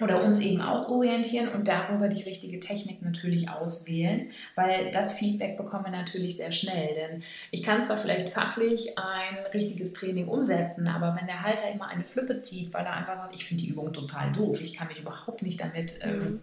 Oder 0.00 0.24
uns 0.24 0.40
eben 0.40 0.60
auch 0.60 0.88
orientieren 0.88 1.48
und 1.48 1.68
darüber 1.68 2.08
die 2.08 2.22
richtige 2.22 2.58
Technik 2.58 3.02
natürlich 3.02 3.48
auswählen, 3.48 4.30
weil 4.56 4.90
das 4.90 5.12
Feedback 5.12 5.56
bekommen 5.56 5.84
wir 5.84 5.92
natürlich 5.92 6.36
sehr 6.36 6.50
schnell. 6.50 6.94
Denn 6.94 7.22
ich 7.52 7.62
kann 7.62 7.80
zwar 7.80 7.96
vielleicht 7.96 8.30
fachlich 8.30 8.98
ein 8.98 9.46
richtiges 9.52 9.92
Training 9.92 10.26
umsetzen, 10.26 10.88
aber 10.88 11.16
wenn 11.18 11.26
der 11.26 11.42
Halter 11.42 11.70
immer 11.72 11.88
eine 11.88 12.04
Flippe 12.04 12.40
zieht, 12.40 12.74
weil 12.74 12.84
er 12.84 12.94
einfach 12.94 13.16
sagt, 13.16 13.34
ich 13.34 13.44
finde 13.44 13.62
die 13.62 13.70
Übung 13.70 13.92
total 13.92 14.32
doof, 14.32 14.60
ich 14.62 14.74
kann 14.74 14.88
mich 14.88 15.00
überhaupt 15.00 15.42
nicht 15.42 15.60
damit 15.60 16.00
ähm, 16.02 16.18
mhm. 16.18 16.42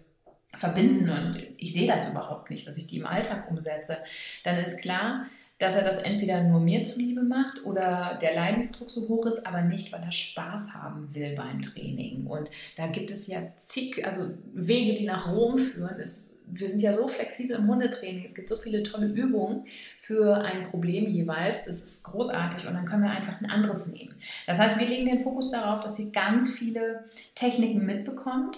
verbinden 0.55 1.09
und 1.09 1.43
ich 1.57 1.73
sehe 1.73 1.87
das 1.87 2.09
überhaupt 2.09 2.49
nicht, 2.49 2.65
dass 2.65 2.77
ich 2.77 2.87
die 2.87 2.99
im 2.99 3.05
Alltag 3.05 3.51
umsetze, 3.51 3.97
dann 4.45 4.57
ist 4.57 4.81
klar, 4.81 5.25
dass 5.61 5.75
er 5.75 5.83
das 5.83 5.99
entweder 5.99 6.43
nur 6.43 6.59
mir 6.59 6.83
zuliebe 6.83 7.21
macht 7.21 7.65
oder 7.65 8.17
der 8.21 8.33
Leidensdruck 8.33 8.89
so 8.89 9.07
hoch 9.07 9.25
ist, 9.27 9.45
aber 9.45 9.61
nicht, 9.61 9.91
weil 9.93 10.01
er 10.01 10.11
Spaß 10.11 10.73
haben 10.75 11.13
will 11.13 11.35
beim 11.35 11.61
Training. 11.61 12.25
Und 12.25 12.49
da 12.77 12.87
gibt 12.87 13.11
es 13.11 13.27
ja 13.27 13.41
zig, 13.57 14.05
also 14.05 14.31
Wege, 14.53 14.95
die 14.95 15.05
nach 15.05 15.31
Rom 15.31 15.59
führen. 15.59 15.99
Es, 15.99 16.37
wir 16.47 16.67
sind 16.67 16.81
ja 16.81 16.93
so 16.93 17.07
flexibel 17.07 17.57
im 17.57 17.67
Hundetraining. 17.67 18.25
Es 18.25 18.33
gibt 18.33 18.49
so 18.49 18.57
viele 18.57 18.81
tolle 18.81 19.07
Übungen 19.07 19.65
für 19.99 20.37
ein 20.37 20.63
Problem 20.63 21.07
jeweils. 21.07 21.65
Das 21.65 21.81
ist 21.81 22.03
großartig 22.05 22.65
und 22.65 22.73
dann 22.73 22.85
können 22.85 23.03
wir 23.03 23.11
einfach 23.11 23.39
ein 23.39 23.49
anderes 23.49 23.87
nehmen. 23.87 24.15
Das 24.47 24.57
heißt, 24.57 24.79
wir 24.79 24.87
legen 24.87 25.05
den 25.05 25.19
Fokus 25.19 25.51
darauf, 25.51 25.81
dass 25.81 25.95
sie 25.95 26.11
ganz 26.11 26.49
viele 26.49 27.05
Techniken 27.35 27.85
mitbekommt, 27.85 28.57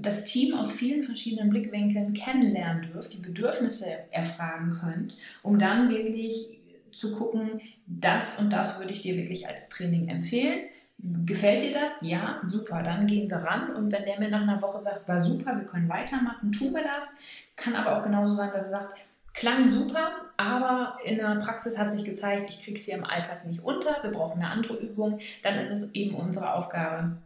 das 0.00 0.24
Team 0.24 0.54
aus 0.54 0.72
vielen 0.72 1.02
verschiedenen 1.02 1.48
Blickwinkeln 1.48 2.12
kennenlernen 2.12 2.82
dürft, 2.82 3.14
die 3.14 3.18
Bedürfnisse 3.18 3.86
erfragen 4.10 4.78
könnt, 4.78 5.16
um 5.42 5.58
dann 5.58 5.88
wirklich 5.88 6.58
zu 6.92 7.16
gucken, 7.16 7.60
das 7.86 8.38
und 8.38 8.52
das 8.52 8.78
würde 8.78 8.92
ich 8.92 9.00
dir 9.00 9.16
wirklich 9.16 9.48
als 9.48 9.68
Training 9.70 10.08
empfehlen. 10.08 10.60
Gefällt 10.98 11.62
dir 11.62 11.72
das? 11.72 12.02
Ja, 12.02 12.42
super, 12.46 12.82
dann 12.82 13.06
gehen 13.06 13.28
wir 13.28 13.38
ran. 13.38 13.74
Und 13.74 13.90
wenn 13.90 14.04
der 14.04 14.20
mir 14.20 14.28
nach 14.28 14.42
einer 14.42 14.60
Woche 14.60 14.80
sagt, 14.80 15.08
war 15.08 15.18
super, 15.18 15.56
wir 15.56 15.64
können 15.64 15.88
weitermachen, 15.88 16.52
tun 16.52 16.72
wir 16.74 16.84
das. 16.84 17.16
Kann 17.56 17.74
aber 17.74 17.98
auch 17.98 18.04
genauso 18.04 18.34
sein, 18.34 18.50
dass 18.52 18.66
er 18.66 18.70
sagt, 18.70 18.98
klang 19.32 19.66
super, 19.66 20.10
aber 20.36 20.98
in 21.04 21.16
der 21.16 21.36
Praxis 21.36 21.78
hat 21.78 21.90
sich 21.90 22.04
gezeigt, 22.04 22.50
ich 22.50 22.62
kriege 22.62 22.78
es 22.78 22.84
hier 22.84 22.94
im 22.94 23.04
Alltag 23.04 23.46
nicht 23.46 23.64
unter, 23.64 23.96
wir 24.02 24.10
brauchen 24.10 24.42
eine 24.42 24.50
andere 24.50 24.76
Übung. 24.76 25.18
Dann 25.42 25.58
ist 25.58 25.70
es 25.70 25.92
eben 25.94 26.14
unsere 26.14 26.54
Aufgabe, 26.54 27.16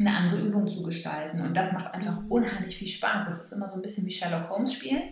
eine 0.00 0.16
andere 0.16 0.40
Übung 0.40 0.66
zu 0.66 0.82
gestalten. 0.82 1.42
Und 1.42 1.56
das 1.56 1.72
macht 1.72 1.92
einfach 1.92 2.16
unheimlich 2.28 2.76
viel 2.76 2.88
Spaß. 2.88 3.28
Es 3.28 3.42
ist 3.42 3.52
immer 3.52 3.68
so 3.68 3.76
ein 3.76 3.82
bisschen 3.82 4.06
wie 4.06 4.10
Sherlock 4.10 4.48
Holmes 4.48 4.72
spielen. 4.72 5.02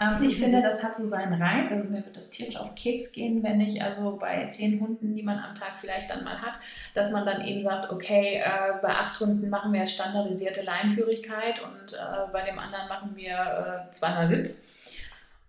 Ähm, 0.00 0.22
ich 0.22 0.38
finde, 0.38 0.62
das 0.62 0.82
hat 0.82 0.96
so 0.96 1.08
seinen 1.08 1.42
Reiz. 1.42 1.72
Also 1.72 1.88
mir 1.88 2.04
wird 2.04 2.16
das 2.16 2.30
tierisch 2.30 2.56
auf 2.56 2.74
Keks 2.76 3.10
gehen, 3.10 3.42
wenn 3.42 3.60
ich 3.60 3.82
also 3.82 4.16
bei 4.16 4.46
zehn 4.46 4.80
Hunden, 4.80 5.14
die 5.14 5.24
man 5.24 5.38
am 5.38 5.54
Tag 5.56 5.72
vielleicht 5.76 6.08
dann 6.08 6.22
mal 6.22 6.40
hat, 6.40 6.54
dass 6.94 7.10
man 7.10 7.26
dann 7.26 7.44
eben 7.44 7.64
sagt, 7.64 7.90
okay, 7.90 8.40
äh, 8.44 8.80
bei 8.80 8.90
acht 8.90 9.18
Hunden 9.18 9.48
machen 9.50 9.72
wir 9.72 9.86
standardisierte 9.86 10.62
Leinführigkeit 10.62 11.60
und 11.60 11.94
äh, 11.94 12.32
bei 12.32 12.42
dem 12.42 12.58
anderen 12.58 12.88
machen 12.88 13.10
wir 13.16 13.88
äh, 13.88 13.92
zweimal 13.92 14.28
Sitz. 14.28 14.62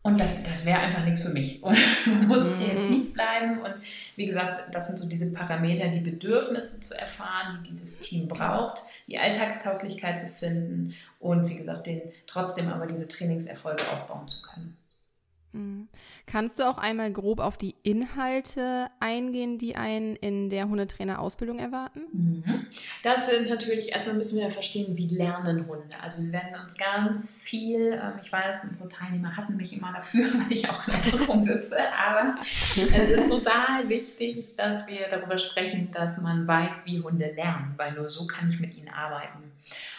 Und 0.01 0.19
das, 0.19 0.43
das 0.43 0.65
wäre 0.65 0.79
einfach 0.79 1.03
nichts 1.03 1.21
für 1.21 1.29
mich. 1.29 1.61
Und 1.63 1.77
man 2.05 2.27
muss 2.27 2.45
mhm. 2.45 2.55
kreativ 2.55 3.13
bleiben. 3.13 3.61
Und 3.61 3.75
wie 4.15 4.25
gesagt, 4.25 4.73
das 4.73 4.87
sind 4.87 4.97
so 4.97 5.07
diese 5.07 5.27
Parameter, 5.27 5.89
die 5.89 5.99
Bedürfnisse 5.99 6.79
zu 6.79 6.97
erfahren, 6.97 7.59
die 7.61 7.69
dieses 7.69 7.99
Team 7.99 8.27
braucht, 8.27 8.83
die 9.07 9.19
Alltagstauglichkeit 9.19 10.19
zu 10.19 10.27
finden 10.27 10.95
und 11.19 11.49
wie 11.49 11.57
gesagt, 11.57 11.87
den, 11.87 12.01
trotzdem 12.27 12.69
aber 12.69 12.87
diese 12.87 13.07
Trainingserfolge 13.07 13.83
aufbauen 13.91 14.27
zu 14.27 14.41
können. 14.43 14.77
Mhm. 15.51 15.87
Kannst 16.29 16.59
du 16.59 16.69
auch 16.69 16.77
einmal 16.77 17.11
grob 17.11 17.39
auf 17.39 17.57
die 17.57 17.73
Inhalte 17.81 18.87
eingehen, 18.99 19.57
die 19.57 19.75
einen 19.75 20.15
in 20.15 20.51
der 20.51 20.69
Hundetrainer-Ausbildung 20.69 21.57
erwarten? 21.57 22.01
Mhm. 22.13 22.67
Das 23.01 23.25
sind 23.25 23.49
natürlich, 23.49 23.91
erstmal 23.91 24.15
müssen 24.15 24.37
wir 24.39 24.51
verstehen, 24.51 24.95
wie 24.95 25.07
lernen 25.07 25.67
Hunde. 25.67 25.95
Also 25.99 26.21
wir 26.21 26.33
werden 26.33 26.61
uns 26.61 26.77
ganz 26.77 27.33
viel, 27.33 27.93
ähm, 27.93 28.13
ich 28.21 28.31
weiß, 28.31 28.65
unsere 28.65 28.87
Teilnehmer 28.87 29.35
hassen 29.35 29.57
mich 29.57 29.75
immer 29.75 29.91
dafür, 29.91 30.25
weil 30.33 30.51
ich 30.51 30.69
auch 30.69 30.87
in 30.87 30.93
der 30.93 31.17
Prüfung 31.17 31.41
sitze, 31.41 31.77
aber 31.97 32.35
es 32.75 33.09
ist 33.09 33.27
total 33.27 33.89
wichtig, 33.89 34.55
dass 34.55 34.87
wir 34.87 35.07
darüber 35.09 35.39
sprechen, 35.39 35.89
dass 35.91 36.19
man 36.19 36.47
weiß, 36.47 36.85
wie 36.85 37.01
Hunde 37.01 37.31
lernen, 37.33 37.73
weil 37.77 37.93
nur 37.93 38.07
so 38.07 38.27
kann 38.27 38.51
ich 38.51 38.59
mit 38.59 38.77
ihnen 38.77 38.89
arbeiten. 38.89 39.51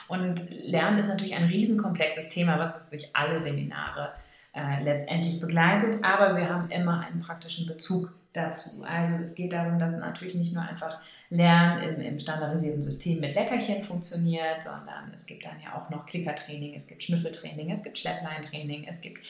Und 0.06 0.48
Lernen 0.48 1.00
ist 1.00 1.08
natürlich 1.08 1.34
ein 1.34 1.46
riesenkomplexes 1.46 2.28
Thema, 2.28 2.56
was 2.60 2.90
durch 2.90 3.10
alle 3.14 3.40
Seminare 3.40 4.12
äh, 4.52 4.82
letztendlich 4.82 5.40
begleitet, 5.40 6.02
aber 6.02 6.36
wir 6.36 6.48
haben 6.48 6.70
immer 6.70 7.06
einen 7.06 7.20
praktischen 7.20 7.66
Bezug 7.66 8.12
dazu. 8.32 8.84
Also 8.84 9.14
es 9.20 9.34
geht 9.34 9.52
darum, 9.52 9.78
dass 9.78 9.96
natürlich 9.96 10.34
nicht 10.34 10.52
nur 10.52 10.62
einfach 10.62 10.98
Lernen 11.30 11.82
im, 11.82 12.00
im 12.00 12.18
standardisierten 12.18 12.82
System 12.82 13.20
mit 13.20 13.34
Leckerchen 13.34 13.82
funktioniert, 13.82 14.62
sondern 14.62 15.12
es 15.14 15.26
gibt 15.26 15.44
dann 15.44 15.60
ja 15.62 15.80
auch 15.80 15.90
noch 15.90 16.06
Klickertraining, 16.06 16.74
es 16.74 16.88
gibt 16.88 17.02
Schnüffeltraining, 17.04 17.70
es 17.70 17.84
gibt 17.84 17.98
Schleppleintraining, 17.98 18.84
es 18.88 19.00
gibt 19.00 19.24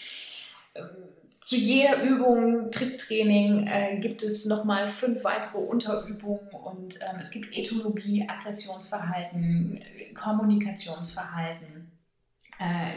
äh, 0.74 0.83
zu 1.42 1.56
jeder 1.56 2.02
Übung, 2.02 2.70
Tricktraining, 2.70 3.66
äh, 3.66 3.98
gibt 3.98 4.22
es 4.22 4.44
nochmal 4.44 4.87
fünf 4.87 5.24
weitere 5.24 5.59
Unterübungen 5.59 6.48
und 6.50 6.96
ähm, 6.96 7.18
es 7.20 7.30
gibt 7.30 7.56
Ethologie, 7.56 8.28
Aggressionsverhalten, 8.28 9.83
Kommunikationsverhalten. 10.14 11.90
Äh, 12.59 12.92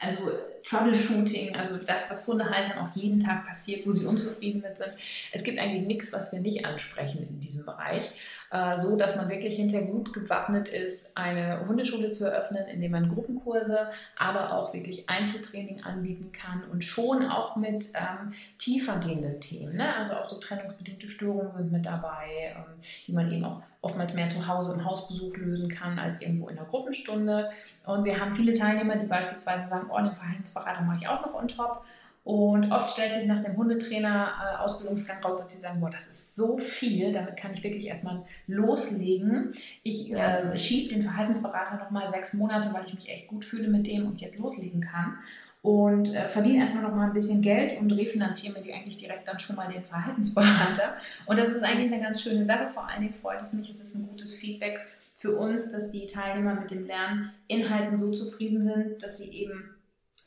also 0.00 0.30
Troubleshooting, 0.64 1.56
also 1.56 1.78
das, 1.78 2.10
was 2.10 2.26
Hundehaltern 2.26 2.78
auch 2.78 2.94
jeden 2.94 3.20
Tag 3.20 3.46
passiert, 3.46 3.86
wo 3.86 3.92
sie 3.92 4.06
unzufrieden 4.06 4.60
mit 4.60 4.76
sind. 4.76 4.92
Es 5.32 5.42
gibt 5.42 5.58
eigentlich 5.58 5.84
nichts, 5.84 6.12
was 6.12 6.32
wir 6.32 6.40
nicht 6.40 6.64
ansprechen 6.64 7.26
in 7.28 7.40
diesem 7.40 7.64
Bereich, 7.64 8.10
äh, 8.50 8.78
so 8.78 8.96
dass 8.96 9.16
man 9.16 9.28
wirklich 9.28 9.56
hinterher 9.56 9.86
gut 9.86 10.12
gewappnet 10.12 10.68
ist, 10.68 11.16
eine 11.16 11.66
Hundeschule 11.66 12.12
zu 12.12 12.26
eröffnen, 12.26 12.66
indem 12.66 12.92
man 12.92 13.08
Gruppenkurse, 13.08 13.90
aber 14.16 14.52
auch 14.52 14.74
wirklich 14.74 15.08
Einzeltraining 15.08 15.82
anbieten 15.82 16.32
kann 16.32 16.64
und 16.70 16.84
schon 16.84 17.26
auch 17.26 17.56
mit 17.56 17.92
ähm, 17.94 18.34
tiefer 18.58 18.98
gehenden 18.98 19.40
Themen. 19.40 19.76
Ne? 19.76 19.94
Also 19.96 20.14
auch 20.14 20.26
so 20.26 20.38
trennungsbedingte 20.38 21.08
Störungen 21.08 21.52
sind 21.52 21.72
mit 21.72 21.86
dabei, 21.86 22.54
ähm, 22.56 22.80
die 23.06 23.12
man 23.12 23.32
eben 23.32 23.44
auch 23.44 23.62
oftmals 23.80 24.12
mehr 24.14 24.28
zu 24.28 24.46
Hause 24.46 24.74
im 24.74 24.84
Hausbesuch 24.84 25.36
lösen 25.36 25.68
kann 25.68 25.98
als 25.98 26.20
irgendwo 26.20 26.48
in 26.48 26.56
der 26.56 26.64
Gruppenstunde. 26.64 27.50
Und 27.86 28.04
wir 28.04 28.18
haben 28.18 28.34
viele 28.34 28.54
Teilnehmer, 28.54 28.96
die 28.96 29.06
beispielsweise 29.06 29.68
sagen, 29.68 29.88
oh, 29.90 29.98
den 29.98 30.16
Verhaltensberater 30.16 30.82
mache 30.82 30.98
ich 31.00 31.08
auch 31.08 31.24
noch 31.24 31.34
on 31.34 31.48
top. 31.48 31.84
Und 32.24 32.70
oft 32.72 32.92
stellt 32.92 33.14
sich 33.14 33.26
nach 33.26 33.42
dem 33.42 33.56
Hundetrainer-Ausbildungsgang 33.56 35.22
raus, 35.22 35.38
dass 35.38 35.50
sie 35.50 35.60
sagen, 35.60 35.80
boah, 35.80 35.88
das 35.88 36.08
ist 36.08 36.36
so 36.36 36.58
viel, 36.58 37.10
damit 37.10 37.38
kann 37.38 37.54
ich 37.54 37.62
wirklich 37.62 37.86
erstmal 37.86 38.22
loslegen. 38.46 39.54
Ich 39.82 40.12
äh, 40.12 40.58
schiebe 40.58 40.92
den 40.92 41.02
Verhaltensberater 41.02 41.76
nochmal 41.76 42.06
sechs 42.06 42.34
Monate, 42.34 42.74
weil 42.74 42.84
ich 42.84 42.94
mich 42.94 43.08
echt 43.08 43.28
gut 43.28 43.46
fühle 43.46 43.68
mit 43.68 43.86
dem 43.86 44.06
und 44.06 44.20
jetzt 44.20 44.38
loslegen 44.38 44.82
kann 44.82 45.18
und 45.62 46.14
äh, 46.14 46.28
verdiene 46.28 46.60
erstmal 46.60 46.84
noch 46.84 46.94
mal 46.94 47.06
ein 47.06 47.12
bisschen 47.12 47.42
Geld 47.42 47.78
und 47.80 47.90
refinanziere 47.92 48.54
mir 48.58 48.62
die 48.62 48.72
eigentlich 48.72 48.98
direkt 48.98 49.26
dann 49.26 49.38
schon 49.38 49.56
mal 49.56 49.70
den 49.70 49.84
Verhaltensberater. 49.84 50.96
Und 51.26 51.38
das 51.38 51.48
ist 51.48 51.62
eigentlich 51.62 51.92
eine 51.92 52.02
ganz 52.02 52.22
schöne 52.22 52.44
Sache. 52.44 52.68
Vor 52.68 52.88
allen 52.88 53.02
Dingen 53.02 53.14
freut 53.14 53.42
es 53.42 53.52
mich, 53.52 53.68
es 53.70 53.80
ist 53.80 53.96
ein 53.96 54.06
gutes 54.08 54.34
Feedback 54.34 54.78
für 55.14 55.36
uns, 55.36 55.72
dass 55.72 55.90
die 55.90 56.06
Teilnehmer 56.06 56.54
mit 56.54 56.70
dem 56.70 56.86
Lerninhalten 56.86 57.96
so 57.96 58.12
zufrieden 58.12 58.62
sind, 58.62 59.02
dass 59.02 59.18
sie 59.18 59.32
eben 59.32 59.74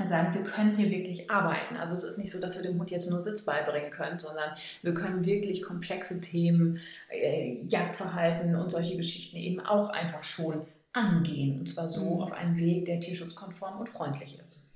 sagen, 0.03 0.33
wir 0.33 0.43
können 0.43 0.75
hier 0.75 0.89
wirklich 0.89 1.29
arbeiten. 1.29 1.77
Also 1.77 1.95
es 1.95 2.03
ist 2.03 2.17
nicht 2.17 2.31
so, 2.31 2.41
dass 2.41 2.57
wir 2.57 2.69
dem 2.69 2.77
Hund 2.79 2.91
jetzt 2.91 3.09
nur 3.09 3.23
Sitz 3.23 3.45
beibringen 3.45 3.91
können, 3.91 4.19
sondern 4.19 4.51
wir 4.81 4.93
können 4.93 5.25
wirklich 5.25 5.61
komplexe 5.61 6.19
Themen, 6.19 6.79
äh, 7.09 7.63
Jagdverhalten 7.67 8.55
und 8.55 8.69
solche 8.69 8.97
Geschichten 8.97 9.37
eben 9.37 9.59
auch 9.59 9.89
einfach 9.89 10.23
schon 10.23 10.65
angehen. 10.91 11.59
Und 11.59 11.69
zwar 11.69 11.87
so 11.87 12.15
mhm. 12.15 12.21
auf 12.21 12.33
einen 12.33 12.57
Weg, 12.57 12.85
der 12.85 12.99
tierschutzkonform 12.99 13.79
und 13.79 13.87
freundlich 13.87 14.39
ist. 14.39 14.70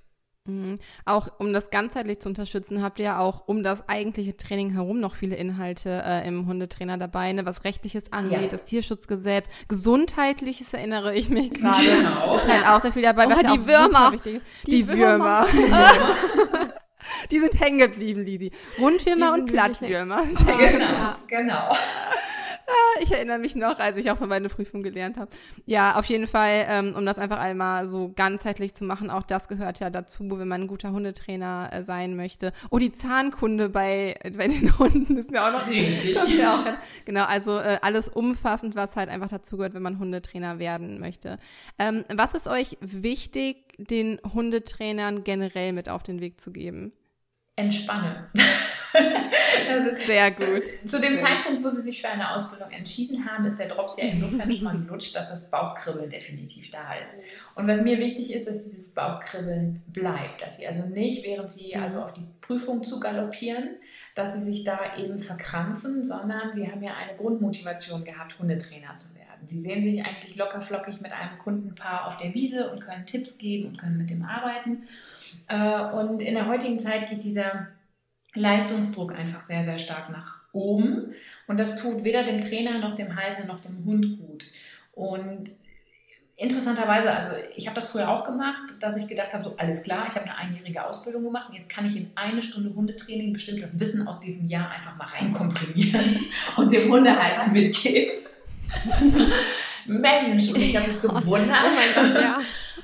Mhm. 0.48 0.78
Auch 1.06 1.30
um 1.40 1.54
das 1.54 1.72
ganzheitlich 1.72 2.20
zu 2.20 2.30
unterstützen, 2.30 2.84
habt 2.84 3.00
ihr 3.00 3.06
ja 3.06 3.20
auch 3.20 3.48
um 3.48 3.64
das 3.64 3.90
eigentliche 3.90 4.38
Training 4.38 4.72
herum 4.72 5.00
noch 5.00 5.16
viele 5.16 5.36
Inhalte 5.36 6.04
äh, 6.06 6.28
im 6.28 6.46
Hundetrainer 6.46 6.98
dabei, 6.98 7.34
ne, 7.34 7.46
was 7.46 7.64
rechtliches 7.64 8.14
angeht, 8.14 8.42
ja. 8.42 8.48
das 8.48 8.64
Tierschutzgesetz, 8.64 9.48
gesundheitliches 9.68 10.72
erinnere 10.74 11.16
ich 11.16 11.30
mich 11.30 11.50
gerade. 11.52 11.84
Genau. 11.84 12.36
Ist 12.36 12.48
halt 12.48 12.68
auch 12.68 12.80
sehr 12.80 12.94
viel 12.94 13.02
dabei, 13.02 13.26
oh, 13.26 13.32
was 13.32 13.40
die 13.40 13.46
ja 13.46 13.52
auch 13.54 13.68
Würmer. 13.68 14.12
wichtig 14.14 14.36
ist. 14.36 14.46
Die, 14.68 14.72
die 14.72 14.88
Würmer. 14.88 15.48
Würmer. 15.52 16.74
die 17.32 17.40
sind 17.40 17.60
hängen 17.60 17.80
geblieben, 17.80 18.24
Lisi. 18.24 18.52
Rundwürmer 18.80 19.34
und 19.34 19.48
Plattwürmer. 19.48 20.22
Genau, 20.46 21.16
genau. 21.28 21.76
Ich 23.02 23.12
erinnere 23.12 23.40
mich 23.40 23.56
noch, 23.56 23.80
als 23.80 23.98
ich 23.98 24.10
auch 24.12 24.18
für 24.18 24.28
meine 24.28 24.50
Prüfung 24.50 24.82
gelernt 24.82 25.18
habe. 25.18 25.30
Ja, 25.66 25.96
auf 25.96 26.06
jeden 26.06 26.28
Fall, 26.28 26.66
ähm, 26.68 26.94
um 26.96 27.06
das 27.06 27.18
einfach 27.18 27.40
einmal 27.40 27.88
so 27.88 28.12
ganzheitlich 28.16 28.74
zu 28.74 28.84
machen, 28.84 29.10
auch 29.10 29.24
das 29.24 29.48
gehört 29.48 29.80
ja 29.80 29.90
dazu, 29.90 30.26
wenn 30.40 30.48
man 30.48 30.62
ein 30.62 30.68
guter 30.68 30.92
Hundetrainer 30.92 31.70
äh, 31.72 31.82
sein 31.84 32.16
möchte. 32.16 32.52
Oh, 32.70 32.80
die 32.80 32.92
Zahnkunde 32.92 33.70
bei, 33.70 34.18
bei 34.38 34.48
den 34.48 34.78
Hunden 34.78 35.18
ist 35.18 35.32
mir 35.32 35.44
auch 35.44 35.52
noch 35.52 35.68
richtig. 35.70 36.16
Auch, 36.46 36.64
genau, 37.06 37.26
also 37.26 37.60
äh, 37.60 37.80
alles 37.82 38.08
umfassend, 38.08 38.76
was 38.76 38.96
halt 38.96 39.10
einfach 39.10 39.30
dazu 39.30 39.58
gehört, 39.58 39.74
wenn 39.74 39.82
man 39.82 40.00
Hundetrainer 40.00 40.60
werden 40.60 41.00
möchte. 41.00 41.40
Ähm, 41.80 42.06
was 42.14 42.34
ist 42.34 42.48
euch 42.48 42.78
wichtig, 42.82 43.58
den 43.78 44.20
Hundetrainern 44.34 45.24
generell 45.24 45.74
mit 45.74 45.90
auf 45.90 46.04
den 46.04 46.22
Weg 46.22 46.40
zu 46.40 46.52
geben? 46.52 46.94
Entspanne. 47.56 48.30
ist 48.34 50.06
sehr 50.06 50.32
gut. 50.32 50.64
Zu 50.86 51.00
dem 51.00 51.18
Zeitpunkt, 51.18 51.64
wo 51.64 51.70
sie 51.70 51.82
sich 51.82 52.02
für 52.02 52.10
eine 52.10 52.32
Ausbildung 52.32 52.72
entschieden 52.72 53.26
haben, 53.26 53.46
ist 53.46 53.60
der 53.60 53.68
Drops 53.68 53.98
ja 53.98 54.06
insofern 54.12 54.52
schon 54.52 54.64
mal 54.64 54.78
gelutscht, 54.78 55.16
dass 55.16 55.30
das 55.30 55.50
Bauchkribbeln 55.50 56.10
definitiv 56.10 56.72
da 56.72 56.96
ist. 56.96 57.20
Und 57.56 57.68
was 57.68 57.82
mir 57.82 58.00
wichtig 58.00 58.34
ist, 58.34 58.48
dass 58.48 58.64
dieses 58.64 58.90
Bauchkribbeln 58.90 59.82
bleibt, 59.88 60.42
dass 60.42 60.58
sie 60.58 60.68
also 60.68 60.90
nicht, 60.90 61.26
während 61.26 61.52
sie 61.52 61.76
mhm. 61.76 61.84
also 61.84 62.02
auf 62.02 62.14
die 62.14 62.26
Prüfung 62.42 62.84
zu 62.84 63.00
galoppieren, 63.00 63.78
dass 64.14 64.34
sie 64.34 64.42
sich 64.42 64.64
da 64.64 64.80
eben 64.98 65.20
verkrampfen, 65.20 66.04
sondern 66.06 66.54
sie 66.54 66.72
haben 66.72 66.84
ja 66.84 66.96
eine 66.96 67.18
Grundmotivation 67.18 68.04
gehabt, 68.06 68.40
Hundetrainer 68.40 68.96
zu 68.96 69.16
werden. 69.16 69.26
Sie 69.46 69.60
sehen 69.60 69.84
sich 69.84 70.04
eigentlich 70.04 70.36
locker 70.38 70.62
flockig 70.62 71.02
mit 71.02 71.12
einem 71.12 71.38
Kundenpaar 71.38 72.08
auf 72.08 72.18
der 72.18 72.34
Wiese 72.34 72.72
und 72.72 72.80
können 72.80 73.06
Tipps 73.06 73.38
geben 73.38 73.70
und 73.70 73.78
können 73.78 73.98
mit 73.98 74.10
dem 74.10 74.24
arbeiten. 74.24 74.88
Äh, 75.48 75.82
und 75.96 76.22
in 76.22 76.36
der 76.36 76.48
heutigen 76.48 76.80
Zeit 76.80 77.10
geht 77.10 77.24
dieser 77.24 77.68
Leistungsdruck 78.34 79.18
einfach 79.18 79.44
sehr, 79.44 79.64
sehr 79.64 79.80
stark 79.80 80.10
nach 80.10 80.42
oben. 80.52 81.14
Und 81.48 81.60
das 81.60 81.82
tut 81.82 82.04
weder 82.04 82.24
dem 82.24 82.42
Trainer 82.42 82.80
noch 82.80 82.96
dem 82.96 83.16
Halter 83.16 83.46
noch 83.46 83.60
dem 83.60 83.84
Hund 83.86 84.20
gut. 84.20 84.46
Und 84.94 85.50
interessanterweise, 86.38 87.12
also 87.12 87.36
ich 87.56 87.68
habe 87.68 87.76
das 87.76 87.92
früher 87.92 88.10
auch 88.10 88.26
gemacht, 88.26 88.64
dass 88.82 88.98
ich 88.98 89.08
gedacht 89.08 89.34
habe, 89.34 89.44
so 89.44 89.56
alles 89.58 89.84
klar, 89.84 90.06
ich 90.08 90.16
habe 90.16 90.26
eine 90.26 90.38
einjährige 90.38 90.86
Ausbildung 90.86 91.24
gemacht 91.24 91.50
und 91.50 91.56
jetzt 91.56 91.70
kann 91.70 91.86
ich 91.86 91.96
in 91.96 92.12
eine 92.16 92.42
Stunde 92.42 92.76
Hundetraining 92.76 93.32
bestimmt 93.32 93.62
das 93.62 93.80
Wissen 93.80 94.08
aus 94.08 94.20
diesem 94.20 94.48
Jahr 94.48 94.70
einfach 94.72 94.98
mal 94.98 95.08
reinkomprimieren 95.08 96.26
und 96.58 96.72
dem 96.72 96.92
Hundehalter 96.92 97.48
mitgeben. 97.48 98.26
Mensch, 99.86 100.50
und 100.50 100.58
ich 100.58 100.76
habe 100.76 100.90
mich 100.90 101.02
gewundert, 101.02 101.58
oh 101.64 102.02
Gott, 102.02 102.22
ja. 102.22 102.40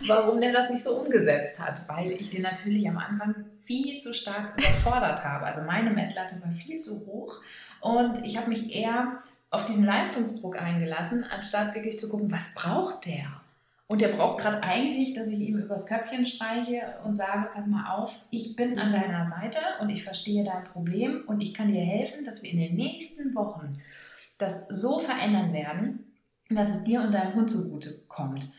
Warum 0.07 0.41
der 0.41 0.53
das 0.53 0.69
nicht 0.69 0.83
so 0.83 1.01
umgesetzt 1.01 1.59
hat, 1.59 1.87
weil 1.87 2.11
ich 2.11 2.29
den 2.29 2.41
natürlich 2.41 2.87
am 2.87 2.97
Anfang 2.97 3.45
viel 3.63 3.97
zu 3.97 4.13
stark 4.13 4.57
überfordert 4.57 5.23
habe. 5.23 5.45
Also 5.45 5.63
meine 5.63 5.91
Messlatte 5.91 6.41
war 6.41 6.51
viel 6.51 6.77
zu 6.77 7.05
hoch 7.05 7.41
und 7.79 8.23
ich 8.25 8.37
habe 8.37 8.49
mich 8.49 8.73
eher 8.73 9.21
auf 9.49 9.65
diesen 9.65 9.85
Leistungsdruck 9.85 10.61
eingelassen, 10.61 11.25
anstatt 11.29 11.75
wirklich 11.75 11.99
zu 11.99 12.09
gucken, 12.09 12.31
was 12.31 12.55
braucht 12.55 13.05
der? 13.05 13.41
Und 13.87 13.99
der 13.99 14.07
braucht 14.07 14.39
gerade 14.39 14.63
eigentlich, 14.63 15.11
dass 15.11 15.27
ich 15.27 15.41
ihm 15.41 15.57
übers 15.57 15.85
Köpfchen 15.85 16.25
streiche 16.25 16.81
und 17.03 17.13
sage, 17.13 17.49
pass 17.53 17.65
mal 17.67 17.93
auf, 17.93 18.13
ich 18.29 18.55
bin 18.55 18.79
an 18.79 18.93
deiner 18.93 19.25
Seite 19.25 19.59
und 19.81 19.89
ich 19.89 20.05
verstehe 20.05 20.45
dein 20.45 20.63
Problem 20.63 21.25
und 21.27 21.41
ich 21.41 21.53
kann 21.53 21.67
dir 21.67 21.81
helfen, 21.81 22.23
dass 22.23 22.41
wir 22.41 22.51
in 22.51 22.59
den 22.59 22.75
nächsten 22.77 23.35
Wochen 23.35 23.81
das 24.37 24.69
so 24.69 24.97
verändern 24.99 25.51
werden, 25.51 26.05
dass 26.49 26.69
es 26.69 26.83
dir 26.85 27.01
und 27.01 27.13
deinem 27.13 27.33
Hund 27.33 27.51
zugute 27.51 27.89
kommt. 28.07 28.49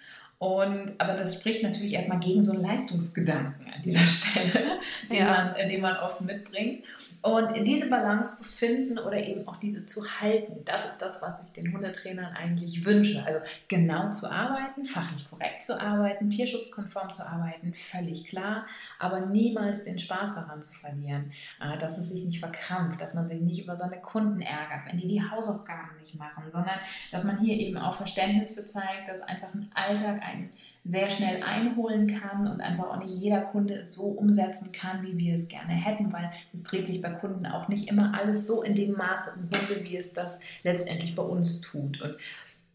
Und, 0.43 0.90
aber 0.99 1.12
das 1.12 1.36
spricht 1.36 1.62
natürlich 1.62 1.93
erstmal 1.93 2.18
gegen 2.18 2.43
so 2.43 2.51
einen 2.51 2.62
Leistungsgedanken 2.62 3.64
an 3.64 3.80
dieser 3.80 4.01
Stelle, 4.09 4.80
den, 5.09 5.16
ja. 5.16 5.26
man, 5.26 5.55
äh, 5.55 5.68
den 5.68 5.80
man 5.80 5.97
oft 5.99 6.20
mitbringt. 6.20 6.82
Und 7.23 7.68
diese 7.68 7.89
Balance 7.89 8.43
zu 8.43 8.49
finden 8.49 8.99
oder 8.99 9.16
eben 9.16 9.47
auch 9.47 9.57
diese 9.57 9.87
zu 9.87 10.03
halten, 10.20 10.64
das 10.64 10.89
ist 10.89 10.99
das, 10.99 11.23
was 11.23 11.45
ich 11.45 11.53
den 11.53 11.73
Hundetrainern 11.73 12.35
eigentlich 12.35 12.85
wünsche. 12.85 13.25
Also 13.25 13.39
genau 13.68 14.11
zu 14.11 14.29
arbeiten, 14.29 14.85
fachlich 14.85 15.31
korrekt 15.31 15.62
zu 15.62 15.81
arbeiten, 15.81 16.31
tierschutzkonform 16.31 17.12
zu 17.12 17.25
arbeiten, 17.25 17.75
völlig 17.75 18.27
klar, 18.27 18.66
aber 18.99 19.20
niemals 19.20 19.85
den 19.85 20.01
Spaß 20.01 20.35
daran 20.35 20.62
zu 20.62 20.75
verlieren, 20.75 21.31
äh, 21.61 21.79
dass 21.79 21.97
es 21.97 22.11
sich 22.11 22.25
nicht 22.25 22.41
verkrampft, 22.41 23.01
dass 23.01 23.14
man 23.14 23.29
sich 23.29 23.41
nicht 23.41 23.62
über 23.62 23.77
seine 23.77 24.01
Kunden 24.01 24.41
ärgert, 24.41 24.87
wenn 24.89 24.97
die 24.97 25.07
die 25.07 25.23
Hausaufgaben 25.23 25.97
nicht 26.01 26.16
machen, 26.16 26.51
sondern 26.51 26.81
dass 27.12 27.23
man 27.23 27.39
hier 27.39 27.55
eben 27.55 27.79
auch 27.79 27.95
Verständnis 27.95 28.55
für 28.55 28.66
zeigt, 28.66 29.07
dass 29.07 29.23
einfach 29.23 29.55
ein 29.55 29.70
Alltag 29.75 30.20
ein 30.23 30.51
sehr 30.85 31.09
schnell 31.11 31.43
einholen 31.45 32.09
kann 32.20 32.49
und 32.49 32.61
einfach 32.61 32.89
auch 32.91 32.97
nicht 32.97 33.14
jeder 33.14 33.43
Kunde 33.43 33.74
es 33.74 33.95
so 33.95 34.03
umsetzen 34.03 34.72
kann, 34.72 35.03
wie 35.03 35.16
wir 35.16 35.35
es 35.35 35.47
gerne 35.47 35.72
hätten, 35.72 36.12
weil 36.12 36.33
es 36.53 36.64
dreht 36.64 36.89
sich 36.89 37.01
bei 37.01 37.11
Kunden 37.11 37.47
auch 37.47 37.68
nicht 37.68 37.89
immer 37.89 38.18
alles 38.18 38.47
so 38.49 38.62
in 38.62 38.74
dem 38.74 38.93
Maße 38.93 39.39
um 39.39 39.43
Hunde, 39.43 39.85
wie 39.89 39.97
es 39.97 40.12
das 40.12 40.41
letztendlich 40.64 41.14
bei 41.14 41.22
uns 41.22 41.61
tut. 41.61 42.03
Und 42.03 42.16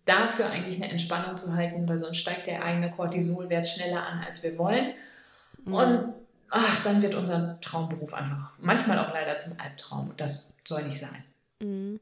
dafür 0.06 0.50
eigentlich 0.50 0.82
eine 0.82 0.90
Entspannung 0.90 1.38
zu 1.38 1.54
halten, 1.54 1.88
weil 1.88 2.00
sonst 2.00 2.18
steigt 2.18 2.48
der 2.48 2.64
eigene 2.64 2.92
Cortisolwert 2.92 3.68
schneller 3.68 4.08
an, 4.08 4.24
als 4.26 4.42
wir 4.42 4.58
wollen. 4.58 4.94
Mhm. 5.66 5.74
Und 5.74 6.14
ach, 6.50 6.84
dann 6.84 7.02
wird 7.02 7.14
unser 7.14 7.60
Traumberuf 7.60 8.14
einfach 8.14 8.54
manchmal 8.60 9.00
auch 9.00 9.14
leider 9.14 9.36
zum 9.36 9.60
Albtraum. 9.60 10.10
Und 10.12 10.22
das 10.22 10.56
soll 10.64 10.84
nicht 10.84 11.00
sein. 11.00 11.24
Mhm. 11.62 12.00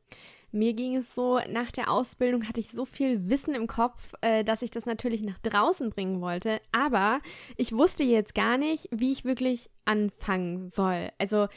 Mir 0.55 0.71
ging 0.73 0.95
es 0.95 1.13
so, 1.13 1.41
nach 1.49 1.69
der 1.69 1.91
Ausbildung 1.91 2.47
hatte 2.47 2.61
ich 2.61 2.69
so 2.69 2.85
viel 2.85 3.29
Wissen 3.29 3.53
im 3.53 3.67
Kopf, 3.67 4.13
äh, 4.21 4.45
dass 4.45 4.61
ich 4.61 4.71
das 4.71 4.85
natürlich 4.85 5.21
nach 5.21 5.37
draußen 5.39 5.89
bringen 5.89 6.21
wollte. 6.21 6.61
Aber 6.71 7.19
ich 7.57 7.73
wusste 7.73 8.05
jetzt 8.05 8.33
gar 8.33 8.57
nicht, 8.57 8.87
wie 8.89 9.11
ich 9.11 9.25
wirklich 9.25 9.69
anfangen 9.83 10.69
soll. 10.69 11.09
Also 11.17 11.49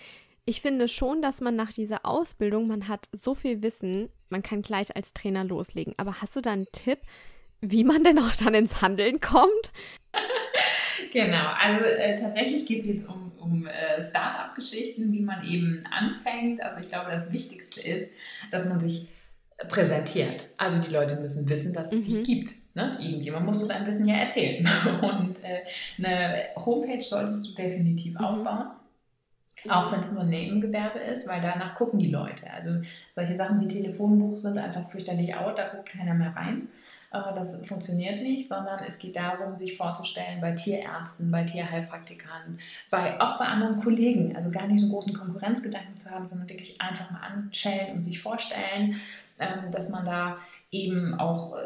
ich 0.46 0.62
finde 0.62 0.88
schon, 0.88 1.22
dass 1.22 1.40
man 1.40 1.54
nach 1.54 1.72
dieser 1.72 2.04
Ausbildung, 2.04 2.66
man 2.66 2.88
hat 2.88 3.08
so 3.12 3.36
viel 3.36 3.62
Wissen, 3.62 4.08
man 4.30 4.42
kann 4.42 4.62
gleich 4.62 4.96
als 4.96 5.14
Trainer 5.14 5.44
loslegen. 5.44 5.94
Aber 5.96 6.20
hast 6.20 6.34
du 6.34 6.40
da 6.40 6.50
einen 6.50 6.66
Tipp, 6.72 6.98
wie 7.60 7.84
man 7.84 8.02
denn 8.02 8.18
auch 8.18 8.34
dann 8.34 8.54
ins 8.54 8.82
Handeln 8.82 9.20
kommt? 9.20 9.72
genau, 11.12 11.52
also 11.60 11.84
äh, 11.84 12.16
tatsächlich 12.16 12.66
geht 12.66 12.80
es 12.80 12.86
jetzt 12.88 13.08
um, 13.08 13.32
um 13.38 13.66
äh, 13.66 14.00
Start-up-Geschichten, 14.00 15.12
wie 15.12 15.20
man 15.20 15.44
eben 15.44 15.80
anfängt. 15.90 16.62
Also 16.62 16.80
ich 16.80 16.88
glaube, 16.88 17.10
das 17.10 17.32
Wichtigste 17.32 17.80
ist, 17.80 18.14
dass 18.50 18.68
man 18.68 18.80
sich 18.80 19.08
präsentiert. 19.68 20.48
Also 20.56 20.78
die 20.80 20.92
Leute 20.92 21.20
müssen 21.20 21.48
wissen, 21.48 21.72
dass 21.72 21.88
es 21.88 21.94
mhm. 21.94 22.04
dich 22.04 22.24
gibt. 22.24 22.52
Ne? 22.74 22.96
Irgendjemand 23.00 23.44
musst 23.44 23.62
du 23.62 23.66
dein 23.66 23.86
Wissen 23.86 24.06
ja 24.06 24.16
erzählen. 24.16 24.68
Und 25.02 25.42
äh, 25.42 25.64
eine 25.98 26.44
Homepage 26.56 27.00
solltest 27.00 27.46
du 27.46 27.54
definitiv 27.54 28.14
mhm. 28.14 28.24
aufbauen. 28.24 28.66
Auch 29.68 29.90
wenn 29.90 30.00
es 30.00 30.12
nur 30.12 30.22
ein 30.22 30.28
Nebengewerbe 30.28 31.00
ist, 31.00 31.26
weil 31.26 31.40
danach 31.40 31.74
gucken 31.74 31.98
die 31.98 32.10
Leute. 32.10 32.48
Also 32.52 32.70
solche 33.10 33.34
Sachen 33.34 33.60
wie 33.60 33.66
Telefonbuch 33.66 34.38
sind 34.38 34.56
einfach 34.56 34.88
fürchterlich 34.88 35.34
out, 35.34 35.58
da 35.58 35.66
guckt 35.68 35.88
keiner 35.88 36.14
mehr 36.14 36.34
rein. 36.36 36.68
Äh, 37.12 37.34
das 37.34 37.66
funktioniert 37.66 38.22
nicht, 38.22 38.48
sondern 38.48 38.80
es 38.86 38.98
geht 38.98 39.16
darum, 39.16 39.56
sich 39.56 39.76
vorzustellen 39.76 40.40
bei 40.40 40.52
Tierärzten, 40.52 41.30
bei 41.30 41.44
Tierheilpraktikern, 41.44 42.58
bei, 42.90 43.20
auch 43.20 43.38
bei 43.38 43.46
anderen 43.46 43.80
Kollegen. 43.80 44.36
Also 44.36 44.50
gar 44.50 44.66
nicht 44.66 44.80
so 44.80 44.88
großen 44.88 45.12
Konkurrenzgedanken 45.12 45.96
zu 45.96 46.10
haben, 46.10 46.26
sondern 46.26 46.48
wirklich 46.48 46.80
einfach 46.80 47.10
mal 47.10 47.20
anstellen 47.20 47.96
und 47.96 48.02
sich 48.02 48.20
vorstellen, 48.20 49.00
ähm, 49.38 49.70
dass 49.70 49.90
man 49.90 50.04
da 50.04 50.38
eben 50.70 51.14
auch 51.14 51.56
äh, 51.56 51.60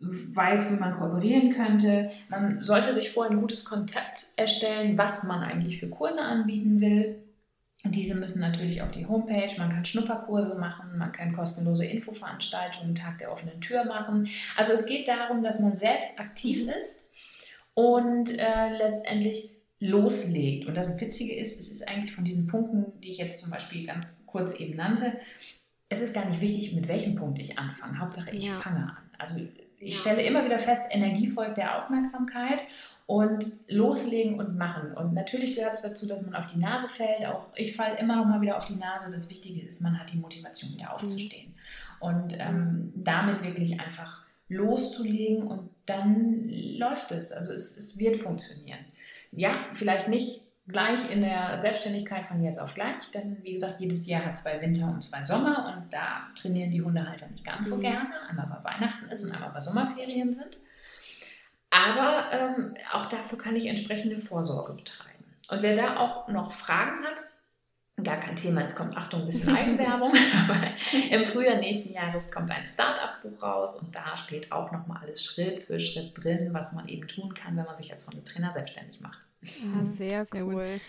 weiß, 0.00 0.72
wie 0.72 0.80
man 0.80 0.98
kooperieren 0.98 1.50
könnte. 1.50 2.10
Man 2.28 2.58
sollte 2.60 2.94
sich 2.94 3.10
vorher 3.10 3.32
ein 3.32 3.40
gutes 3.40 3.64
Konzept 3.64 4.26
erstellen, 4.36 4.98
was 4.98 5.24
man 5.24 5.42
eigentlich 5.42 5.78
für 5.80 5.88
Kurse 5.88 6.20
anbieten 6.20 6.80
will. 6.80 7.16
Diese 7.86 8.14
müssen 8.14 8.40
natürlich 8.40 8.80
auf 8.80 8.92
die 8.92 9.06
Homepage, 9.06 9.52
man 9.58 9.68
kann 9.68 9.84
Schnupperkurse 9.84 10.58
machen, 10.58 10.96
man 10.96 11.12
kann 11.12 11.32
kostenlose 11.32 11.84
Infoveranstaltungen, 11.84 12.94
Tag 12.94 13.18
der 13.18 13.30
offenen 13.30 13.60
Tür 13.60 13.84
machen. 13.84 14.28
Also 14.56 14.72
es 14.72 14.86
geht 14.86 15.06
darum, 15.06 15.42
dass 15.42 15.60
man 15.60 15.76
selbst 15.76 16.18
aktiv 16.18 16.66
ist 16.66 17.04
und 17.74 18.30
äh, 18.38 18.70
letztendlich 18.78 19.50
loslegt. 19.80 20.66
Und 20.66 20.76
das 20.76 20.98
Witzige 20.98 21.34
ist, 21.34 21.60
es 21.60 21.70
ist 21.70 21.86
eigentlich 21.86 22.14
von 22.14 22.24
diesen 22.24 22.46
Punkten, 22.46 22.98
die 23.00 23.10
ich 23.10 23.18
jetzt 23.18 23.40
zum 23.40 23.50
Beispiel 23.50 23.86
ganz 23.86 24.24
kurz 24.26 24.54
eben 24.54 24.76
nannte, 24.76 25.12
es 25.90 26.00
ist 26.00 26.14
gar 26.14 26.28
nicht 26.28 26.40
wichtig, 26.40 26.72
mit 26.72 26.88
welchem 26.88 27.16
Punkt 27.16 27.38
ich 27.38 27.58
anfange. 27.58 27.98
Hauptsache, 27.98 28.30
ich 28.30 28.46
ja. 28.46 28.54
fange 28.54 28.78
an. 28.78 29.10
Also 29.18 29.40
ich 29.78 29.98
stelle 29.98 30.22
immer 30.22 30.44
wieder 30.44 30.58
fest, 30.58 30.82
Energie 30.90 31.28
folgt 31.28 31.58
der 31.58 31.76
Aufmerksamkeit 31.76 32.62
und 33.06 33.44
loslegen 33.68 34.38
und 34.38 34.56
machen. 34.56 34.92
Und 34.94 35.12
natürlich 35.12 35.54
gehört 35.54 35.74
es 35.74 35.82
dazu, 35.82 36.08
dass 36.08 36.24
man 36.24 36.34
auf 36.34 36.46
die 36.46 36.58
Nase 36.58 36.88
fällt. 36.88 37.26
Auch 37.26 37.48
ich 37.54 37.76
falle 37.76 37.98
immer 37.98 38.16
noch 38.16 38.24
mal 38.24 38.40
wieder 38.40 38.56
auf 38.56 38.66
die 38.66 38.76
Nase. 38.76 39.12
Das 39.12 39.28
Wichtige 39.28 39.66
ist, 39.66 39.82
man 39.82 39.98
hat 39.98 40.12
die 40.12 40.18
Motivation, 40.18 40.74
wieder 40.74 40.94
aufzustehen. 40.94 41.48
Mhm. 41.48 41.54
Und 42.00 42.34
ähm, 42.38 42.92
damit 42.96 43.42
wirklich 43.42 43.80
einfach 43.80 44.24
loszulegen 44.48 45.46
und 45.46 45.70
dann 45.86 46.48
läuft 46.48 47.12
es. 47.12 47.32
Also 47.32 47.52
es, 47.52 47.76
es 47.76 47.98
wird 47.98 48.16
funktionieren. 48.16 48.80
Ja, 49.32 49.66
vielleicht 49.72 50.08
nicht 50.08 50.42
gleich 50.66 51.10
in 51.10 51.20
der 51.20 51.58
Selbstständigkeit 51.58 52.26
von 52.26 52.42
jetzt 52.42 52.58
auf 52.58 52.74
gleich, 52.74 53.10
denn 53.12 53.36
wie 53.42 53.52
gesagt, 53.52 53.80
jedes 53.80 54.06
Jahr 54.06 54.24
hat 54.24 54.38
zwei 54.38 54.60
Winter 54.62 54.86
und 54.86 55.02
zwei 55.02 55.24
Sommer 55.24 55.76
und 55.76 55.92
da 55.92 56.28
trainieren 56.40 56.70
die 56.70 56.80
Hundehalter 56.80 57.26
nicht 57.28 57.44
ganz 57.44 57.68
so 57.68 57.76
mhm. 57.76 57.82
gerne. 57.82 58.10
Einmal 58.28 58.48
weil 58.50 58.72
Weihnachten 58.72 59.06
ist 59.10 59.24
und 59.24 59.32
einmal 59.32 59.52
weil 59.52 59.60
Sommerferien 59.60 60.32
sind. 60.32 60.58
Aber 61.74 62.26
ähm, 62.30 62.74
auch 62.92 63.06
dafür 63.06 63.36
kann 63.36 63.56
ich 63.56 63.66
entsprechende 63.66 64.16
Vorsorge 64.16 64.74
betreiben. 64.74 65.24
Und 65.48 65.62
wer 65.62 65.74
da 65.74 65.96
auch 65.96 66.28
noch 66.28 66.52
Fragen 66.52 67.04
hat, 67.04 67.24
gar 68.04 68.18
kein 68.18 68.36
Thema, 68.36 68.60
jetzt 68.60 68.76
kommt 68.76 68.96
Achtung, 68.96 69.22
ein 69.22 69.26
bisschen 69.26 69.56
Eigenwerbung, 69.56 70.12
aber 70.48 70.68
im 71.10 71.24
Frühjahr 71.24 71.56
nächsten 71.56 71.92
Jahres 71.92 72.30
kommt 72.30 72.50
ein 72.52 72.64
Start-up-Buch 72.64 73.42
raus 73.42 73.80
und 73.80 73.94
da 73.94 74.16
steht 74.16 74.52
auch 74.52 74.70
nochmal 74.70 75.02
alles 75.02 75.24
Schritt 75.24 75.64
für 75.64 75.80
Schritt 75.80 76.12
drin, 76.22 76.50
was 76.52 76.72
man 76.72 76.86
eben 76.86 77.08
tun 77.08 77.34
kann, 77.34 77.56
wenn 77.56 77.64
man 77.64 77.76
sich 77.76 77.90
als 77.90 78.06
Hundetrainer 78.06 78.52
selbstständig 78.52 79.00
macht. 79.00 79.18
Ah, 79.42 79.84
sehr, 79.84 80.24
sehr 80.24 80.44
cool. 80.44 80.74
Gut. 80.74 80.80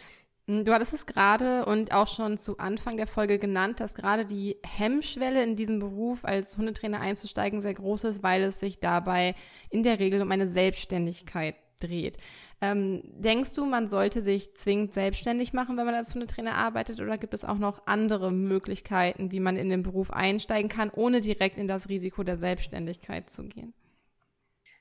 Hm, 0.48 0.64
du 0.64 0.74
hattest 0.74 0.94
es 0.94 1.06
gerade 1.06 1.66
und 1.66 1.92
auch 1.92 2.08
schon 2.08 2.38
zu 2.38 2.58
Anfang 2.58 2.98
der 2.98 3.08
Folge 3.08 3.40
genannt, 3.40 3.80
dass 3.80 3.96
gerade 3.96 4.26
die 4.26 4.58
Hemmschwelle 4.64 5.44
in 5.44 5.56
diesen 5.56 5.80
Beruf 5.80 6.24
als 6.26 6.58
Hundetrainer 6.58 7.02
einzusteigen 7.02 7.62
sehr 7.62 7.74
groß 7.74 8.06
ist, 8.06 8.24
weil 8.24 8.44
es 8.44 8.60
sich 8.60 8.80
dabei 8.80 9.36
in 9.70 9.84
der 9.84 10.00
Regel 10.00 10.22
um 10.22 10.32
eine 10.32 10.48
Selbstständigkeit 10.48 11.56
dreht. 11.80 12.18
Ähm, 12.62 13.02
denkst 13.06 13.54
du, 13.54 13.66
man 13.66 13.90
sollte 13.90 14.22
sich 14.22 14.56
zwingend 14.56 14.94
selbstständig 14.94 15.52
machen, 15.52 15.78
wenn 15.78 15.86
man 15.86 15.96
als 15.96 16.14
Hundetrainer 16.14 16.56
arbeitet, 16.56 17.02
oder 17.02 17.18
gibt 17.18 17.34
es 17.34 17.44
auch 17.44 17.58
noch 17.58 17.86
andere 17.86 18.32
Möglichkeiten, 18.32 19.32
wie 19.32 19.42
man 19.42 19.58
in 19.58 19.70
den 19.70 19.84
Beruf 19.84 20.12
einsteigen 20.12 20.70
kann, 20.70 20.90
ohne 20.90 21.22
direkt 21.22 21.58
in 21.58 21.68
das 21.68 21.90
Risiko 21.90 22.24
der 22.24 22.38
Selbstständigkeit 22.38 23.30
zu 23.30 23.44
gehen? 23.44 23.74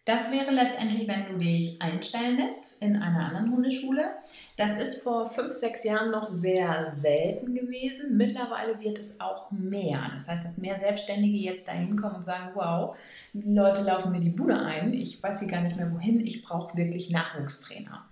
Das 0.04 0.30
wäre 0.30 0.50
letztendlich, 0.50 1.08
wenn 1.08 1.26
du 1.26 1.38
dich 1.38 1.80
einstellen 1.80 2.36
lässt 2.36 2.76
in 2.80 2.96
einer 2.96 3.26
anderen 3.26 3.50
Hundeschule. 3.50 4.10
Das 4.56 4.78
ist 4.78 5.02
vor 5.02 5.26
fünf, 5.26 5.52
sechs 5.52 5.82
Jahren 5.82 6.12
noch 6.12 6.28
sehr 6.28 6.88
selten 6.88 7.54
gewesen. 7.54 8.16
Mittlerweile 8.16 8.78
wird 8.80 9.00
es 9.00 9.20
auch 9.20 9.50
mehr. 9.50 10.08
Das 10.14 10.28
heißt, 10.28 10.44
dass 10.44 10.58
mehr 10.58 10.76
Selbstständige 10.76 11.38
jetzt 11.38 11.66
da 11.66 11.72
hinkommen 11.72 12.16
und 12.16 12.24
sagen, 12.24 12.50
wow, 12.54 12.96
die 13.32 13.52
Leute 13.52 13.82
laufen 13.82 14.12
mir 14.12 14.20
die 14.20 14.30
Bude 14.30 14.56
ein, 14.56 14.94
ich 14.94 15.20
weiß 15.20 15.40
hier 15.40 15.50
gar 15.50 15.62
nicht 15.62 15.76
mehr 15.76 15.92
wohin, 15.92 16.24
ich 16.24 16.44
brauche 16.44 16.76
wirklich 16.76 17.10
Nachwuchstrainer. 17.10 18.04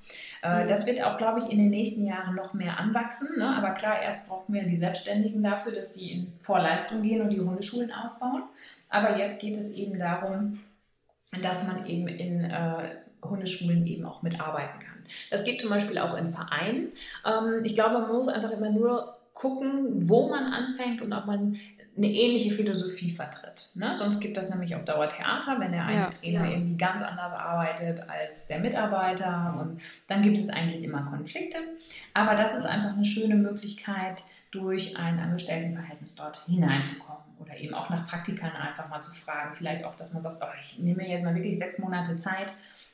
Äh, 0.42 0.64
mhm. 0.64 0.68
Das 0.68 0.84
wird 0.84 1.04
auch, 1.04 1.16
glaube 1.16 1.38
ich, 1.38 1.46
in 1.48 1.58
den 1.58 1.70
nächsten 1.70 2.04
Jahren 2.04 2.34
noch 2.34 2.54
mehr 2.54 2.76
anwachsen. 2.76 3.28
Ne? 3.38 3.46
Aber 3.46 3.70
klar, 3.70 4.02
erst 4.02 4.26
brauchen 4.26 4.52
wir 4.52 4.64
die 4.64 4.76
Selbstständigen 4.76 5.44
dafür, 5.44 5.72
dass 5.72 5.94
die 5.94 6.10
in 6.10 6.32
Vorleistung 6.38 7.02
gehen 7.02 7.22
und 7.22 7.30
die 7.30 7.40
Hundeschulen 7.40 7.92
aufbauen. 7.92 8.42
Aber 8.88 9.16
jetzt 9.16 9.40
geht 9.40 9.56
es 9.56 9.70
eben 9.70 9.96
darum, 10.00 10.58
dass 11.40 11.64
man 11.68 11.86
eben 11.86 12.08
in 12.08 12.44
äh, 12.44 12.96
Hundeschulen 13.22 13.86
eben 13.86 14.04
auch 14.04 14.22
mitarbeiten 14.22 14.80
kann. 14.80 15.04
Das 15.30 15.44
geht 15.44 15.60
zum 15.60 15.70
Beispiel 15.70 15.98
auch 15.98 16.16
in 16.16 16.28
Vereinen. 16.28 16.92
Ähm, 17.26 17.64
ich 17.64 17.74
glaube, 17.74 17.98
man 18.00 18.12
muss 18.12 18.28
einfach 18.28 18.50
immer 18.50 18.70
nur 18.70 19.16
gucken, 19.32 20.08
wo 20.08 20.28
man 20.28 20.44
anfängt 20.52 21.00
und 21.02 21.12
ob 21.12 21.26
man 21.26 21.58
eine 21.94 22.06
ähnliche 22.06 22.50
Philosophie 22.50 23.10
vertritt. 23.10 23.70
Ne? 23.74 23.96
Sonst 23.98 24.20
gibt 24.20 24.36
das 24.38 24.48
nämlich 24.48 24.74
auf 24.74 24.84
Dauer 24.84 25.08
Theater, 25.08 25.60
wenn 25.60 25.72
der 25.72 25.84
eine 25.84 26.00
ja, 26.00 26.10
Trainer 26.10 26.44
ja. 26.46 26.52
irgendwie 26.52 26.76
ganz 26.76 27.02
anders 27.02 27.32
arbeitet 27.32 28.08
als 28.08 28.46
der 28.46 28.60
Mitarbeiter 28.60 29.58
und 29.60 29.80
dann 30.06 30.22
gibt 30.22 30.38
es 30.38 30.48
eigentlich 30.48 30.82
immer 30.84 31.02
Konflikte. 31.02 31.58
Aber 32.14 32.34
das 32.34 32.54
ist 32.54 32.64
einfach 32.64 32.94
eine 32.94 33.04
schöne 33.04 33.34
Möglichkeit, 33.34 34.22
durch 34.52 34.98
ein 34.98 35.18
Angestelltenverhältnis 35.18 36.14
dort 36.14 36.44
hineinzukommen 36.44 37.22
oder 37.40 37.56
eben 37.56 37.74
auch 37.74 37.88
nach 37.88 38.06
Praktikern 38.06 38.52
einfach 38.52 38.88
mal 38.88 39.00
zu 39.00 39.10
fragen. 39.10 39.54
Vielleicht 39.54 39.82
auch, 39.84 39.96
dass 39.96 40.12
man 40.12 40.22
sagt, 40.22 40.36
oh, 40.42 40.60
ich 40.60 40.78
nehme 40.78 41.08
jetzt 41.08 41.24
mal 41.24 41.34
wirklich 41.34 41.58
sechs 41.58 41.78
Monate 41.78 42.18
Zeit. 42.18 42.52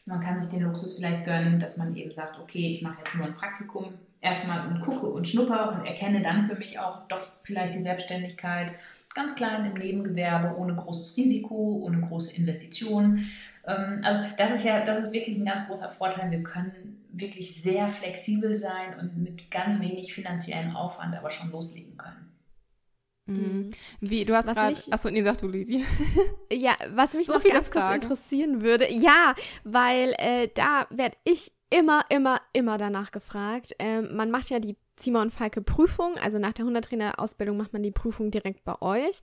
Man 0.08 0.20
kann 0.20 0.38
sich 0.38 0.50
den 0.50 0.66
Luxus 0.66 0.96
vielleicht 0.96 1.24
gönnen, 1.24 1.58
dass 1.58 1.76
man 1.76 1.94
eben 1.94 2.14
sagt, 2.14 2.38
okay, 2.40 2.72
ich 2.72 2.82
mache 2.82 2.98
jetzt 2.98 3.14
nur 3.14 3.26
ein 3.26 3.36
Praktikum 3.36 3.92
erstmal 4.22 4.66
und 4.66 4.80
gucke 4.80 5.06
und 5.06 5.28
schnupper 5.28 5.72
und 5.72 5.86
erkenne 5.86 6.22
dann 6.22 6.42
für 6.42 6.56
mich 6.56 6.78
auch 6.78 7.06
doch 7.08 7.20
vielleicht 7.42 7.74
die 7.74 7.80
Selbstständigkeit 7.80 8.72
ganz 9.14 9.34
klein 9.34 9.66
im 9.66 9.74
Nebengewerbe, 9.74 10.56
ohne 10.56 10.74
großes 10.74 11.16
Risiko, 11.16 11.82
ohne 11.84 12.00
große 12.00 12.36
Investitionen. 12.36 13.30
Ähm, 13.66 14.00
also 14.02 14.30
das 14.36 14.52
ist 14.52 14.64
ja, 14.64 14.84
das 14.84 15.00
ist 15.00 15.12
wirklich 15.12 15.36
ein 15.36 15.44
ganz 15.44 15.66
großer 15.66 15.90
Vorteil. 15.90 16.30
Wir 16.30 16.42
können 16.42 17.02
wirklich 17.12 17.62
sehr 17.62 17.88
flexibel 17.90 18.54
sein 18.54 18.98
und 18.98 19.16
mit 19.18 19.50
ganz 19.50 19.80
wenig 19.80 20.14
finanziellem 20.14 20.74
Aufwand 20.76 21.16
aber 21.16 21.30
schon 21.30 21.50
loslegen 21.50 21.96
können. 21.96 22.27
Mhm. 23.32 23.70
Wie, 24.00 24.24
du 24.24 24.34
hast 24.34 24.46
gerade, 24.46 24.76
achso, 24.90 25.10
nee, 25.10 25.22
sag 25.22 25.38
du, 25.38 25.48
Luisi. 25.48 25.84
ja, 26.52 26.76
was 26.94 27.14
mich 27.14 27.26
so 27.26 27.34
noch 27.34 27.44
ganz 27.44 27.68
Fragen. 27.68 27.88
kurz 27.88 28.04
interessieren 28.04 28.62
würde, 28.62 28.90
ja, 28.90 29.34
weil 29.64 30.14
äh, 30.18 30.48
da 30.54 30.86
werde 30.90 31.16
ich 31.24 31.52
immer, 31.70 32.02
immer, 32.08 32.40
immer 32.52 32.78
danach 32.78 33.10
gefragt. 33.10 33.74
Ähm, 33.78 34.16
man 34.16 34.30
macht 34.30 34.50
ja 34.50 34.58
die 34.58 34.76
Zimmer 34.96 35.20
und 35.20 35.32
Falke 35.32 35.62
Prüfung, 35.62 36.16
also 36.18 36.38
nach 36.38 36.52
der 36.52 36.64
Hundetrainer-Ausbildung 36.64 37.56
macht 37.56 37.72
man 37.72 37.82
die 37.82 37.90
Prüfung 37.90 38.30
direkt 38.30 38.64
bei 38.64 38.80
euch. 38.80 39.20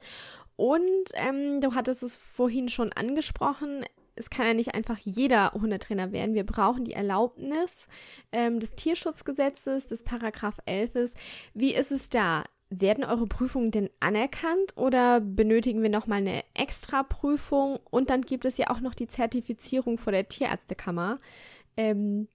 Und 0.55 1.09
ähm, 1.15 1.59
du 1.59 1.73
hattest 1.73 2.03
es 2.03 2.15
vorhin 2.15 2.69
schon 2.69 2.93
angesprochen, 2.93 3.83
es 4.15 4.29
kann 4.29 4.45
ja 4.45 4.53
nicht 4.53 4.73
einfach 4.73 4.97
jeder 5.03 5.51
Hundetrainer 5.51 6.11
werden. 6.11 6.35
Wir 6.35 6.45
brauchen 6.45 6.85
die 6.85 6.93
Erlaubnis 6.93 7.87
ähm, 8.31 8.59
des 8.59 8.75
Tierschutzgesetzes, 8.75 9.87
des 9.87 10.03
Paragraph 10.03 10.57
11. 10.65 11.13
Wie 11.53 11.73
ist 11.73 11.91
es 11.91 12.09
da? 12.09 12.45
Werden 12.69 13.03
eure 13.03 13.27
Prüfungen 13.27 13.71
denn 13.71 13.89
anerkannt 13.99 14.75
oder 14.75 15.21
benötigen 15.21 15.83
wir 15.83 15.89
nochmal 15.89 16.19
eine 16.19 16.43
extra 16.55 17.03
Prüfung? 17.03 17.79
Und 17.91 18.09
dann 18.09 18.21
gibt 18.21 18.45
es 18.45 18.57
ja 18.57 18.69
auch 18.69 18.79
noch 18.79 18.95
die 18.95 19.07
Zertifizierung 19.07 19.97
vor 19.97 20.11
der 20.11 20.27
Tierärztekammer. 20.27 21.19
Ähm, 21.77 22.27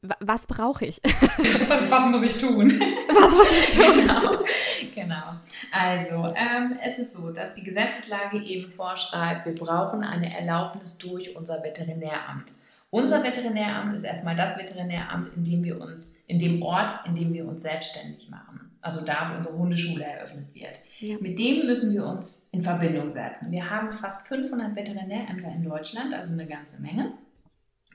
was 0.00 0.46
brauche 0.46 0.86
ich? 0.86 1.00
was, 1.68 1.90
was, 1.90 2.10
muss 2.10 2.22
ich 2.22 2.38
tun? 2.38 2.80
Was 3.12 3.32
muss 3.32 3.52
ich 3.52 3.76
tun? 3.76 4.04
genau. 4.04 4.44
genau. 4.94 5.40
Also, 5.72 6.34
ähm, 6.36 6.78
es 6.84 6.98
ist 7.00 7.14
so, 7.14 7.30
dass 7.32 7.54
die 7.54 7.64
Gesetzeslage 7.64 8.38
eben 8.38 8.70
vorschreibt, 8.70 9.46
wir 9.46 9.54
brauchen 9.54 10.02
eine 10.02 10.32
Erlaubnis 10.38 10.98
durch 10.98 11.34
unser 11.36 11.62
Veterinäramt. 11.62 12.52
Unser 12.90 13.22
Veterinäramt 13.22 13.92
ist 13.92 14.04
erstmal 14.04 14.36
das 14.36 14.56
Veterinäramt, 14.56 15.34
in 15.34 15.44
dem 15.44 15.64
wir 15.64 15.80
uns, 15.80 16.22
in 16.26 16.38
dem 16.38 16.62
Ort, 16.62 16.90
in 17.04 17.14
dem 17.14 17.32
wir 17.34 17.46
uns 17.46 17.62
selbstständig 17.62 18.30
machen. 18.30 18.67
Also 18.80 19.04
da, 19.04 19.30
wo 19.32 19.38
unsere 19.38 19.58
Hundeschule 19.58 20.04
eröffnet 20.04 20.54
wird. 20.54 20.78
Ja. 21.00 21.16
Mit 21.20 21.38
dem 21.38 21.66
müssen 21.66 21.92
wir 21.94 22.06
uns 22.06 22.48
in 22.52 22.62
Verbindung 22.62 23.12
setzen. 23.12 23.50
Wir 23.50 23.68
haben 23.68 23.92
fast 23.92 24.28
500 24.28 24.76
Veterinärämter 24.76 25.52
in 25.52 25.64
Deutschland, 25.64 26.14
also 26.14 26.34
eine 26.34 26.46
ganze 26.46 26.80
Menge. 26.80 27.12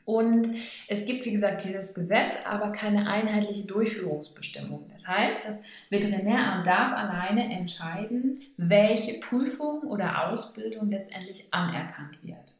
Und 0.05 0.49
es 0.89 1.05
gibt, 1.05 1.25
wie 1.25 1.31
gesagt, 1.31 1.63
dieses 1.63 1.93
Gesetz, 1.93 2.35
aber 2.45 2.73
keine 2.73 3.07
einheitliche 3.07 3.65
Durchführungsbestimmung. 3.65 4.89
Das 4.91 5.07
heißt, 5.07 5.47
das 5.47 5.61
Veterinäramt 5.89 6.67
darf 6.67 6.91
alleine 6.91 7.45
entscheiden, 7.55 8.41
welche 8.57 9.19
Prüfung 9.19 9.83
oder 9.83 10.27
Ausbildung 10.27 10.89
letztendlich 10.89 11.53
anerkannt 11.53 12.17
wird. 12.21 12.57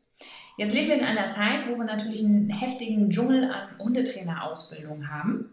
Jetzt 0.55 0.74
leben 0.74 0.88
wir 0.88 0.99
in 0.99 1.03
einer 1.03 1.30
Zeit, 1.30 1.67
wo 1.67 1.76
wir 1.76 1.84
natürlich 1.84 2.24
einen 2.24 2.49
heftigen 2.49 3.09
Dschungel 3.09 3.51
an 3.51 3.78
Hundetrainerausbildungen 3.80 5.11
haben. 5.11 5.49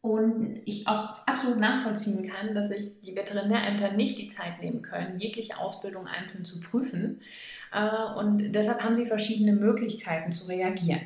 Und 0.00 0.62
ich 0.64 0.86
auch 0.86 1.26
absolut 1.26 1.58
nachvollziehen 1.58 2.30
kann, 2.30 2.54
dass 2.54 2.68
sich 2.68 3.00
die 3.00 3.16
Veterinärämter 3.16 3.92
nicht 3.92 4.16
die 4.18 4.28
Zeit 4.28 4.60
nehmen 4.60 4.80
können, 4.80 5.18
jegliche 5.18 5.58
Ausbildung 5.58 6.06
einzeln 6.06 6.44
zu 6.44 6.60
prüfen. 6.60 7.20
Äh, 7.72 8.18
und 8.18 8.52
deshalb 8.52 8.82
haben 8.82 8.94
sie 8.94 9.06
verschiedene 9.06 9.52
Möglichkeiten 9.52 10.30
zu 10.30 10.48
reagieren. 10.48 11.00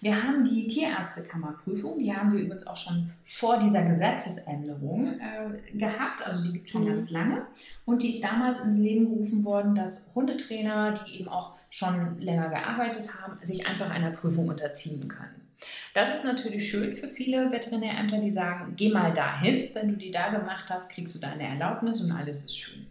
Wir 0.00 0.22
haben 0.22 0.44
die 0.44 0.68
Tierärztekammerprüfung, 0.68 1.98
die 1.98 2.14
haben 2.14 2.32
wir 2.32 2.38
übrigens 2.38 2.66
auch 2.66 2.76
schon 2.76 3.10
vor 3.24 3.58
dieser 3.58 3.82
Gesetzesänderung 3.82 5.18
äh, 5.18 5.76
gehabt, 5.76 6.24
also 6.24 6.44
die 6.44 6.52
gibt 6.52 6.66
es 6.66 6.72
schon 6.72 6.84
mhm. 6.84 6.88
ganz 6.88 7.10
lange. 7.10 7.46
Und 7.84 8.02
die 8.02 8.10
ist 8.10 8.22
damals 8.22 8.60
ins 8.60 8.78
Leben 8.78 9.10
gerufen 9.10 9.44
worden, 9.44 9.74
dass 9.74 10.10
Hundetrainer, 10.14 10.94
die 10.94 11.20
eben 11.20 11.28
auch 11.28 11.56
schon 11.70 12.20
länger 12.20 12.48
gearbeitet 12.48 13.08
haben, 13.20 13.34
sich 13.44 13.66
einfach 13.66 13.90
einer 13.90 14.10
Prüfung 14.12 14.48
unterziehen 14.48 15.08
können. 15.08 15.47
Das 15.94 16.14
ist 16.14 16.24
natürlich 16.24 16.70
schön 16.70 16.92
für 16.92 17.08
viele 17.08 17.50
Veterinärämter, 17.50 18.18
die 18.18 18.30
sagen, 18.30 18.74
geh 18.76 18.90
mal 18.90 19.12
dahin, 19.12 19.70
wenn 19.74 19.88
du 19.88 19.96
die 19.96 20.10
da 20.10 20.28
gemacht 20.28 20.66
hast, 20.70 20.90
kriegst 20.90 21.14
du 21.14 21.18
deine 21.18 21.48
Erlaubnis 21.48 22.00
und 22.00 22.12
alles 22.12 22.44
ist 22.44 22.58
schön. 22.58 22.86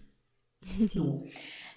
So. 0.92 1.26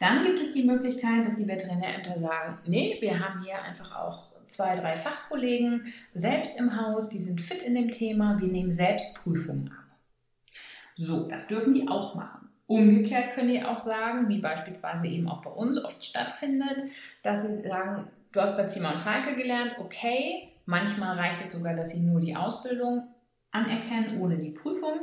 Dann 0.00 0.24
gibt 0.24 0.40
es 0.40 0.52
die 0.52 0.64
Möglichkeit, 0.64 1.26
dass 1.26 1.36
die 1.36 1.46
Veterinärämter 1.46 2.18
sagen, 2.18 2.58
nee, 2.66 2.96
wir 3.00 3.20
haben 3.20 3.42
hier 3.42 3.62
einfach 3.62 3.94
auch 3.94 4.30
zwei, 4.46 4.76
drei 4.76 4.96
Fachkollegen 4.96 5.92
selbst 6.14 6.58
im 6.58 6.76
Haus, 6.76 7.10
die 7.10 7.20
sind 7.20 7.40
fit 7.40 7.62
in 7.62 7.74
dem 7.74 7.90
Thema, 7.90 8.40
wir 8.40 8.48
nehmen 8.48 8.72
Selbstprüfungen 8.72 9.68
ab. 9.68 9.96
So, 10.96 11.28
das 11.28 11.46
dürfen 11.46 11.74
die 11.74 11.88
auch 11.88 12.14
machen. 12.14 12.48
Umgekehrt 12.66 13.32
können 13.32 13.48
die 13.48 13.64
auch 13.64 13.78
sagen, 13.78 14.28
wie 14.28 14.38
beispielsweise 14.38 15.06
eben 15.06 15.28
auch 15.28 15.42
bei 15.42 15.50
uns 15.50 15.82
oft 15.82 16.04
stattfindet, 16.04 16.84
dass 17.22 17.46
sie 17.46 17.62
sagen, 17.62 18.08
du 18.32 18.40
hast 18.40 18.56
bei 18.56 18.66
Zimmer 18.66 18.94
und 18.94 19.00
Falke 19.00 19.34
gelernt, 19.34 19.72
okay, 19.78 20.49
manchmal 20.70 21.16
reicht 21.16 21.40
es 21.40 21.52
sogar, 21.52 21.74
dass 21.74 21.90
sie 21.90 22.06
nur 22.06 22.20
die 22.20 22.36
Ausbildung 22.36 23.08
anerkennen, 23.50 24.20
ohne 24.20 24.38
die 24.38 24.50
Prüfung. 24.50 25.00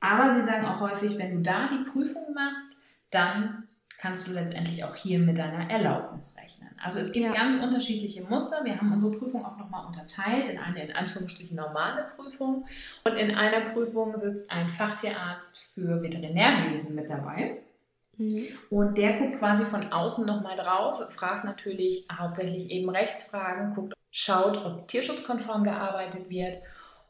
Aber 0.00 0.34
sie 0.34 0.42
sagen 0.42 0.66
auch 0.66 0.80
häufig, 0.80 1.16
wenn 1.18 1.36
du 1.36 1.40
da 1.40 1.68
die 1.68 1.88
Prüfung 1.88 2.34
machst, 2.34 2.80
dann 3.10 3.68
kannst 3.98 4.28
du 4.28 4.32
letztendlich 4.32 4.84
auch 4.84 4.94
hier 4.94 5.18
mit 5.18 5.38
deiner 5.38 5.70
Erlaubnis 5.70 6.36
rechnen. 6.36 6.68
Also 6.82 7.00
es 7.00 7.10
gibt 7.10 7.26
ja. 7.26 7.32
ganz 7.32 7.54
unterschiedliche 7.54 8.22
Muster. 8.24 8.64
Wir 8.64 8.76
haben 8.76 8.92
unsere 8.92 9.16
Prüfung 9.16 9.44
auch 9.44 9.56
nochmal 9.56 9.86
unterteilt 9.86 10.46
in 10.48 10.58
eine 10.58 10.84
in 10.84 10.94
Anführungsstrichen 10.94 11.56
normale 11.56 12.06
Prüfung. 12.14 12.66
Und 13.04 13.16
in 13.16 13.34
einer 13.34 13.62
Prüfung 13.62 14.18
sitzt 14.18 14.50
ein 14.50 14.68
Fachtierarzt 14.68 15.58
für 15.74 16.02
Veterinärwesen 16.02 16.94
mit 16.94 17.10
dabei. 17.10 17.62
Mhm. 18.18 18.46
Und 18.70 18.98
der 18.98 19.18
guckt 19.18 19.38
quasi 19.38 19.64
von 19.64 19.90
außen 19.92 20.26
nochmal 20.26 20.56
drauf, 20.56 21.02
fragt 21.08 21.44
natürlich 21.44 22.06
hauptsächlich 22.12 22.70
eben 22.70 22.90
Rechtsfragen, 22.90 23.74
guckt, 23.74 23.94
schaut, 24.10 24.56
ob 24.64 24.86
tierschutzkonform 24.86 25.64
gearbeitet 25.64 26.28
wird 26.28 26.58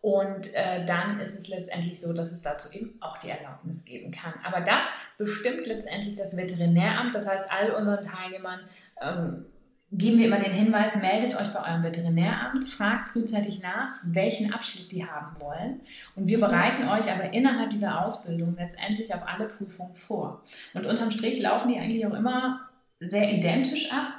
und 0.01 0.55
äh, 0.55 0.85
dann 0.85 1.19
ist 1.19 1.37
es 1.37 1.49
letztendlich 1.49 2.01
so, 2.01 2.13
dass 2.13 2.31
es 2.31 2.43
dazu 2.43 2.73
eben 2.73 2.97
auch 3.01 3.19
die 3.19 3.31
Erlaubnis 3.31 3.85
geben 3.85 4.13
kann. 4.13 4.33
Aber 4.45 4.61
das 4.61 4.85
bestimmt 5.17 5.67
letztendlich 5.67 6.15
das 6.17 6.37
Veterinäramt. 6.37 7.15
Das 7.15 7.29
heißt, 7.29 7.51
all 7.51 7.73
unseren 7.73 8.01
Teilnehmern 8.01 8.61
ähm, 9.01 9.47
geben 9.91 10.19
wir 10.19 10.27
immer 10.27 10.39
den 10.39 10.53
Hinweis, 10.53 11.01
meldet 11.01 11.35
euch 11.35 11.49
bei 11.49 11.61
eurem 11.61 11.83
Veterinäramt, 11.83 12.65
fragt 12.65 13.09
frühzeitig 13.09 13.63
nach, 13.63 13.95
welchen 14.03 14.53
Abschluss 14.53 14.89
die 14.89 15.07
haben 15.07 15.41
wollen. 15.41 15.81
Und 16.15 16.29
wir 16.29 16.39
bereiten 16.39 16.89
euch 16.89 17.11
aber 17.11 17.33
innerhalb 17.33 17.71
dieser 17.71 18.05
Ausbildung 18.05 18.55
letztendlich 18.59 19.15
auf 19.15 19.27
alle 19.27 19.47
Prüfungen 19.47 19.97
vor. 19.97 20.43
Und 20.75 20.85
unterm 20.85 21.11
Strich 21.11 21.41
laufen 21.41 21.71
die 21.71 21.79
eigentlich 21.79 22.07
auch 22.07 22.15
immer 22.15 22.69
sehr 23.01 23.33
identisch 23.33 23.91
ab. 23.91 24.13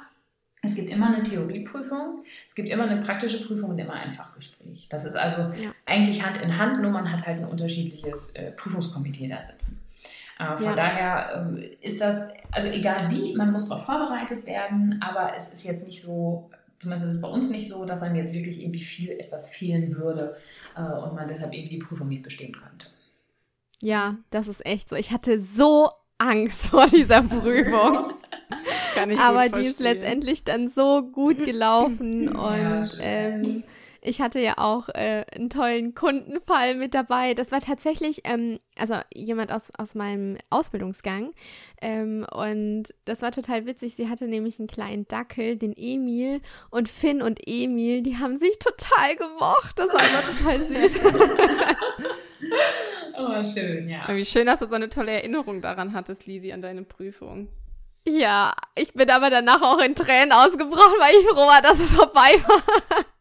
Es 0.62 0.74
gibt 0.74 0.90
immer 0.90 1.06
eine 1.06 1.22
Theorieprüfung, 1.22 2.24
es 2.46 2.54
gibt 2.54 2.68
immer 2.68 2.84
eine 2.84 3.00
praktische 3.00 3.46
Prüfung 3.46 3.70
und 3.70 3.78
immer 3.78 3.94
ein 3.94 4.12
Fachgespräch. 4.12 4.88
Das 4.90 5.06
ist 5.06 5.16
also 5.16 5.40
ja. 5.54 5.72
eigentlich 5.86 6.22
Hand 6.22 6.38
in 6.42 6.58
Hand, 6.58 6.82
nur 6.82 6.90
man 6.90 7.10
hat 7.10 7.26
halt 7.26 7.38
ein 7.38 7.46
unterschiedliches 7.46 8.32
äh, 8.34 8.50
Prüfungskomitee 8.50 9.28
da 9.28 9.40
sitzen. 9.40 9.80
Äh, 10.40 10.56
von 10.56 10.66
ja. 10.66 10.74
daher 10.74 11.54
äh, 11.56 11.76
ist 11.80 12.00
das, 12.00 12.30
also 12.50 12.68
egal 12.68 13.10
wie, 13.10 13.34
man 13.36 13.52
muss 13.52 13.68
darauf 13.68 13.84
vorbereitet 13.84 14.46
werden, 14.46 15.00
aber 15.02 15.36
es 15.36 15.52
ist 15.52 15.64
jetzt 15.64 15.86
nicht 15.86 16.02
so, 16.02 16.50
zumindest 16.78 17.08
ist 17.08 17.16
es 17.16 17.20
bei 17.20 17.28
uns 17.28 17.50
nicht 17.50 17.68
so, 17.68 17.84
dass 17.84 18.02
einem 18.02 18.16
jetzt 18.16 18.32
wirklich 18.34 18.62
irgendwie 18.62 18.82
viel 18.82 19.10
etwas 19.10 19.50
fehlen 19.50 19.94
würde 19.96 20.36
äh, 20.76 20.82
und 20.82 21.14
man 21.14 21.28
deshalb 21.28 21.52
irgendwie 21.52 21.76
die 21.76 21.84
Prüfung 21.84 22.08
nicht 22.08 22.22
bestehen 22.22 22.52
könnte. 22.54 22.86
Ja, 23.80 24.16
das 24.30 24.48
ist 24.48 24.64
echt 24.64 24.88
so. 24.88 24.96
Ich 24.96 25.10
hatte 25.10 25.38
so 25.38 25.90
Angst 26.18 26.66
vor 26.68 26.86
dieser 26.86 27.22
Prüfung. 27.22 28.14
Aber 29.18 29.48
die 29.48 29.66
ist 29.66 29.80
letztendlich 29.80 30.44
dann 30.44 30.68
so 30.68 31.02
gut 31.02 31.44
gelaufen 31.44 32.28
und 32.36 32.98
ähm, 33.00 33.62
ich 34.02 34.20
hatte 34.20 34.40
ja 34.40 34.54
auch 34.56 34.88
äh, 34.88 35.24
einen 35.34 35.50
tollen 35.50 35.94
Kundenfall 35.94 36.74
mit 36.74 36.94
dabei. 36.94 37.34
Das 37.34 37.52
war 37.52 37.60
tatsächlich, 37.60 38.22
ähm, 38.24 38.58
also 38.76 38.94
jemand 39.12 39.52
aus, 39.52 39.70
aus 39.76 39.94
meinem 39.94 40.38
Ausbildungsgang. 40.48 41.32
Ähm, 41.82 42.26
und 42.32 42.84
das 43.04 43.20
war 43.20 43.30
total 43.30 43.66
witzig. 43.66 43.96
Sie 43.96 44.08
hatte 44.08 44.26
nämlich 44.26 44.58
einen 44.58 44.68
kleinen 44.68 45.06
Dackel, 45.06 45.56
den 45.56 45.74
Emil. 45.76 46.40
Und 46.70 46.88
Finn 46.88 47.20
und 47.20 47.40
Emil, 47.46 48.02
die 48.02 48.16
haben 48.16 48.38
sich 48.38 48.58
total 48.58 49.16
gemocht. 49.16 49.78
Das 49.78 49.88
war 49.92 50.00
immer 50.00 50.22
total 50.22 50.66
süß. 50.66 51.00
oh, 53.18 53.44
schön, 53.44 53.88
ja. 53.88 54.08
Wie 54.08 54.24
schön, 54.24 54.46
dass 54.46 54.60
du 54.60 54.68
so 54.68 54.74
eine 54.74 54.88
tolle 54.88 55.12
Erinnerung 55.12 55.60
daran 55.60 55.92
hattest, 55.92 56.26
Lisi, 56.26 56.52
an 56.52 56.62
deine 56.62 56.84
Prüfung. 56.84 57.48
Ja, 58.08 58.54
ich 58.74 58.94
bin 58.94 59.10
aber 59.10 59.28
danach 59.28 59.60
auch 59.60 59.78
in 59.78 59.94
Tränen 59.94 60.32
ausgebrochen, 60.32 60.98
weil 60.98 61.14
ich 61.16 61.26
froh 61.26 61.46
war, 61.46 61.60
dass 61.60 61.78
es 61.78 61.90
vorbei 61.90 62.42
war. 62.46 62.62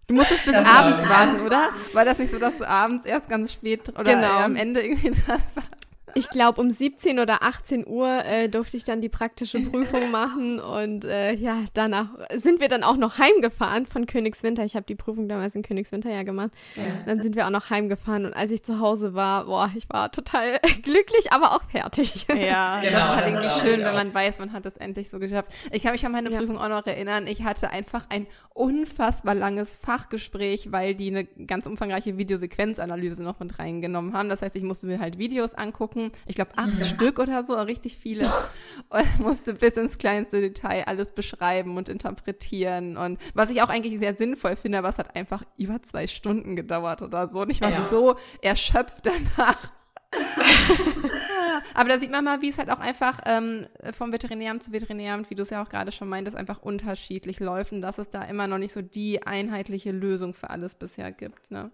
Du 0.10 0.16
musstest 0.16 0.43
bis 0.43 0.55
das 0.55 0.66
abends 0.66 1.07
warten, 1.07 1.41
oder? 1.45 1.70
War 1.93 2.03
das 2.03 2.18
nicht 2.18 2.32
so, 2.32 2.39
dass 2.39 2.57
du 2.57 2.68
abends 2.68 3.05
erst 3.05 3.30
ganz 3.30 3.53
spät 3.53 3.89
oder 3.89 4.03
genau. 4.03 4.39
am 4.39 4.55
Ende 4.55 4.82
irgendwie 4.82 5.12
dran 5.26 5.39
warst? 5.53 5.79
Ich 6.16 6.30
glaube, 6.30 6.60
um 6.62 6.70
17 6.70 7.20
oder 7.20 7.43
18 7.43 7.88
Uhr 7.88 8.24
äh, 8.26 8.49
durfte 8.49 8.78
ich 8.78 8.84
dann 8.84 9.01
die 9.01 9.10
praktische 9.10 9.60
Prüfung 9.60 10.12
machen 10.12 10.60
und 10.60 11.05
äh, 11.05 11.34
ja, 11.34 11.64
danach 11.74 12.10
sind 12.36 12.60
wir 12.60 12.68
dann 12.68 12.84
auch 12.84 12.97
noch 12.97 13.18
heimgefahren 13.18 13.86
von 13.86 14.05
Königswinter. 14.05 14.64
Ich 14.64 14.76
habe 14.76 14.86
die 14.86 14.95
Prüfung 14.95 15.28
damals 15.28 15.55
in 15.55 15.62
Königswinter 15.62 16.12
ja 16.12 16.24
gemacht. 16.24 16.51
Ja. 16.76 16.84
Dann 17.05 17.22
sind 17.22 17.36
wir 17.36 17.45
auch 17.45 17.51
noch 17.51 17.70
heimgefahren 17.70 18.26
und 18.26 18.34
als 18.34 18.51
ich 18.51 18.64
zu 18.64 18.80
Hause 18.80 19.14
war, 19.14 19.45
boah, 19.45 19.72
ich 19.76 19.89
war 19.89 20.12
total 20.12 20.60
glücklich, 20.84 21.32
aber 21.32 21.53
auch 21.55 21.64
fertig. 21.70 22.28
Ja, 22.30 22.80
genau, 22.82 22.91
das 22.91 22.99
war 22.99 23.28
irgendwie 23.28 23.60
schön, 23.60 23.86
wenn 23.86 23.93
man 23.93 24.14
weiß, 24.14 24.39
man 24.39 24.53
hat 24.53 24.66
es 24.66 24.78
endlich 24.78 25.10
so 25.10 25.20
geschafft. 25.20 25.51
Ich 25.72 25.84
kann 25.84 25.91
mich 25.91 26.05
an 26.05 26.12
meine 26.12 26.32
ja. 26.32 26.39
Prüfung 26.39 26.57
auch 26.57 26.70
noch 26.70 26.86
erinnern. 26.86 27.28
Ich 27.28 27.43
hatte 27.43 27.72
einfach 27.72 28.05
ein 28.10 28.28
unfassbar 28.53 29.36
langes 29.36 29.74
Fachgespräch, 29.74 30.72
weil 30.72 30.95
die 30.95 31.07
eine 31.07 31.26
ganz 31.26 31.68
umfangreiche 31.68 32.18
Videosequenzanalyse 32.18 33.24
noch 33.24 33.39
mit 33.39 33.60
reingenommen 33.60 34.14
haben. 34.14 34.30
Das 34.30 34.41
heißt, 34.41 34.55
ich 34.55 34.64
musste 34.64 34.88
mir 34.88 34.99
halt 34.99 35.18
Videos 35.18 35.53
angucken 35.53 35.99
angucken. 36.00 36.18
Ich 36.26 36.36
glaube, 36.36 36.52
acht 36.56 36.80
ja. 36.80 36.86
Stück 36.86 37.20
oder 37.20 37.43
so, 37.43 37.54
richtig 37.54 37.97
viele. 37.97 38.32
Und 38.89 39.20
musste 39.20 39.54
bis 39.54 39.76
ins 39.76 39.97
kleinste 39.97 40.41
Detail 40.41 40.84
alles 40.88 41.12
beschreiben 41.12 41.78
und 41.78 41.89
interpretieren. 41.89 42.97
Und 42.97 43.20
was 43.34 43.50
ich 43.50 43.62
auch 43.62 43.70
eigentlich 43.70 44.00
sehr 44.00 44.16
sinnvoll 44.16 44.56
finde, 44.56 44.80
aber 44.80 44.89
es 44.89 44.97
hat 44.97 45.16
einfach 45.16 45.43
über 45.58 45.82
zwei 45.84 46.08
Stunden 46.08 46.56
gedauert 46.56 47.02
oder 47.02 47.28
so. 47.28 47.41
Und 47.41 47.52
ich 47.52 47.62
war 47.62 47.72
ja. 47.72 47.88
so 47.89 48.16
erschöpft 48.41 49.06
danach. 49.06 49.72
Aber 51.74 51.89
da 51.89 52.00
sieht 52.00 52.12
man 52.12 52.24
mal, 52.24 52.41
wie 52.41 52.50
es 52.50 52.58
halt 52.58 52.70
auch 52.70 52.80
einfach 52.80 53.20
ähm, 53.26 53.68
vom 53.93 54.12
Veterinäramt 54.12 54.64
zu 54.64 54.72
Veterinäramt, 54.72 55.30
wie 55.30 55.36
du 55.36 55.43
es 55.43 55.50
ja 55.50 55.64
auch 55.64 55.70
gerade 55.70 55.91
schon 55.91 56.10
meintest, 56.10 56.36
einfach 56.36 56.62
unterschiedlich 56.62 57.39
läuft 57.39 57.72
und 57.72 57.82
dass 57.82 57.97
es 57.97 58.10
da 58.10 58.24
immer 58.24 58.47
noch 58.47 58.58
nicht 58.58 58.74
so 58.74 58.82
die 58.82 59.24
einheitliche 59.24 59.91
Lösung 59.91 60.34
für 60.34 60.50
alles 60.50 60.76
bisher 60.76 61.12
gibt. 61.12 61.52
Ne? 61.52 61.72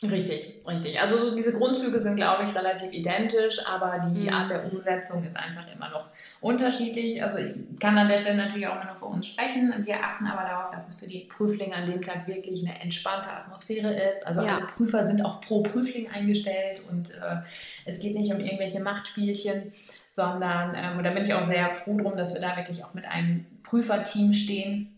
Richtig, 0.00 0.60
richtig. 0.68 1.00
Also 1.00 1.16
so 1.16 1.34
diese 1.34 1.52
Grundzüge 1.52 1.98
sind, 1.98 2.14
glaube 2.14 2.44
ich, 2.44 2.54
relativ 2.54 2.92
identisch, 2.92 3.58
aber 3.66 3.98
die 3.98 4.28
mhm. 4.28 4.32
Art 4.32 4.48
der 4.48 4.72
Umsetzung 4.72 5.24
ist 5.24 5.36
einfach 5.36 5.66
immer 5.74 5.88
noch 5.88 6.06
unterschiedlich. 6.40 7.20
Also 7.20 7.38
ich 7.38 7.50
kann 7.80 7.98
an 7.98 8.06
der 8.06 8.18
Stelle 8.18 8.36
natürlich 8.36 8.68
auch 8.68 8.76
immer 8.76 8.84
nur 8.84 8.94
für 8.94 9.06
uns 9.06 9.26
sprechen. 9.26 9.74
Wir 9.84 9.96
achten 10.04 10.26
aber 10.28 10.48
darauf, 10.48 10.70
dass 10.70 10.86
es 10.86 10.94
für 10.94 11.08
die 11.08 11.24
Prüflinge 11.24 11.74
an 11.74 11.86
dem 11.86 12.00
Tag 12.00 12.28
wirklich 12.28 12.64
eine 12.64 12.80
entspannte 12.80 13.28
Atmosphäre 13.28 13.92
ist. 13.92 14.24
Also 14.24 14.42
ja. 14.42 14.58
alle 14.58 14.66
Prüfer 14.66 15.04
sind 15.04 15.24
auch 15.24 15.40
pro 15.40 15.64
Prüfling 15.64 16.08
eingestellt 16.12 16.80
und 16.88 17.10
äh, 17.10 17.38
es 17.84 17.98
geht 17.98 18.14
nicht 18.14 18.32
um 18.32 18.38
irgendwelche 18.38 18.78
Machtspielchen, 18.78 19.72
sondern, 20.10 20.76
ähm, 20.76 20.98
und 20.98 21.04
da 21.04 21.10
bin 21.10 21.24
ich 21.24 21.34
auch 21.34 21.42
sehr 21.42 21.70
froh 21.70 21.98
drum, 21.98 22.16
dass 22.16 22.34
wir 22.34 22.40
da 22.40 22.56
wirklich 22.56 22.84
auch 22.84 22.94
mit 22.94 23.04
einem 23.04 23.46
Prüferteam 23.64 24.32
stehen 24.32 24.97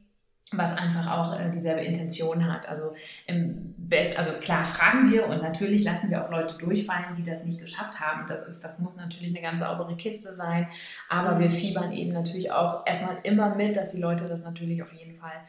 was 0.53 0.77
einfach 0.77 1.07
auch 1.07 1.39
äh, 1.39 1.51
dieselbe 1.51 1.81
Intention 1.83 2.53
hat. 2.53 2.69
Also 2.69 2.95
im 3.27 3.75
Best, 3.77 4.19
also 4.19 4.33
klar 4.41 4.65
fragen 4.65 5.11
wir 5.11 5.27
und 5.27 5.43
natürlich 5.43 5.85
lassen 5.85 6.11
wir 6.11 6.25
auch 6.25 6.31
Leute 6.31 6.59
durchfallen, 6.59 7.15
die 7.17 7.23
das 7.23 7.45
nicht 7.45 7.61
geschafft 7.61 8.01
haben. 8.01 8.27
Das 8.27 8.47
ist, 8.49 8.63
das 8.63 8.81
muss 8.81 8.97
natürlich 8.97 9.29
eine 9.29 9.43
ganz 9.43 9.61
saubere 9.61 9.97
Kiste 9.97 10.33
sein. 10.33 10.69
Aber 11.09 11.39
wir 11.39 11.51
fiebern 11.51 11.93
eben 11.93 12.13
natürlich 12.13 12.51
auch 12.51 12.85
erstmal 12.87 13.19
immer 13.23 13.55
mit, 13.55 13.77
dass 13.77 13.91
die 13.91 14.01
Leute 14.01 14.27
das 14.27 14.45
natürlich 14.45 14.83
auf 14.83 14.93
jeden 14.93 15.19
Fall 15.19 15.45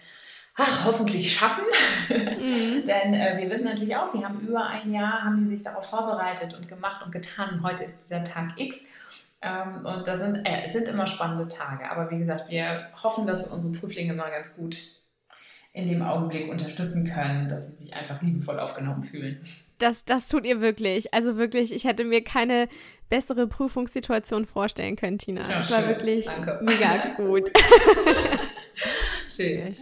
ach, 0.56 0.86
hoffentlich 0.86 1.34
schaffen. 1.34 1.64
Mhm. 2.10 2.86
Denn 2.88 3.14
äh, 3.14 3.38
wir 3.40 3.50
wissen 3.50 3.66
natürlich 3.66 3.96
auch, 3.96 4.10
die 4.10 4.24
haben 4.24 4.40
über 4.40 4.68
ein 4.68 4.92
Jahr, 4.94 5.24
haben 5.24 5.38
die 5.38 5.48
sich 5.48 5.64
darauf 5.64 5.90
vorbereitet 5.90 6.54
und 6.54 6.68
gemacht 6.68 7.04
und 7.04 7.12
getan. 7.12 7.62
Heute 7.64 7.86
ist 7.86 7.98
dieser 8.04 8.24
Tag 8.24 8.54
X. 8.58 8.86
Ähm, 9.42 9.86
und 9.86 10.08
das 10.08 10.20
sind, 10.20 10.46
äh, 10.46 10.64
es 10.66 10.74
sind 10.74 10.88
immer 10.88 11.08
spannende 11.08 11.48
Tage. 11.48 11.90
Aber 11.90 12.12
wie 12.12 12.18
gesagt, 12.18 12.50
wir 12.50 12.88
hoffen, 13.02 13.26
dass 13.26 13.48
wir 13.48 13.54
unsere 13.54 13.74
Prüflinge 13.74 14.14
mal 14.14 14.30
ganz 14.30 14.56
gut 14.58 14.76
in 15.74 15.88
dem 15.88 16.02
Augenblick 16.02 16.50
unterstützen 16.50 17.12
können, 17.12 17.48
dass 17.48 17.72
sie 17.72 17.84
sich 17.86 17.94
einfach 17.96 18.22
liebevoll 18.22 18.60
aufgenommen 18.60 19.04
fühlen. 19.04 19.42
Das, 19.78 20.04
das 20.06 20.28
tut 20.28 20.46
ihr 20.46 20.62
wirklich. 20.62 21.14
Also 21.14 21.38
wirklich, 21.38 21.74
ich 21.74 21.86
hätte 21.86 22.04
mir 22.04 22.24
keine 22.24 22.68
bessere 23.10 23.48
Prüfungssituation 23.48 24.46
vorstellen 24.46 24.96
können, 24.96 25.18
Tina. 25.18 25.42
Ja, 25.50 25.58
das 25.58 25.72
war 25.72 25.88
wirklich 25.88 26.26
Danke. 26.26 26.60
mega 26.62 27.16
gut. 27.16 27.52
Schön. 29.32 29.76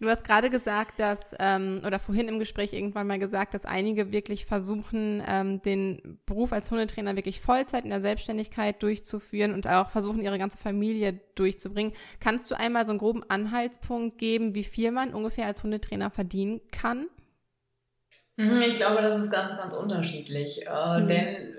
Du 0.00 0.08
hast 0.08 0.24
gerade 0.24 0.50
gesagt, 0.50 0.98
dass, 0.98 1.34
ähm, 1.38 1.82
oder 1.86 1.98
vorhin 1.98 2.28
im 2.28 2.38
Gespräch 2.38 2.72
irgendwann 2.72 3.06
mal 3.06 3.18
gesagt, 3.18 3.54
dass 3.54 3.64
einige 3.64 4.12
wirklich 4.12 4.46
versuchen, 4.46 5.22
ähm, 5.26 5.62
den 5.62 6.18
Beruf 6.26 6.52
als 6.52 6.70
Hundetrainer 6.70 7.16
wirklich 7.16 7.40
Vollzeit 7.40 7.84
in 7.84 7.90
der 7.90 8.00
Selbstständigkeit 8.00 8.82
durchzuführen 8.82 9.54
und 9.54 9.66
auch 9.66 9.90
versuchen, 9.90 10.22
ihre 10.22 10.38
ganze 10.38 10.58
Familie 10.58 11.20
durchzubringen. 11.34 11.92
Kannst 12.18 12.50
du 12.50 12.58
einmal 12.58 12.86
so 12.86 12.92
einen 12.92 12.98
groben 12.98 13.22
Anhaltspunkt 13.28 14.18
geben, 14.18 14.54
wie 14.54 14.64
viel 14.64 14.90
man 14.90 15.14
ungefähr 15.14 15.46
als 15.46 15.62
Hundetrainer 15.62 16.10
verdienen 16.10 16.60
kann? 16.72 17.06
Mhm, 18.36 18.62
ich 18.66 18.76
glaube, 18.76 19.02
das 19.02 19.18
ist 19.18 19.30
ganz, 19.30 19.56
ganz 19.56 19.74
unterschiedlich. 19.74 20.66
Äh, 20.66 21.00
mhm. 21.00 21.08
Denn 21.08 21.54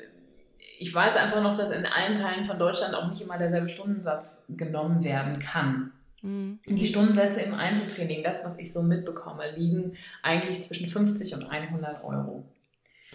ich 0.80 0.94
weiß 0.94 1.16
einfach 1.16 1.44
noch, 1.44 1.54
dass 1.54 1.70
in 1.70 1.86
allen 1.86 2.16
Teilen 2.16 2.44
von 2.44 2.58
Deutschland 2.58 2.96
auch 2.96 3.08
nicht 3.08 3.22
immer 3.22 3.38
derselbe 3.38 3.70
Stundensatz 3.70 4.46
genommen 4.50 5.04
werden 5.04 5.38
kann. 5.38 5.92
Mhm. 6.22 6.60
Die 6.68 6.86
Stundensätze 6.86 7.42
im 7.42 7.54
Einzeltraining, 7.54 8.24
das, 8.24 8.46
was 8.46 8.60
ich 8.60 8.72
so 8.72 8.84
mitbekomme, 8.84 9.44
liegen 9.56 9.94
eigentlich 10.22 10.62
zwischen 10.62 10.88
50 10.88 11.34
und 11.36 11.46
100 11.46 12.04
Euro. 12.04 12.46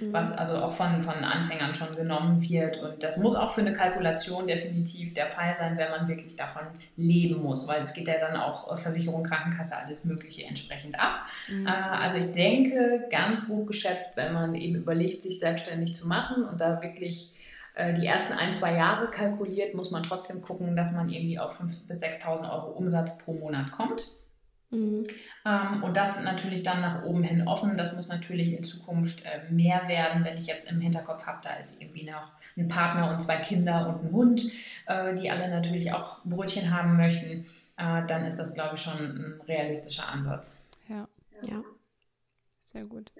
Mhm. 0.00 0.12
Was 0.12 0.32
also 0.32 0.56
auch 0.56 0.72
von, 0.72 1.02
von 1.02 1.24
Anfängern 1.24 1.74
schon 1.74 1.94
genommen 1.96 2.42
wird. 2.42 2.82
Und 2.82 3.02
das 3.02 3.16
muss 3.16 3.34
auch 3.34 3.52
für 3.52 3.62
eine 3.62 3.72
Kalkulation 3.72 4.46
definitiv 4.46 5.14
der 5.14 5.28
Fall 5.28 5.54
sein, 5.54 5.78
wenn 5.78 5.90
man 5.90 6.08
wirklich 6.08 6.36
davon 6.36 6.64
leben 6.96 7.42
muss, 7.42 7.66
weil 7.66 7.80
es 7.80 7.94
geht 7.94 8.08
ja 8.08 8.18
dann 8.18 8.36
auch 8.36 8.76
Versicherung, 8.76 9.22
Krankenkasse, 9.22 9.76
alles 9.76 10.04
Mögliche 10.04 10.44
entsprechend 10.44 10.98
ab. 10.98 11.26
Mhm. 11.48 11.66
Äh, 11.66 11.70
also 11.70 12.18
ich 12.18 12.32
denke, 12.34 13.06
ganz 13.10 13.46
grob 13.46 13.68
geschätzt, 13.68 14.16
wenn 14.16 14.32
man 14.32 14.54
eben 14.54 14.74
überlegt, 14.74 15.22
sich 15.22 15.38
selbstständig 15.38 15.94
zu 15.94 16.06
machen 16.08 16.44
und 16.44 16.60
da 16.60 16.82
wirklich 16.82 17.32
äh, 17.32 17.35
die 17.78 18.06
ersten 18.06 18.32
ein, 18.32 18.54
zwei 18.54 18.74
Jahre 18.74 19.10
kalkuliert, 19.10 19.74
muss 19.74 19.90
man 19.90 20.02
trotzdem 20.02 20.40
gucken, 20.40 20.76
dass 20.76 20.92
man 20.92 21.10
irgendwie 21.10 21.38
auf 21.38 21.60
5.000 21.60 21.86
bis 21.88 22.02
6.000 22.02 22.50
Euro 22.50 22.70
Umsatz 22.70 23.18
pro 23.18 23.34
Monat 23.34 23.70
kommt. 23.70 24.16
Mhm. 24.70 25.06
Ähm, 25.44 25.82
und 25.82 25.96
das 25.96 26.22
natürlich 26.22 26.62
dann 26.62 26.80
nach 26.80 27.04
oben 27.04 27.22
hin 27.22 27.46
offen. 27.46 27.76
Das 27.76 27.94
muss 27.96 28.08
natürlich 28.08 28.52
in 28.52 28.64
Zukunft 28.64 29.24
äh, 29.24 29.50
mehr 29.50 29.88
werden, 29.88 30.24
wenn 30.24 30.38
ich 30.38 30.46
jetzt 30.46 30.70
im 30.70 30.80
Hinterkopf 30.80 31.26
habe, 31.26 31.38
da 31.42 31.54
ist 31.54 31.80
irgendwie 31.80 32.10
noch 32.10 32.32
ein 32.56 32.68
Partner 32.68 33.10
und 33.10 33.20
zwei 33.20 33.36
Kinder 33.36 33.88
und 33.88 34.06
ein 34.06 34.12
Hund, 34.12 34.42
äh, 34.86 35.14
die 35.14 35.30
alle 35.30 35.48
natürlich 35.48 35.92
auch 35.92 36.24
Brötchen 36.24 36.74
haben 36.74 36.96
möchten. 36.96 37.46
dann 37.76 38.24
ist 38.24 38.38
das, 38.38 38.54
glaube 38.54 38.76
ich, 38.76 38.80
schon 38.80 38.98
ein 38.98 39.40
realistischer 39.46 40.08
Ansatz. 40.08 40.66
Ja, 40.88 41.06
ja. 41.42 41.62
Sehr 42.58 42.84
gut. 42.84 43.10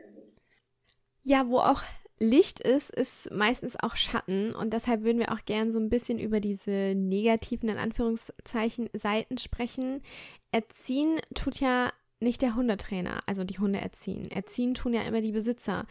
Ja, 1.25 1.47
wo 1.47 1.59
auch 1.59 1.83
Licht 2.19 2.61
ist, 2.61 2.91
ist 2.91 3.31
meistens 3.31 3.77
auch 3.79 3.95
Schatten 3.97 4.55
und 4.55 4.73
deshalb 4.73 5.03
würden 5.03 5.19
wir 5.19 5.33
auch 5.33 5.45
gern 5.45 5.73
so 5.73 5.79
ein 5.79 5.91
bisschen 5.91 6.19
über 6.19 6.41
diese 6.41 6.95
negativen, 6.95 7.69
in 7.69 7.77
Anführungszeichen, 7.77 8.89
Seiten 8.95 9.37
sprechen. 9.37 10.03
Erziehen 10.51 11.21
tut 11.35 11.61
ja 11.61 11.93
nicht 12.21 12.41
der 12.41 12.55
Hundetrainer, 12.57 13.23
also 13.27 13.45
die 13.45 13.59
Hunde 13.59 13.81
erziehen. 13.81 14.31
Erziehen 14.31 14.75
tun 14.75 14.95
ja 14.95 15.03
immer 15.03 15.21
die 15.21 15.33
Besitzer. 15.33 15.87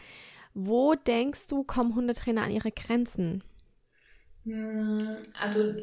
Wo 0.54 0.94
denkst 0.94 1.46
du, 1.46 1.62
kommen 1.62 1.94
Hundetrainer 1.94 2.42
an 2.42 2.50
ihre 2.50 2.72
Grenzen? 2.72 3.44
Hm, 4.44 5.18
also 5.40 5.74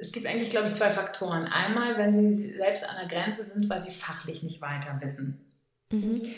es 0.00 0.12
gibt 0.12 0.26
eigentlich, 0.26 0.50
glaube 0.50 0.66
ich, 0.66 0.74
zwei 0.74 0.90
Faktoren. 0.90 1.46
Einmal, 1.46 1.98
wenn 1.98 2.14
sie 2.14 2.54
selbst 2.56 2.88
an 2.88 2.96
der 2.96 3.08
Grenze 3.08 3.44
sind, 3.44 3.68
weil 3.68 3.82
sie 3.82 3.92
fachlich 3.92 4.42
nicht 4.42 4.60
weiter 4.60 4.98
wissen. 5.02 5.44
Mhm. 5.90 6.34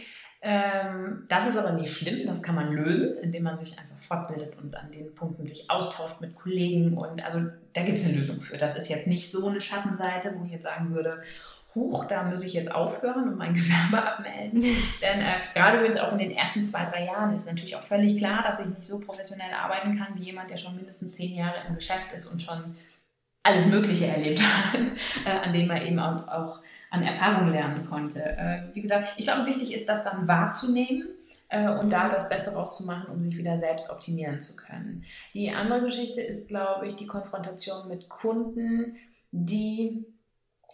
Ähm, 0.49 1.25
das 1.27 1.49
ist 1.49 1.57
aber 1.57 1.73
nicht 1.73 1.93
schlimm, 1.93 2.25
das 2.25 2.41
kann 2.41 2.55
man 2.55 2.73
lösen, 2.73 3.19
indem 3.19 3.43
man 3.43 3.59
sich 3.59 3.77
einfach 3.77 3.99
fortbildet 3.99 4.57
und 4.63 4.77
an 4.77 4.93
den 4.93 5.13
Punkten 5.13 5.45
sich 5.45 5.69
austauscht 5.69 6.21
mit 6.21 6.37
Kollegen. 6.37 6.97
Und 6.97 7.25
also 7.25 7.41
da 7.73 7.83
gibt 7.83 7.99
es 7.99 8.07
eine 8.07 8.19
Lösung 8.19 8.39
für. 8.39 8.57
Das 8.57 8.79
ist 8.79 8.89
jetzt 8.89 9.09
nicht 9.09 9.33
so 9.33 9.49
eine 9.49 9.61
Schattenseite, 9.61 10.37
wo 10.39 10.45
ich 10.45 10.53
jetzt 10.53 10.63
sagen 10.63 10.95
würde, 10.95 11.21
huch, 11.75 12.05
da 12.05 12.23
muss 12.23 12.45
ich 12.45 12.53
jetzt 12.53 12.73
aufhören 12.73 13.31
und 13.31 13.39
mein 13.39 13.55
Gewerbe 13.55 14.01
abmelden. 14.01 14.63
Denn 15.03 15.21
äh, 15.21 15.39
gerade 15.53 15.79
übrigens 15.79 15.99
auch 15.99 16.13
in 16.13 16.19
den 16.19 16.31
ersten 16.31 16.63
zwei, 16.63 16.85
drei 16.85 17.07
Jahren 17.07 17.35
ist 17.35 17.49
natürlich 17.49 17.75
auch 17.75 17.83
völlig 17.83 18.17
klar, 18.17 18.45
dass 18.45 18.61
ich 18.61 18.69
nicht 18.69 18.85
so 18.85 19.01
professionell 19.01 19.53
arbeiten 19.53 19.99
kann 19.99 20.15
wie 20.15 20.27
jemand, 20.27 20.49
der 20.49 20.59
schon 20.59 20.77
mindestens 20.77 21.17
zehn 21.17 21.35
Jahre 21.35 21.57
im 21.67 21.75
Geschäft 21.75 22.13
ist 22.15 22.27
und 22.27 22.41
schon 22.41 22.77
alles 23.47 23.67
Mögliche 23.67 24.07
erlebt 24.07 24.41
hat, 24.43 24.81
äh, 25.25 25.31
an 25.31 25.53
dem 25.53 25.69
man 25.69 25.83
eben 25.83 25.99
auch, 25.99 26.27
auch 26.29 26.63
an 26.91 27.03
Erfahrung 27.03 27.51
lernen 27.53 27.89
konnte. 27.89 28.23
Äh, 28.23 28.75
wie 28.75 28.83
gesagt, 28.83 29.15
ich 29.17 29.25
glaube, 29.25 29.47
wichtig 29.47 29.73
ist, 29.73 29.89
das 29.89 30.05
dann 30.05 30.27
wahrzunehmen 30.27 31.09
äh, 31.49 31.69
und 31.69 31.93
da 31.93 32.09
das 32.09 32.29
Beste 32.29 32.51
rauszumachen, 32.51 33.13
um 33.13 33.23
sich 33.23 33.37
wieder 33.37 33.57
selbst 33.57 33.91
optimieren 33.91 34.41
zu 34.41 34.57
können. 34.57 35.05
Die 35.35 35.51
andere 35.51 35.83
Geschichte 35.83 36.21
ist, 36.21 36.49
glaube 36.49 36.87
ich, 36.87 36.97
die 36.97 37.07
Konfrontation 37.07 37.89
mit 37.89 38.09
Kunden, 38.09 38.97
die 39.31 40.07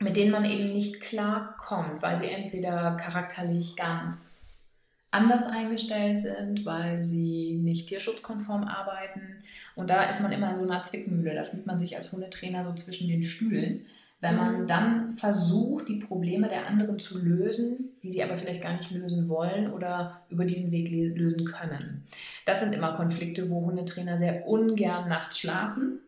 mit 0.01 0.17
denen 0.17 0.33
man 0.33 0.45
eben 0.45 0.73
nicht 0.73 1.01
klar 1.01 1.57
kommt, 1.59 2.03
weil 2.03 2.19
sie 2.19 2.29
entweder 2.29 2.97
charakterlich 2.97 3.77
ganz 3.77 4.77
anders 5.13 5.47
eingestellt 5.47 6.19
sind, 6.19 6.65
weil 6.65 7.05
sie 7.05 7.53
nicht 7.53 7.89
tierschutzkonform 7.89 8.65
arbeiten. 8.65 9.42
Und 9.75 9.91
da 9.91 10.05
ist 10.05 10.23
man 10.23 10.33
immer 10.33 10.51
in 10.51 10.57
so 10.57 10.63
einer 10.63 10.83
Zwickmühle. 10.83 11.35
Da 11.35 11.45
fühlt 11.45 11.67
man 11.67 11.79
sich 11.79 11.97
als 11.97 12.13
Hundetrainer 12.13 12.63
so 12.65 12.75
zwischen 12.75 13.09
den 13.09 13.23
Stühlen. 13.23 13.87
Wenn 14.21 14.37
man 14.37 14.63
mhm. 14.63 14.67
dann 14.69 15.13
versucht, 15.13 15.89
die 15.89 15.99
Probleme 15.99 16.49
der 16.49 16.69
anderen 16.69 17.01
zu 17.01 17.19
lösen, 17.19 17.91
die 18.03 18.11
sie 18.11 18.23
aber 18.23 18.37
vielleicht 18.37 18.63
gar 18.63 18.77
nicht 18.77 18.93
lösen 18.93 19.29
wollen 19.29 19.73
oder 19.73 20.23
über 20.29 20.45
diesen 20.45 20.71
Weg 20.71 20.91
lösen 20.91 21.45
können. 21.45 22.05
Das 22.47 22.61
sind 22.61 22.73
immer 22.73 22.93
Konflikte, 22.93 23.51
wo 23.51 23.67
Hundetrainer 23.67 24.17
sehr 24.17 24.47
ungern 24.47 25.09
nachts 25.09 25.41
schlafen 25.41 25.99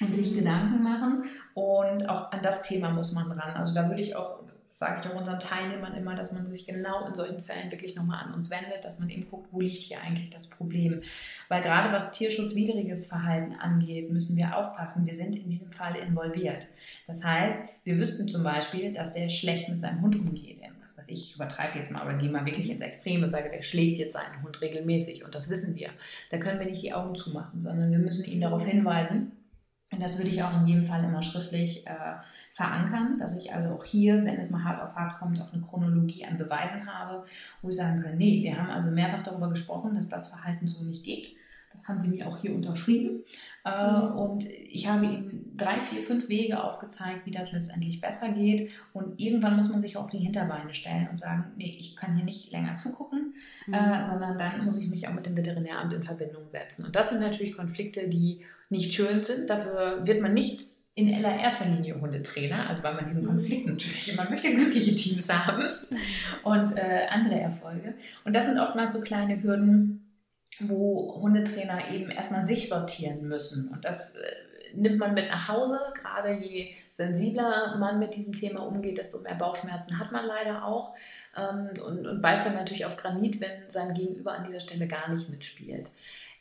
und 0.00 0.14
sich 0.14 0.34
Gedanken 0.34 0.82
machen. 0.82 1.24
Und 1.52 2.08
auch 2.08 2.32
an 2.32 2.40
das 2.42 2.62
Thema 2.62 2.90
muss 2.90 3.12
man 3.12 3.30
ran. 3.30 3.54
Also 3.54 3.74
da 3.74 3.88
würde 3.88 4.00
ich 4.02 4.16
auch, 4.16 4.39
das 4.60 4.78
sage 4.78 5.00
ich 5.02 5.10
auch 5.10 5.18
unseren 5.18 5.40
Teilnehmern 5.40 5.94
immer, 5.94 6.14
dass 6.14 6.32
man 6.32 6.52
sich 6.52 6.66
genau 6.66 7.06
in 7.06 7.14
solchen 7.14 7.40
Fällen 7.40 7.70
wirklich 7.70 7.96
nochmal 7.96 8.24
an 8.24 8.34
uns 8.34 8.50
wendet, 8.50 8.84
dass 8.84 8.98
man 8.98 9.08
eben 9.08 9.28
guckt, 9.28 9.52
wo 9.52 9.60
liegt 9.60 9.76
hier 9.76 10.00
eigentlich 10.00 10.30
das 10.30 10.48
Problem. 10.48 11.02
Weil 11.48 11.62
gerade 11.62 11.92
was 11.92 12.12
tierschutzwidriges 12.12 13.06
Verhalten 13.06 13.54
angeht, 13.54 14.10
müssen 14.10 14.36
wir 14.36 14.56
aufpassen. 14.56 15.06
Wir 15.06 15.14
sind 15.14 15.36
in 15.36 15.48
diesem 15.48 15.72
Fall 15.72 15.96
involviert. 15.96 16.68
Das 17.06 17.24
heißt, 17.24 17.56
wir 17.84 17.98
wüssten 17.98 18.28
zum 18.28 18.42
Beispiel, 18.42 18.92
dass 18.92 19.14
der 19.14 19.28
schlecht 19.28 19.68
mit 19.68 19.80
seinem 19.80 20.02
Hund 20.02 20.16
umgeht. 20.16 20.60
Was 20.82 20.98
weiß 20.98 21.08
ich, 21.08 21.30
ich 21.30 21.34
übertreibe 21.36 21.78
jetzt 21.78 21.92
mal, 21.92 22.00
aber 22.00 22.14
gehe 22.14 22.30
mal 22.30 22.44
wirklich 22.44 22.68
ins 22.68 22.82
Extrem 22.82 23.22
und 23.22 23.30
sage, 23.30 23.48
der 23.48 23.62
schlägt 23.62 23.98
jetzt 23.98 24.14
seinen 24.14 24.42
Hund 24.42 24.60
regelmäßig 24.60 25.24
und 25.24 25.36
das 25.36 25.48
wissen 25.48 25.76
wir. 25.76 25.90
Da 26.30 26.38
können 26.38 26.58
wir 26.58 26.66
nicht 26.66 26.82
die 26.82 26.92
Augen 26.92 27.14
zumachen, 27.14 27.62
sondern 27.62 27.92
wir 27.92 28.00
müssen 28.00 28.24
ihn 28.24 28.40
darauf 28.40 28.66
hinweisen, 28.66 29.30
und 29.92 30.00
das 30.00 30.18
würde 30.18 30.30
ich 30.30 30.42
auch 30.42 30.54
in 30.60 30.66
jedem 30.66 30.84
Fall 30.84 31.02
immer 31.04 31.22
schriftlich 31.22 31.86
äh, 31.86 31.90
verankern, 32.52 33.18
dass 33.18 33.40
ich 33.40 33.54
also 33.54 33.70
auch 33.70 33.84
hier, 33.84 34.24
wenn 34.24 34.36
es 34.36 34.50
mal 34.50 34.64
hart 34.64 34.82
auf 34.82 34.96
hart 34.96 35.18
kommt, 35.18 35.40
auch 35.40 35.52
eine 35.52 35.62
Chronologie 35.62 36.24
an 36.24 36.38
Beweisen 36.38 36.92
habe, 36.92 37.24
wo 37.62 37.68
ich 37.68 37.76
sagen 37.76 38.02
kann, 38.02 38.18
nee, 38.18 38.42
wir 38.42 38.56
haben 38.56 38.70
also 38.70 38.90
mehrfach 38.90 39.22
darüber 39.22 39.48
gesprochen, 39.48 39.94
dass 39.94 40.08
das 40.08 40.28
Verhalten 40.28 40.66
so 40.66 40.84
nicht 40.84 41.04
geht. 41.04 41.36
Das 41.72 41.86
haben 41.86 42.00
sie 42.00 42.08
mir 42.08 42.26
auch 42.26 42.38
hier 42.38 42.52
unterschrieben. 42.52 43.22
Äh, 43.64 43.70
mhm. 43.70 44.16
Und 44.16 44.44
ich 44.44 44.88
habe 44.88 45.04
ihnen 45.04 45.52
drei, 45.56 45.78
vier, 45.78 46.02
fünf 46.02 46.28
Wege 46.28 46.62
aufgezeigt, 46.62 47.26
wie 47.26 47.30
das 47.30 47.52
letztendlich 47.52 48.00
besser 48.00 48.32
geht. 48.32 48.70
Und 48.92 49.20
irgendwann 49.20 49.56
muss 49.56 49.68
man 49.68 49.80
sich 49.80 49.96
auf 49.96 50.10
die 50.10 50.18
Hinterbeine 50.18 50.74
stellen 50.74 51.08
und 51.08 51.18
sagen, 51.18 51.52
nee, 51.56 51.76
ich 51.78 51.94
kann 51.94 52.16
hier 52.16 52.24
nicht 52.24 52.50
länger 52.50 52.74
zugucken, 52.74 53.34
mhm. 53.68 53.74
äh, 53.74 54.04
sondern 54.04 54.36
dann 54.36 54.64
muss 54.64 54.82
ich 54.82 54.90
mich 54.90 55.06
auch 55.06 55.12
mit 55.12 55.26
dem 55.26 55.36
Veterinäramt 55.36 55.92
in 55.92 56.02
Verbindung 56.02 56.48
setzen. 56.48 56.84
Und 56.84 56.96
das 56.96 57.10
sind 57.10 57.20
natürlich 57.20 57.56
Konflikte, 57.56 58.08
die 58.08 58.40
nicht 58.68 58.92
schön 58.92 59.22
sind. 59.22 59.48
Dafür 59.48 60.04
wird 60.04 60.22
man 60.22 60.34
nicht 60.34 60.69
in 61.00 61.14
allererster 61.14 61.66
Linie 61.66 62.00
Hundetrainer, 62.00 62.68
also 62.68 62.82
weil 62.82 62.94
man 62.94 63.06
diesen 63.06 63.26
Konflikt 63.26 63.66
mhm. 63.66 63.72
natürlich, 63.72 64.16
man 64.16 64.30
möchte 64.30 64.54
glückliche 64.54 64.94
Teams 64.94 65.32
haben 65.32 65.68
und 66.42 66.76
äh, 66.76 67.06
andere 67.08 67.40
Erfolge. 67.40 67.94
Und 68.24 68.36
das 68.36 68.46
sind 68.46 68.58
oftmals 68.58 68.92
so 68.92 69.00
kleine 69.00 69.42
Hürden, 69.42 70.12
wo 70.60 71.20
Hundetrainer 71.20 71.90
eben 71.90 72.10
erstmal 72.10 72.42
sich 72.42 72.68
sortieren 72.68 73.26
müssen. 73.28 73.68
Und 73.68 73.84
das 73.84 74.16
äh, 74.16 74.22
nimmt 74.74 74.98
man 74.98 75.14
mit 75.14 75.30
nach 75.30 75.48
Hause. 75.48 75.78
Gerade 75.94 76.34
je 76.34 76.74
sensibler 76.90 77.76
man 77.78 77.98
mit 77.98 78.14
diesem 78.14 78.34
Thema 78.34 78.60
umgeht, 78.60 78.98
desto 78.98 79.20
mehr 79.20 79.34
Bauchschmerzen 79.34 79.98
hat 79.98 80.12
man 80.12 80.26
leider 80.26 80.64
auch. 80.64 80.94
Ähm, 81.36 81.70
und, 81.82 82.06
und 82.06 82.20
beißt 82.20 82.44
dann 82.44 82.54
natürlich 82.54 82.84
auf 82.84 82.96
Granit, 82.96 83.40
wenn 83.40 83.70
sein 83.70 83.94
Gegenüber 83.94 84.32
an 84.32 84.44
dieser 84.44 84.60
Stelle 84.60 84.86
gar 84.86 85.08
nicht 85.08 85.30
mitspielt. 85.30 85.90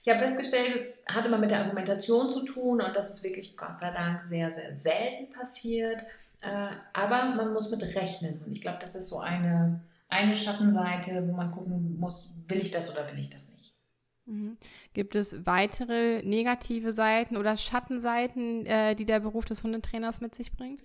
Ich 0.02 0.10
habe 0.10 0.20
festgestellt, 0.20 0.76
es 0.76 1.14
hat 1.14 1.26
immer 1.26 1.38
mit 1.38 1.52
der 1.52 1.62
Argumentation 1.62 2.30
zu 2.30 2.46
tun 2.46 2.82
und 2.82 2.96
das 2.96 3.14
ist 3.14 3.24
wirklich 3.24 3.58
Gott 3.58 3.80
sei 3.80 3.92
Dank 3.92 4.24
sehr, 4.24 4.52
sehr 4.52 4.74
selten 4.74 5.32
passiert. 5.34 6.02
Äh, 6.42 6.70
aber 6.94 7.36
man 7.36 7.52
muss 7.52 7.70
mit 7.70 7.84
rechnen 7.96 8.42
und 8.46 8.54
ich 8.54 8.62
glaube, 8.62 8.78
das 8.80 8.96
ist 8.96 9.10
so 9.10 9.20
eine, 9.20 9.82
eine 10.08 10.36
Schattenseite, 10.36 11.28
wo 11.28 11.34
man 11.34 11.52
gucken 11.52 12.00
muss, 12.00 12.34
will 12.48 12.60
ich 12.60 12.72
das 12.72 12.90
oder 12.90 13.12
will 13.12 13.20
ich 13.20 13.30
das 13.30 13.48
nicht. 13.50 13.76
Mhm. 14.26 14.58
Gibt 14.94 15.16
es 15.16 15.46
weitere 15.46 16.22
negative 16.24 16.94
Seiten 16.94 17.36
oder 17.36 17.58
Schattenseiten, 17.58 18.66
äh, 18.66 18.96
die 18.96 19.06
der 19.06 19.20
Beruf 19.20 19.46
des 19.46 19.64
Hundetrainers 19.64 20.22
mit 20.22 20.34
sich 20.34 20.54
bringt? 20.54 20.82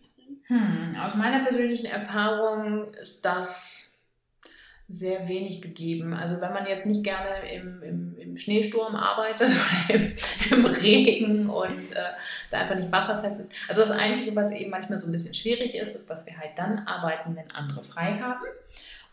Hm, 0.47 0.97
aus 1.01 1.15
meiner 1.15 1.45
persönlichen 1.45 1.87
Erfahrung 1.87 2.93
ist 2.95 3.25
das 3.25 3.84
sehr 4.89 5.28
wenig 5.28 5.62
gegeben. 5.62 6.12
Also 6.12 6.41
wenn 6.41 6.53
man 6.53 6.66
jetzt 6.66 6.85
nicht 6.87 7.03
gerne 7.03 7.51
im, 7.53 7.82
im, 7.82 8.18
im 8.18 8.37
Schneesturm 8.37 8.95
arbeitet 8.95 9.51
oder 9.89 9.95
im, 9.95 10.12
im 10.51 10.66
Regen 10.66 11.51
und 11.51 11.93
äh, 11.93 12.12
da 12.51 12.59
einfach 12.59 12.76
nicht 12.76 12.93
wasserfest 12.93 13.41
ist. 13.41 13.53
Also 13.68 13.80
das 13.80 13.91
Einzige, 13.91 14.37
was 14.37 14.53
eben 14.53 14.70
manchmal 14.70 14.99
so 14.99 15.07
ein 15.07 15.12
bisschen 15.12 15.35
schwierig 15.35 15.74
ist, 15.74 15.97
ist, 15.97 16.09
dass 16.11 16.26
wir 16.26 16.37
halt 16.37 16.53
dann 16.57 16.80
arbeiten, 16.80 17.35
wenn 17.35 17.51
andere 17.51 17.82
frei 17.82 18.18
haben. 18.20 18.45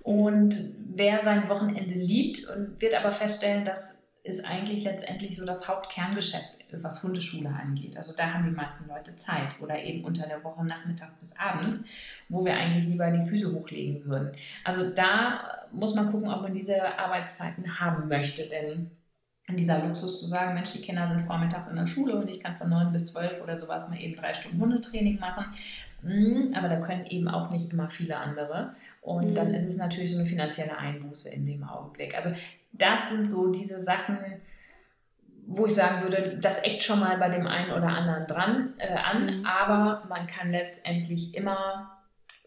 Und 0.01 0.73
wer 0.93 1.19
sein 1.19 1.47
Wochenende 1.47 1.93
liebt 1.93 2.47
und 2.49 2.81
wird 2.81 2.99
aber 2.99 3.11
feststellen, 3.11 3.63
dass 3.63 4.01
ist 4.23 4.45
eigentlich 4.45 4.83
letztendlich 4.83 5.35
so 5.35 5.45
das 5.45 5.67
Hauptkerngeschäft, 5.67 6.57
was 6.71 7.03
Hundeschule 7.03 7.49
angeht. 7.49 7.97
Also 7.97 8.13
da 8.15 8.33
haben 8.33 8.45
die 8.45 8.55
meisten 8.55 8.87
Leute 8.87 9.15
Zeit 9.15 9.59
oder 9.59 9.81
eben 9.81 10.03
unter 10.03 10.27
der 10.27 10.43
Woche 10.43 10.65
nachmittags 10.65 11.19
bis 11.19 11.37
abends, 11.37 11.79
wo 12.29 12.45
wir 12.45 12.53
eigentlich 12.53 12.85
lieber 12.85 13.09
die 13.11 13.27
Füße 13.27 13.53
hochlegen 13.53 14.05
würden. 14.05 14.31
Also 14.63 14.89
da 14.89 15.67
muss 15.71 15.95
man 15.95 16.11
gucken, 16.11 16.29
ob 16.29 16.41
man 16.41 16.53
diese 16.53 16.97
Arbeitszeiten 16.97 17.79
haben 17.79 18.07
möchte, 18.07 18.47
denn 18.49 18.91
dieser 19.49 19.85
Luxus 19.85 20.19
zu 20.19 20.27
sagen, 20.27 20.53
Mensch, 20.53 20.71
die 20.73 20.81
Kinder 20.81 21.05
sind 21.05 21.21
vormittags 21.21 21.67
in 21.67 21.75
der 21.75 21.87
Schule 21.87 22.15
und 22.15 22.29
ich 22.29 22.39
kann 22.39 22.55
von 22.55 22.69
neun 22.69 22.91
bis 22.91 23.11
zwölf 23.11 23.41
oder 23.43 23.59
sowas 23.59 23.89
mal 23.89 23.99
eben 23.99 24.15
drei 24.15 24.33
Stunden 24.33 24.61
Hundetraining 24.61 25.19
machen. 25.19 25.45
Hm, 26.03 26.53
aber 26.55 26.69
da 26.69 26.79
können 26.79 27.05
eben 27.05 27.27
auch 27.27 27.51
nicht 27.51 27.71
immer 27.71 27.89
viele 27.89 28.17
andere. 28.17 28.75
Und 29.01 29.35
dann 29.35 29.49
mhm. 29.49 29.55
ist 29.55 29.65
es 29.65 29.77
natürlich 29.77 30.11
so 30.11 30.19
eine 30.19 30.27
finanzielle 30.27 30.77
Einbuße 30.77 31.29
in 31.33 31.45
dem 31.45 31.63
Augenblick. 31.63 32.15
Also 32.15 32.31
das 32.71 33.09
sind 33.09 33.29
so 33.29 33.51
diese 33.51 33.81
Sachen, 33.81 34.17
wo 35.47 35.65
ich 35.65 35.75
sagen 35.75 36.03
würde, 36.03 36.37
das 36.39 36.59
eckt 36.63 36.83
schon 36.83 36.99
mal 36.99 37.17
bei 37.17 37.29
dem 37.29 37.47
einen 37.47 37.71
oder 37.71 37.87
anderen 37.87 38.27
dran 38.27 38.73
äh, 38.77 38.95
an, 38.95 39.39
mhm. 39.39 39.45
aber 39.45 40.03
man 40.07 40.27
kann 40.27 40.51
letztendlich 40.51 41.35
immer 41.35 41.97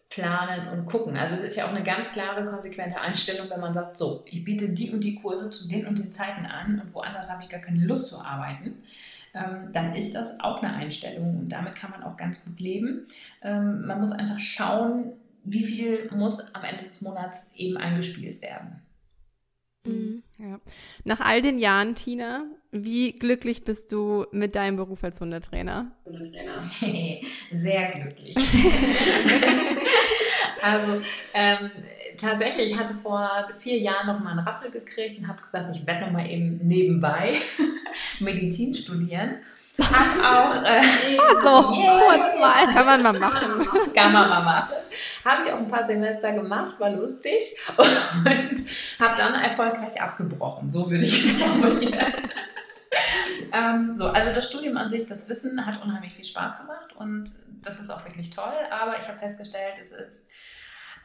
planen 0.09 0.69
und 0.69 0.85
gucken. 0.85 1.17
Also 1.17 1.33
es 1.33 1.43
ist 1.43 1.55
ja 1.55 1.65
auch 1.65 1.73
eine 1.73 1.83
ganz 1.83 2.13
klare, 2.13 2.45
konsequente 2.45 3.01
Einstellung, 3.01 3.49
wenn 3.49 3.59
man 3.59 3.73
sagt, 3.73 3.97
so, 3.97 4.23
ich 4.25 4.43
biete 4.43 4.69
die 4.69 4.91
und 4.91 5.03
die 5.03 5.15
Kurse 5.15 5.49
zu 5.49 5.67
den 5.67 5.85
und 5.85 5.99
den 5.99 6.11
Zeiten 6.11 6.45
an 6.45 6.79
und 6.79 6.93
woanders 6.93 7.31
habe 7.31 7.43
ich 7.43 7.49
gar 7.49 7.59
keine 7.59 7.85
Lust 7.85 8.09
zu 8.09 8.21
arbeiten. 8.21 8.83
Ähm, 9.33 9.71
dann 9.73 9.93
ist 9.93 10.15
das 10.15 10.39
auch 10.39 10.63
eine 10.63 10.73
Einstellung 10.73 11.37
und 11.39 11.49
damit 11.49 11.75
kann 11.75 11.91
man 11.91 12.03
auch 12.03 12.15
ganz 12.15 12.45
gut 12.45 12.59
leben. 12.59 13.07
Ähm, 13.41 13.85
man 13.85 13.99
muss 13.99 14.13
einfach 14.13 14.39
schauen, 14.39 15.11
wie 15.43 15.65
viel 15.65 16.09
muss 16.11 16.55
am 16.55 16.63
Ende 16.63 16.83
des 16.83 17.01
Monats 17.01 17.53
eben 17.55 17.77
eingespielt 17.77 18.41
werden. 18.41 18.81
Mhm. 19.85 20.23
Ja. 20.37 20.59
Nach 21.03 21.19
all 21.19 21.41
den 21.41 21.59
Jahren, 21.59 21.95
Tina, 21.95 22.45
wie 22.83 23.13
glücklich 23.13 23.63
bist 23.63 23.93
du 23.93 24.25
mit 24.31 24.55
deinem 24.55 24.75
Beruf 24.75 25.03
als 25.03 25.21
Hundetrainer? 25.21 25.91
Hundetrainer. 26.05 26.61
Sehr 27.51 27.91
glücklich. 27.91 28.35
also 30.61 30.99
ähm, 31.33 31.71
tatsächlich, 32.17 32.71
ich 32.71 32.77
hatte 32.77 32.95
vor 32.95 33.29
vier 33.59 33.77
Jahren 33.77 34.07
noch 34.07 34.19
mal 34.19 34.31
einen 34.31 34.39
Rappel 34.39 34.71
gekriegt 34.71 35.19
und 35.19 35.27
habe 35.27 35.41
gesagt, 35.41 35.73
ich 35.73 35.87
werde 35.87 36.01
noch 36.01 36.11
mal 36.11 36.29
eben 36.29 36.57
nebenbei 36.57 37.35
Medizin 38.19 38.73
studieren. 38.73 39.37
Hab 39.79 40.23
auch 40.23 40.63
äh, 40.63 40.81
so, 41.43 41.75
yeah, 41.75 41.99
kurz 41.99 42.33
mal. 42.39 42.65
Kann 42.73 42.85
man 42.85 43.03
mal 43.03 43.19
machen. 43.19 43.67
Kann 43.93 44.13
man 44.13 44.29
mal 44.29 44.43
machen. 44.43 44.73
Habe 45.23 45.43
ich 45.43 45.51
auch 45.51 45.57
ein 45.57 45.67
paar 45.67 45.85
Semester 45.85 46.31
gemacht, 46.33 46.79
war 46.79 46.91
lustig 46.91 47.55
und 47.75 48.65
habe 48.99 49.17
dann 49.17 49.33
erfolgreich 49.33 50.01
abgebrochen. 50.01 50.71
So 50.71 50.89
würde 50.89 51.03
ich 51.03 51.25
es 51.25 51.41
formulieren. 51.41 52.13
Ähm, 53.53 53.97
so, 53.97 54.07
also 54.07 54.33
das 54.33 54.49
Studium 54.49 54.77
an 54.77 54.89
sich, 54.89 55.05
das 55.05 55.29
Wissen 55.29 55.65
hat 55.65 55.83
unheimlich 55.83 56.13
viel 56.13 56.25
Spaß 56.25 56.59
gemacht 56.59 56.95
und 56.95 57.31
das 57.61 57.79
ist 57.79 57.89
auch 57.89 58.03
wirklich 58.05 58.29
toll, 58.29 58.53
aber 58.71 58.97
ich 58.99 59.07
habe 59.07 59.19
festgestellt, 59.19 59.75
es 59.81 59.91
ist 59.91 60.27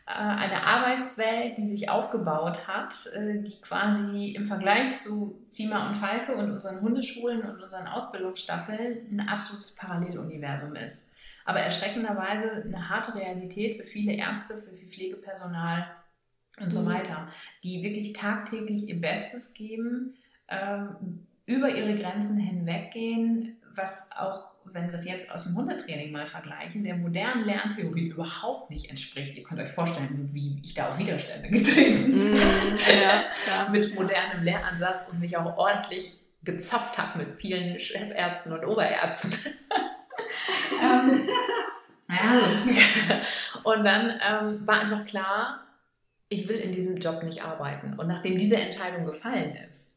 äh, 0.07 0.13
eine 0.13 0.65
Arbeitswelt, 0.65 1.57
die 1.59 1.69
sich 1.69 1.89
aufgebaut 1.89 2.67
hat, 2.67 2.95
äh, 3.15 3.43
die 3.43 3.61
quasi 3.61 4.33
im 4.33 4.47
Vergleich 4.47 4.95
zu 4.95 5.45
Zima 5.49 5.89
und 5.89 5.97
Falke 5.97 6.35
und 6.35 6.51
unseren 6.51 6.81
Hundeschulen 6.81 7.43
und 7.43 7.63
unseren 7.63 7.87
Ausbildungsstaffeln 7.87 9.07
ein 9.11 9.29
absolutes 9.29 9.77
Paralleluniversum 9.77 10.75
ist. 10.77 11.07
Aber 11.45 11.61
erschreckenderweise 11.61 12.65
eine 12.67 12.89
harte 12.89 13.15
Realität 13.15 13.77
für 13.77 13.85
viele 13.85 14.13
Ärzte, 14.13 14.55
für 14.55 14.77
viel 14.77 14.89
Pflegepersonal 14.89 15.87
und 16.61 16.73
so 16.73 16.83
mhm. 16.83 16.87
weiter, 16.87 17.29
die 17.65 17.83
wirklich 17.83 18.13
tagtäglich 18.13 18.89
ihr 18.89 19.01
Bestes 19.01 19.55
geben, 19.55 20.17
ähm, 20.49 21.27
über 21.51 21.69
ihre 21.69 21.97
Grenzen 21.97 22.39
hinweggehen, 22.39 23.57
was 23.75 24.09
auch, 24.17 24.53
wenn 24.65 24.87
wir 24.89 24.95
es 24.95 25.05
jetzt 25.05 25.33
aus 25.33 25.45
dem 25.45 25.57
Hundetraining 25.57 26.13
mal 26.13 26.27
vergleichen, 26.27 26.85
der 26.85 26.95
modernen 26.95 27.45
Lerntheorie 27.45 28.09
überhaupt 28.09 28.71
nicht 28.71 28.89
entspricht. 28.89 29.37
Ihr 29.37 29.43
könnt 29.43 29.61
euch 29.61 29.71
vorstellen, 29.71 30.31
wie 30.33 30.61
ich 30.63 30.75
da 30.75 30.89
auf 30.89 30.99
Widerstände 30.99 31.49
getreten 31.51 32.13
bin. 32.13 32.33
Mm, 32.33 32.37
ja, 33.03 33.25
mit 33.73 33.95
modernem 33.95 34.45
Lernansatz 34.45 35.07
und 35.11 35.19
mich 35.19 35.37
auch 35.37 35.57
ordentlich 35.57 36.17
gezopft 36.45 36.97
habe 36.99 37.19
mit 37.19 37.41
vielen 37.41 37.79
Chefärzten 37.81 38.53
und 38.53 38.65
Oberärzten. 38.65 39.33
ähm, 40.83 41.21
ja. 42.09 42.41
Und 43.63 43.85
dann 43.85 44.19
ähm, 44.27 44.67
war 44.67 44.81
einfach 44.81 45.05
klar, 45.05 45.67
ich 46.29 46.49
will 46.49 46.57
in 46.57 46.73
diesem 46.73 46.97
Job 46.97 47.23
nicht 47.23 47.45
arbeiten. 47.45 47.95
Und 47.99 48.09
nachdem 48.09 48.39
diese 48.39 48.57
Entscheidung 48.57 49.05
gefallen 49.05 49.55
ist, 49.69 49.90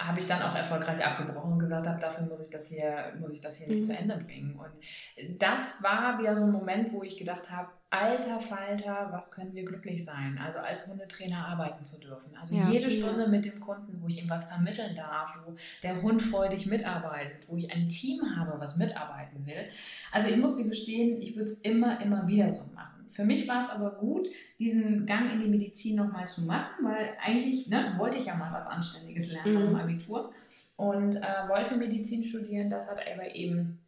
habe 0.00 0.18
ich 0.18 0.26
dann 0.26 0.42
auch 0.42 0.54
erfolgreich 0.54 1.04
abgebrochen 1.04 1.52
und 1.52 1.58
gesagt 1.58 1.86
habe, 1.86 2.00
dafür 2.00 2.26
muss 2.26 2.40
ich 2.40 2.50
das 2.50 2.68
hier, 2.68 3.12
muss 3.20 3.30
ich 3.30 3.40
das 3.40 3.56
hier 3.58 3.68
nicht 3.68 3.80
mhm. 3.80 3.84
zu 3.84 3.96
Ende 3.96 4.16
bringen. 4.16 4.56
Und 4.56 5.40
das 5.40 5.82
war 5.82 6.18
wieder 6.18 6.36
so 6.36 6.44
ein 6.44 6.50
Moment, 6.50 6.92
wo 6.92 7.02
ich 7.04 7.16
gedacht 7.16 7.50
habe, 7.50 7.68
alter 7.90 8.40
Falter, 8.40 9.08
was 9.12 9.30
können 9.30 9.54
wir 9.54 9.64
glücklich 9.64 10.04
sein? 10.04 10.36
Also 10.42 10.58
als 10.58 10.88
Hundetrainer 10.88 11.46
arbeiten 11.46 11.84
zu 11.84 12.00
dürfen. 12.00 12.36
Also 12.36 12.56
ja. 12.56 12.68
jede 12.68 12.90
Stunde 12.90 13.28
mit 13.28 13.44
dem 13.44 13.60
Kunden, 13.60 14.02
wo 14.02 14.08
ich 14.08 14.20
ihm 14.20 14.28
was 14.28 14.46
vermitteln 14.46 14.96
darf, 14.96 15.32
wo 15.46 15.54
der 15.84 16.02
Hund 16.02 16.20
freudig 16.20 16.66
mitarbeitet, 16.66 17.48
wo 17.48 17.56
ich 17.56 17.70
ein 17.70 17.88
Team 17.88 18.20
habe, 18.36 18.58
was 18.58 18.76
mitarbeiten 18.76 19.46
will. 19.46 19.68
Also 20.10 20.28
ich 20.28 20.36
muss 20.36 20.56
dir 20.56 20.68
gestehen, 20.68 21.22
ich 21.22 21.36
würde 21.36 21.44
es 21.44 21.60
immer, 21.60 22.00
immer 22.00 22.26
wieder 22.26 22.50
so 22.50 22.72
machen. 22.74 22.93
Für 23.14 23.24
mich 23.24 23.46
war 23.46 23.62
es 23.62 23.70
aber 23.70 23.92
gut, 23.92 24.28
diesen 24.58 25.06
Gang 25.06 25.32
in 25.32 25.40
die 25.40 25.48
Medizin 25.48 25.96
nochmal 25.96 26.26
zu 26.26 26.42
machen, 26.42 26.84
weil 26.84 27.10
eigentlich 27.22 27.68
ne, 27.68 27.92
wollte 27.96 28.18
ich 28.18 28.26
ja 28.26 28.34
mal 28.34 28.52
was 28.52 28.66
Anständiges 28.66 29.32
lernen 29.32 29.62
mhm. 29.62 29.68
im 29.70 29.76
Abitur 29.76 30.32
und 30.76 31.16
äh, 31.16 31.48
wollte 31.48 31.76
Medizin 31.76 32.24
studieren. 32.24 32.70
Das 32.70 32.90
hat 32.90 32.98
aber 33.06 33.34
eben 33.34 33.78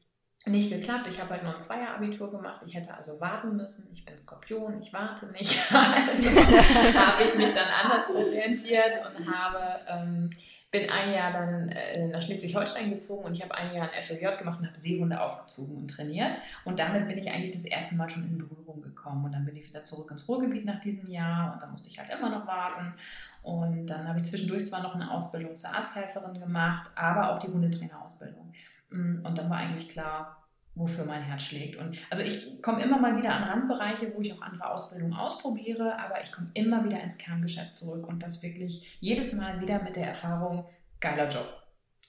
nicht 0.46 0.70
geklappt. 0.70 1.08
Ich 1.10 1.20
habe 1.20 1.30
halt 1.30 1.42
nur 1.42 1.54
ein 1.54 1.60
Zweier-Abitur 1.60 2.30
gemacht. 2.30 2.62
Ich 2.66 2.74
hätte 2.74 2.94
also 2.94 3.20
warten 3.20 3.56
müssen. 3.56 3.88
Ich 3.92 4.04
bin 4.04 4.16
Skorpion, 4.16 4.80
ich 4.80 4.92
warte 4.92 5.26
nicht. 5.32 5.58
also 5.72 6.30
habe 6.98 7.24
ich 7.24 7.34
mich 7.34 7.52
dann 7.52 7.68
anders 7.68 8.08
orientiert 8.10 8.96
und 9.18 9.28
habe 9.28 9.80
ähm, 9.88 10.30
bin 10.70 10.90
ein 10.90 11.12
Jahr 11.12 11.32
dann 11.32 11.68
äh, 11.68 12.08
nach 12.08 12.20
Schleswig-Holstein 12.20 12.90
gezogen 12.90 13.24
und 13.24 13.32
ich 13.34 13.42
habe 13.42 13.54
ein 13.54 13.74
Jahr 13.74 13.88
ein 13.90 14.02
FLJ 14.02 14.38
gemacht 14.38 14.58
und 14.60 14.66
habe 14.66 14.76
Seehunde 14.76 15.20
aufgezogen 15.20 15.76
und 15.76 15.88
trainiert. 15.88 16.36
Und 16.64 16.78
damit 16.78 17.06
bin 17.06 17.18
ich 17.18 17.30
eigentlich 17.30 17.52
das 17.52 17.64
erste 17.64 17.94
Mal 17.94 18.08
schon 18.08 18.24
in 18.24 18.38
Berührung 18.38 18.82
gekommen. 18.82 19.24
Und 19.24 19.32
dann 19.32 19.44
bin 19.44 19.56
ich 19.56 19.68
wieder 19.68 19.84
zurück 19.84 20.10
ins 20.10 20.28
Ruhrgebiet 20.28 20.64
nach 20.64 20.80
diesem 20.80 21.10
Jahr 21.10 21.54
und 21.54 21.62
dann 21.62 21.70
musste 21.70 21.88
ich 21.88 21.98
halt 21.98 22.10
immer 22.10 22.30
noch 22.30 22.46
warten. 22.46 22.94
Und 23.42 23.86
dann 23.86 24.08
habe 24.08 24.18
ich 24.18 24.24
zwischendurch 24.24 24.66
zwar 24.68 24.82
noch 24.82 24.96
eine 24.96 25.08
Ausbildung 25.10 25.56
zur 25.56 25.72
Arzthelferin 25.72 26.40
gemacht, 26.40 26.90
aber 26.96 27.30
auch 27.30 27.38
die 27.38 27.46
Hundetrainerausbildung. 27.46 28.52
Mm, 28.90 29.24
und 29.24 29.38
dann 29.38 29.48
war 29.48 29.58
eigentlich 29.58 29.88
klar, 29.88 30.45
wofür 30.76 31.06
mein 31.06 31.22
Herz 31.22 31.42
schlägt. 31.42 31.76
Und 31.76 31.96
also 32.10 32.22
ich 32.22 32.62
komme 32.62 32.82
immer 32.82 32.98
mal 32.98 33.16
wieder 33.16 33.34
an 33.34 33.44
Randbereiche, 33.44 34.12
wo 34.14 34.20
ich 34.20 34.32
auch 34.32 34.42
andere 34.42 34.70
Ausbildungen 34.70 35.14
ausprobiere, 35.14 35.98
aber 35.98 36.22
ich 36.22 36.30
komme 36.30 36.50
immer 36.54 36.84
wieder 36.84 37.02
ins 37.02 37.18
Kerngeschäft 37.18 37.74
zurück 37.74 38.06
und 38.06 38.22
das 38.22 38.42
wirklich 38.42 38.96
jedes 39.00 39.32
Mal 39.32 39.60
wieder 39.60 39.82
mit 39.82 39.96
der 39.96 40.08
Erfahrung, 40.08 40.66
geiler 41.00 41.28
Job. 41.28 41.46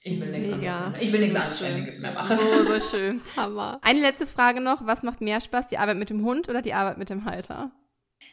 Ich 0.02 0.20
will 0.20 0.30
nichts 0.30 0.48
Mega. 0.48 0.70
anderes 0.70 0.92
mehr. 0.92 1.02
Ich 1.02 1.12
will 1.12 1.20
nichts 1.20 1.34
Anständiges 1.34 1.98
mehr 1.98 2.12
machen. 2.12 2.38
So, 2.38 2.64
so 2.64 2.80
schön. 2.80 3.20
Hammer. 3.36 3.80
Eine 3.82 4.00
letzte 4.00 4.26
Frage 4.26 4.60
noch. 4.60 4.86
Was 4.86 5.02
macht 5.02 5.20
mehr 5.20 5.40
Spaß, 5.40 5.68
die 5.68 5.78
Arbeit 5.78 5.96
mit 5.96 6.10
dem 6.10 6.22
Hund 6.24 6.48
oder 6.48 6.62
die 6.62 6.74
Arbeit 6.74 6.98
mit 6.98 7.10
dem 7.10 7.24
Halter? 7.24 7.72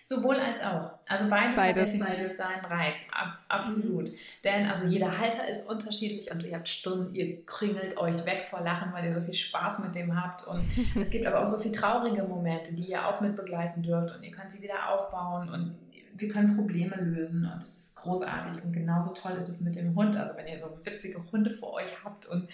Sowohl 0.07 0.39
als 0.39 0.61
auch. 0.61 0.91
Also 1.07 1.27
beides, 1.31 1.55
beides. 1.55 1.81
hat 1.81 1.87
definitiv 1.87 2.31
seinen 2.31 2.63
Reiz. 2.63 3.07
Ab, 3.11 3.39
absolut. 3.47 4.07
Mhm. 4.07 4.15
Denn 4.43 4.69
also 4.69 4.85
jeder 4.85 5.17
Halter 5.17 5.49
ist 5.49 5.67
unterschiedlich 5.67 6.29
und 6.29 6.43
ihr 6.43 6.53
habt 6.53 6.69
Stunden, 6.69 7.15
ihr 7.15 7.43
kringelt 7.47 7.97
euch 7.97 8.23
weg 8.23 8.45
vor 8.47 8.61
Lachen, 8.61 8.93
weil 8.93 9.05
ihr 9.05 9.15
so 9.15 9.21
viel 9.21 9.33
Spaß 9.33 9.79
mit 9.79 9.95
dem 9.95 10.15
habt. 10.15 10.45
Und 10.45 10.63
es 11.01 11.09
gibt 11.09 11.25
aber 11.25 11.41
auch 11.41 11.47
so 11.47 11.57
viele 11.57 11.73
traurige 11.73 12.21
Momente, 12.21 12.75
die 12.75 12.83
ihr 12.83 13.07
auch 13.07 13.19
mit 13.19 13.35
begleiten 13.35 13.81
dürft 13.81 14.15
und 14.15 14.21
ihr 14.21 14.29
könnt 14.29 14.51
sie 14.51 14.61
wieder 14.61 14.93
aufbauen 14.93 15.49
und 15.49 15.75
wir 16.13 16.29
können 16.29 16.55
Probleme 16.55 16.95
lösen 16.97 17.43
und 17.51 17.57
das 17.57 17.73
ist 17.73 17.95
großartig 17.95 18.63
und 18.63 18.73
genauso 18.73 19.15
toll 19.15 19.31
ist 19.31 19.49
es 19.49 19.61
mit 19.61 19.75
dem 19.75 19.95
Hund. 19.95 20.15
Also 20.15 20.37
wenn 20.37 20.47
ihr 20.47 20.59
so 20.59 20.67
witzige 20.83 21.19
Hunde 21.31 21.49
vor 21.49 21.73
euch 21.73 21.89
habt 22.03 22.27
und 22.27 22.47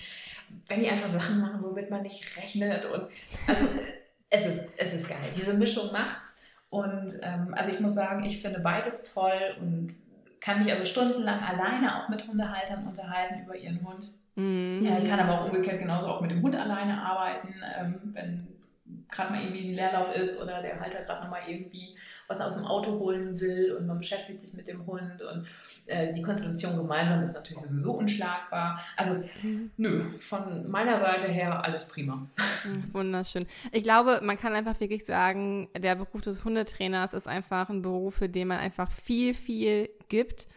wenn 0.69 0.81
ihr 0.81 0.93
einfach 0.93 1.09
Sachen 1.09 1.41
machen, 1.41 1.61
womit 1.61 1.89
man 1.89 2.01
nicht 2.01 2.37
rechnet 2.37 2.85
und 2.85 3.07
also 3.45 3.65
es 4.29 4.45
ist, 4.45 4.69
es 4.77 4.93
ist 4.93 5.09
geil. 5.09 5.29
Diese 5.35 5.53
Mischung 5.53 5.91
macht's 5.91 6.37
und 6.71 7.11
ähm, 7.21 7.53
also 7.53 7.69
ich 7.69 7.81
muss 7.81 7.93
sagen, 7.93 8.23
ich 8.23 8.41
finde 8.41 8.61
beides 8.61 9.13
toll 9.13 9.57
und 9.59 9.89
kann 10.39 10.63
mich 10.63 10.71
also 10.71 10.85
stundenlang 10.85 11.41
alleine 11.43 12.01
auch 12.01 12.09
mit 12.09 12.25
Hundehaltern 12.25 12.87
unterhalten 12.87 13.43
über 13.43 13.55
ihren 13.57 13.85
Hund. 13.85 14.07
Mhm. 14.35 14.81
Ja, 14.81 14.97
kann 15.07 15.19
aber 15.19 15.41
auch 15.41 15.45
umgekehrt 15.47 15.79
genauso 15.79 16.07
auch 16.07 16.21
mit 16.21 16.31
dem 16.31 16.41
Hund 16.41 16.55
alleine 16.55 17.03
arbeiten, 17.03 17.53
ähm, 17.77 17.99
wenn 18.13 18.47
gerade 19.11 19.33
mal 19.33 19.41
irgendwie 19.41 19.69
ein 19.69 19.75
Leerlauf 19.75 20.15
ist 20.15 20.41
oder 20.41 20.61
der 20.61 20.79
Halter 20.79 21.03
gerade 21.03 21.23
nochmal 21.23 21.41
irgendwie 21.45 21.97
was 22.29 22.39
aus 22.39 22.55
dem 22.55 22.65
Auto 22.65 22.99
holen 22.99 23.41
will 23.41 23.75
und 23.77 23.85
man 23.85 23.97
beschäftigt 23.97 24.39
sich 24.39 24.53
mit 24.53 24.69
dem 24.69 24.85
Hund 24.85 25.21
und 25.21 25.45
äh, 25.87 26.13
die 26.13 26.21
Konstellation 26.21 26.77
gemeinsam 26.77 27.21
ist 27.23 27.33
natürlich 27.33 27.63
sowieso 27.63 27.93
unschlagbar. 27.93 28.79
Also 28.95 29.23
mhm. 29.41 29.71
nö, 29.77 30.17
von 30.19 30.69
meiner 30.69 30.97
Seite 30.97 31.27
her 31.27 31.63
alles 31.63 31.87
prima. 31.87 32.27
Wunderschön. 32.91 33.47
Ich 33.71 33.83
glaube, 33.83 34.21
man 34.23 34.37
kann 34.37 34.53
einfach 34.53 34.79
wirklich 34.79 35.05
sagen, 35.05 35.69
der 35.77 35.95
Beruf 35.95 36.21
des 36.21 36.43
Hundetrainers 36.43 37.13
ist 37.13 37.27
einfach 37.27 37.69
ein 37.69 37.81
Beruf, 37.81 38.15
für 38.15 38.29
den 38.29 38.49
man 38.49 38.59
einfach 38.59 38.91
viel, 38.91 39.33
viel 39.33 39.89
gibt 40.09 40.47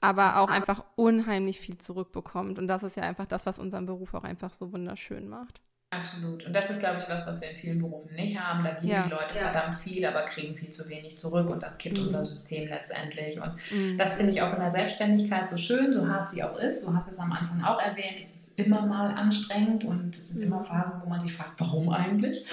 aber 0.00 0.38
auch 0.38 0.48
einfach 0.48 0.84
unheimlich 0.96 1.60
viel 1.60 1.78
zurückbekommt. 1.78 2.58
Und 2.58 2.68
das 2.68 2.82
ist 2.82 2.96
ja 2.96 3.02
einfach 3.02 3.26
das, 3.26 3.46
was 3.46 3.58
unseren 3.58 3.86
Beruf 3.86 4.14
auch 4.14 4.24
einfach 4.24 4.52
so 4.52 4.72
wunderschön 4.72 5.28
macht. 5.28 5.60
Absolut. 5.90 6.44
Und 6.44 6.54
das 6.54 6.68
ist, 6.68 6.80
glaube 6.80 6.98
ich, 6.98 7.08
was, 7.08 7.26
was 7.26 7.40
wir 7.40 7.50
in 7.50 7.56
vielen 7.56 7.78
Berufen 7.78 8.14
nicht 8.14 8.38
haben. 8.38 8.62
Da 8.62 8.72
geben 8.72 8.88
ja. 8.88 9.02
die 9.02 9.08
Leute 9.08 9.34
ja. 9.36 9.50
verdammt 9.50 9.74
viel, 9.74 10.04
aber 10.04 10.24
kriegen 10.24 10.54
viel 10.54 10.68
zu 10.68 10.86
wenig 10.90 11.16
zurück 11.16 11.48
und 11.48 11.62
das 11.62 11.78
kippt 11.78 11.98
mhm. 11.98 12.06
unser 12.06 12.26
System 12.26 12.68
letztendlich. 12.68 13.40
Und 13.40 13.54
mhm. 13.70 13.96
das 13.96 14.14
finde 14.14 14.32
ich 14.32 14.42
auch 14.42 14.52
in 14.52 14.60
der 14.60 14.70
Selbstständigkeit 14.70 15.48
so 15.48 15.56
schön, 15.56 15.94
so 15.94 16.06
hart 16.06 16.28
sie 16.28 16.42
auch 16.42 16.58
ist. 16.58 16.84
Du 16.84 16.94
hast 16.94 17.08
es 17.08 17.18
am 17.18 17.32
Anfang 17.32 17.62
auch 17.64 17.80
erwähnt, 17.80 18.20
es 18.20 18.36
ist 18.36 18.58
immer 18.58 18.84
mal 18.84 19.14
anstrengend 19.14 19.84
und 19.84 20.14
es 20.14 20.28
sind 20.28 20.40
mhm. 20.40 20.52
immer 20.52 20.62
Phasen, 20.62 21.00
wo 21.02 21.08
man 21.08 21.22
sich 21.22 21.32
fragt, 21.32 21.58
warum 21.58 21.88
eigentlich? 21.88 22.44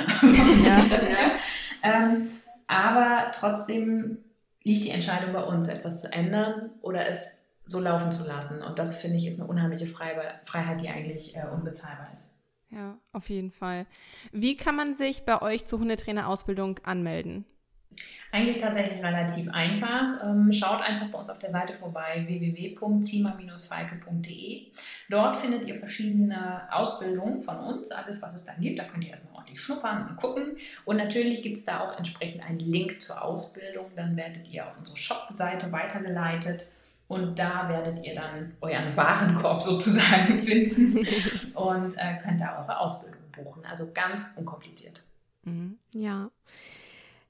ja. 0.65 0.77
das, 0.77 1.09
ja. 1.09 1.31
Ähm, 1.83 2.29
aber 2.67 3.33
trotzdem 3.33 4.19
liegt 4.63 4.85
die 4.85 4.91
Entscheidung 4.91 5.33
bei 5.33 5.43
uns, 5.43 5.67
etwas 5.67 6.01
zu 6.01 6.11
ändern 6.13 6.69
oder 6.81 7.05
es 7.09 7.41
so 7.67 7.81
laufen 7.81 8.13
zu 8.13 8.25
lassen. 8.25 8.61
Und 8.61 8.79
das 8.79 8.95
finde 8.95 9.17
ich 9.17 9.27
ist 9.27 9.39
eine 9.39 9.49
unheimliche 9.49 9.87
Freiheit, 9.87 10.81
die 10.81 10.87
eigentlich 10.87 11.35
äh, 11.35 11.43
unbezahlbar 11.53 12.07
ist. 12.15 12.34
Ja, 12.71 12.97
auf 13.13 13.29
jeden 13.29 13.51
Fall. 13.51 13.85
Wie 14.31 14.57
kann 14.57 14.75
man 14.75 14.95
sich 14.95 15.23
bei 15.23 15.41
euch 15.41 15.65
zur 15.65 15.79
Hundetrainerausbildung 15.79 16.79
anmelden? 16.83 17.45
Eigentlich 18.31 18.57
tatsächlich 18.57 19.01
relativ 19.01 19.49
einfach. 19.49 20.21
Ähm, 20.23 20.51
schaut 20.51 20.81
einfach 20.81 21.07
bei 21.07 21.17
uns 21.17 21.29
auf 21.29 21.39
der 21.39 21.51
Seite 21.51 21.71
vorbei 21.71 22.25
www.zima-falke.de. 22.27 24.71
Dort 25.09 25.37
findet 25.37 25.65
ihr 25.67 25.75
verschiedene 25.75 26.67
Ausbildungen 26.69 27.41
von 27.41 27.57
uns, 27.59 27.91
alles 27.91 28.21
was 28.21 28.35
es 28.35 28.43
da 28.43 28.51
gibt. 28.59 28.77
Da 28.77 28.83
könnt 28.83 29.05
ihr 29.05 29.11
erstmal 29.11 29.35
ordentlich 29.35 29.61
schnuppern 29.61 30.09
und 30.09 30.17
gucken. 30.17 30.57
Und 30.83 30.97
natürlich 30.97 31.43
gibt 31.43 31.55
es 31.57 31.63
da 31.63 31.79
auch 31.79 31.97
entsprechend 31.97 32.43
einen 32.43 32.59
Link 32.59 33.01
zur 33.01 33.23
Ausbildung. 33.23 33.89
Dann 33.95 34.17
werdet 34.17 34.49
ihr 34.49 34.67
auf 34.67 34.77
unsere 34.77 34.97
Shop-Seite 34.97 35.71
weitergeleitet. 35.71 36.67
Und 37.07 37.37
da 37.37 37.69
werdet 37.69 38.03
ihr 38.03 38.15
dann 38.15 38.55
euren 38.61 38.95
Warenkorb 38.95 39.61
sozusagen 39.61 40.37
finden 40.39 40.97
und 41.53 41.93
äh, 41.97 42.17
könnt 42.23 42.39
da 42.39 42.61
eure 42.61 42.79
Ausbildung 42.79 43.21
buchen. 43.31 43.63
Also 43.65 43.91
ganz 43.93 44.33
unkompliziert. 44.37 45.03
Mhm. 45.43 45.77
Ja. 45.93 46.31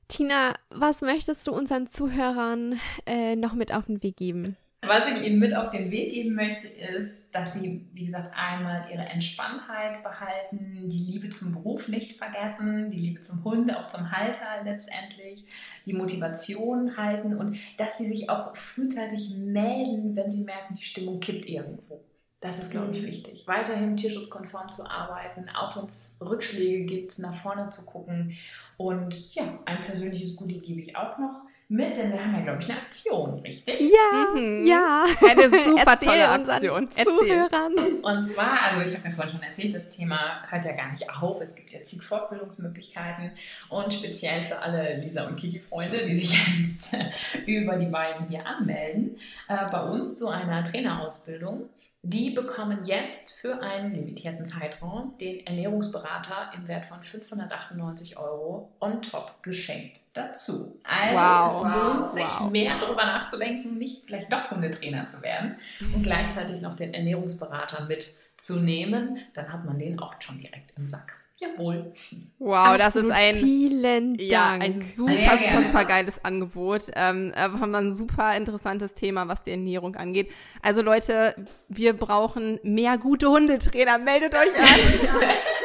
Tina, 0.07 0.53
was 0.69 1.01
möchtest 1.01 1.45
du 1.47 1.51
unseren 1.51 1.87
Zuhörern 1.87 2.79
äh, 3.05 3.35
noch 3.35 3.53
mit 3.53 3.73
auf 3.73 3.85
den 3.85 4.01
Weg 4.03 4.17
geben? 4.17 4.55
Was 4.87 5.07
ich 5.07 5.25
Ihnen 5.25 5.39
mit 5.39 5.55
auf 5.55 5.71
den 5.71 5.89
Weg 5.89 6.13
geben 6.13 6.35
möchte, 6.35 6.67
ist, 6.67 7.31
dass 7.31 7.53
Sie, 7.53 7.87
wie 7.93 8.05
gesagt, 8.05 8.31
einmal 8.35 8.85
Ihre 8.91 9.03
Entspanntheit 9.03 10.03
behalten, 10.03 10.87
die 10.89 11.11
Liebe 11.11 11.29
zum 11.29 11.53
Beruf 11.53 11.87
nicht 11.87 12.17
vergessen, 12.17 12.91
die 12.91 12.99
Liebe 12.99 13.19
zum 13.19 13.43
Hund, 13.43 13.75
auch 13.75 13.87
zum 13.87 14.11
Halter 14.11 14.63
letztendlich, 14.63 15.45
die 15.85 15.93
Motivation 15.93 16.97
halten 16.97 17.37
und 17.37 17.57
dass 17.77 17.97
Sie 17.97 18.07
sich 18.07 18.29
auch 18.29 18.55
frühzeitig 18.55 19.35
melden, 19.35 20.15
wenn 20.15 20.29
Sie 20.29 20.43
merken, 20.43 20.75
die 20.75 20.83
Stimmung 20.83 21.19
kippt 21.19 21.47
irgendwo. 21.47 22.01
Das 22.39 22.59
ist, 22.59 22.69
glaube 22.69 22.91
ich, 22.91 23.01
mhm. 23.01 23.07
wichtig. 23.07 23.47
Weiterhin 23.47 23.97
tierschutzkonform 23.97 24.71
zu 24.71 24.85
arbeiten, 24.89 25.49
auch 25.49 25.75
wenn 25.77 25.85
es 25.85 26.19
Rückschläge 26.21 26.85
gibt, 26.85 27.17
nach 27.19 27.33
vorne 27.33 27.69
zu 27.69 27.85
gucken. 27.85 28.37
Und 28.77 29.33
ja, 29.33 29.59
ein 29.65 29.81
persönliches 29.81 30.35
Goodie 30.35 30.59
gebe 30.59 30.81
ich 30.81 30.95
auch 30.95 31.17
noch 31.17 31.45
mit, 31.67 31.97
denn 31.97 32.11
wir 32.11 32.23
haben 32.23 32.35
ja, 32.35 32.41
glaube 32.41 32.59
ich, 32.61 32.69
eine 32.69 32.79
Aktion, 32.79 33.39
richtig? 33.39 33.79
Ja, 33.79 34.35
mhm. 34.35 34.67
ja. 34.67 35.05
Eine 35.27 35.49
super 35.49 35.99
tolle 35.99 36.29
Aktion. 36.29 36.87
Zuhörern. 36.91 37.73
Und 38.03 38.23
zwar, 38.23 38.61
also 38.69 38.81
ich 38.81 38.95
habe 38.95 39.07
ja 39.07 39.13
vorhin 39.13 39.33
schon 39.33 39.43
erzählt, 39.43 39.73
das 39.73 39.89
Thema 39.89 40.43
hört 40.47 40.63
ja 40.63 40.73
gar 40.73 40.91
nicht 40.91 41.09
auf. 41.09 41.41
Es 41.41 41.55
gibt 41.55 41.71
ja 41.71 41.83
zig 41.83 42.03
Fortbildungsmöglichkeiten 42.03 43.31
und 43.69 43.91
speziell 43.91 44.43
für 44.43 44.59
alle 44.59 44.99
Lisa 44.99 45.27
und 45.27 45.37
Kiki-Freunde, 45.37 46.05
die 46.05 46.13
sich 46.13 46.37
jetzt 46.57 46.95
über 47.47 47.77
die 47.77 47.87
beiden 47.87 48.27
hier 48.29 48.45
anmelden, 48.45 49.17
äh, 49.47 49.69
bei 49.71 49.81
uns 49.81 50.15
zu 50.15 50.27
einer 50.27 50.63
Trainerausbildung 50.63 51.69
die 52.07 52.29
bekommen 52.29 52.85
jetzt 52.85 53.31
für 53.31 53.61
einen 53.61 53.95
limitierten 53.95 54.45
Zeitraum 54.45 55.17
den 55.19 55.45
Ernährungsberater 55.47 56.51
im 56.55 56.67
Wert 56.67 56.85
von 56.85 57.01
598 57.01 58.17
Euro 58.17 58.69
on 58.79 59.01
top 59.01 59.41
geschenkt 59.41 60.01
dazu. 60.13 60.79
Also 60.83 61.19
wow, 61.19 61.65
es 61.65 61.75
lohnt 61.75 62.13
sich 62.13 62.39
wow. 62.39 62.51
mehr 62.51 62.77
darüber 62.77 63.05
nachzudenken, 63.05 63.79
nicht 63.79 64.03
vielleicht 64.05 64.31
doch 64.31 64.51
Hundetrainer 64.51 65.07
zu 65.07 65.23
werden 65.23 65.55
und 65.95 66.03
gleichzeitig 66.03 66.61
noch 66.61 66.75
den 66.75 66.93
Ernährungsberater 66.93 67.85
mitzunehmen. 67.85 69.17
Dann 69.33 69.51
hat 69.51 69.65
man 69.65 69.79
den 69.79 69.99
auch 69.99 70.21
schon 70.21 70.37
direkt 70.37 70.73
im 70.77 70.87
Sack. 70.87 71.24
Jawohl. 71.37 71.91
Wow, 72.39 72.55
Absolut 72.55 72.79
das 72.79 72.95
ist 72.95 73.11
ein, 73.11 73.35
vielen 73.35 74.15
ja, 74.15 74.51
ein 74.51 74.81
super, 74.81 75.37
super, 75.37 75.63
super 75.63 75.85
geiles 75.85 76.23
Angebot. 76.23 76.83
Ähm, 76.95 77.33
wir 77.35 77.59
haben 77.59 77.75
ein 77.75 77.93
super 77.93 78.35
interessantes 78.37 78.93
Thema, 78.93 79.27
was 79.27 79.43
die 79.43 79.51
Ernährung 79.51 79.95
angeht. 79.95 80.31
Also 80.61 80.81
Leute, 80.81 81.35
wir 81.67 81.93
brauchen 81.93 82.59
mehr 82.63 82.97
gute 82.97 83.29
Hundetrainer. 83.29 83.97
Meldet 83.97 84.33
euch 84.33 84.55
an. 84.57 84.79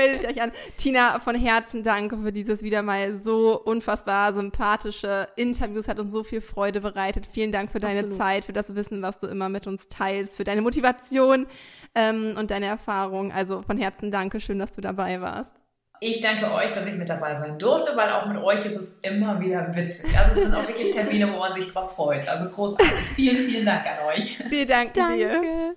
Meldet 0.00 0.30
euch 0.30 0.42
an. 0.42 0.52
Tina, 0.76 1.18
von 1.20 1.34
Herzen 1.34 1.82
danke 1.82 2.18
für 2.18 2.32
dieses 2.32 2.62
wieder 2.62 2.82
mal 2.82 3.14
so 3.14 3.60
unfassbar 3.60 4.32
sympathische 4.34 5.26
Interviews. 5.36 5.88
Hat 5.88 5.98
uns 5.98 6.10
so 6.10 6.24
viel 6.24 6.40
Freude 6.40 6.80
bereitet. 6.80 7.28
Vielen 7.32 7.52
Dank 7.52 7.70
für 7.70 7.80
deine 7.80 8.00
Absolut. 8.00 8.18
Zeit, 8.18 8.44
für 8.44 8.52
das 8.52 8.74
Wissen, 8.74 9.02
was 9.02 9.18
du 9.18 9.26
immer 9.26 9.48
mit 9.48 9.66
uns 9.66 9.88
teilst, 9.88 10.36
für 10.36 10.44
deine 10.44 10.62
Motivation 10.62 11.46
ähm, 11.94 12.34
und 12.38 12.50
deine 12.50 12.66
Erfahrung. 12.66 13.32
Also 13.32 13.62
von 13.62 13.76
Herzen 13.78 14.10
danke. 14.10 14.40
Schön, 14.40 14.58
dass 14.58 14.72
du 14.72 14.80
dabei 14.80 15.20
warst. 15.20 15.56
Ich 16.02 16.22
danke 16.22 16.50
euch, 16.50 16.72
dass 16.72 16.88
ich 16.88 16.94
mit 16.94 17.10
dabei 17.10 17.34
sein 17.34 17.58
durfte, 17.58 17.94
weil 17.94 18.10
auch 18.10 18.24
mit 18.24 18.42
euch 18.42 18.64
ist 18.64 18.76
es 18.76 19.00
immer 19.00 19.38
wieder 19.38 19.76
witzig. 19.76 20.10
Also 20.18 20.34
es 20.34 20.42
sind 20.44 20.54
auch 20.54 20.66
wirklich 20.66 20.92
Termine, 20.92 21.30
wo 21.30 21.38
man 21.38 21.52
sich 21.52 21.70
drauf 21.70 21.94
freut. 21.94 22.26
Also 22.26 22.48
großartig. 22.48 22.90
Vielen, 23.14 23.36
vielen 23.36 23.66
Dank 23.66 23.84
an 23.84 24.06
euch. 24.08 24.38
Vielen 24.48 24.66
Dank 24.66 24.94
dir. 24.94 25.76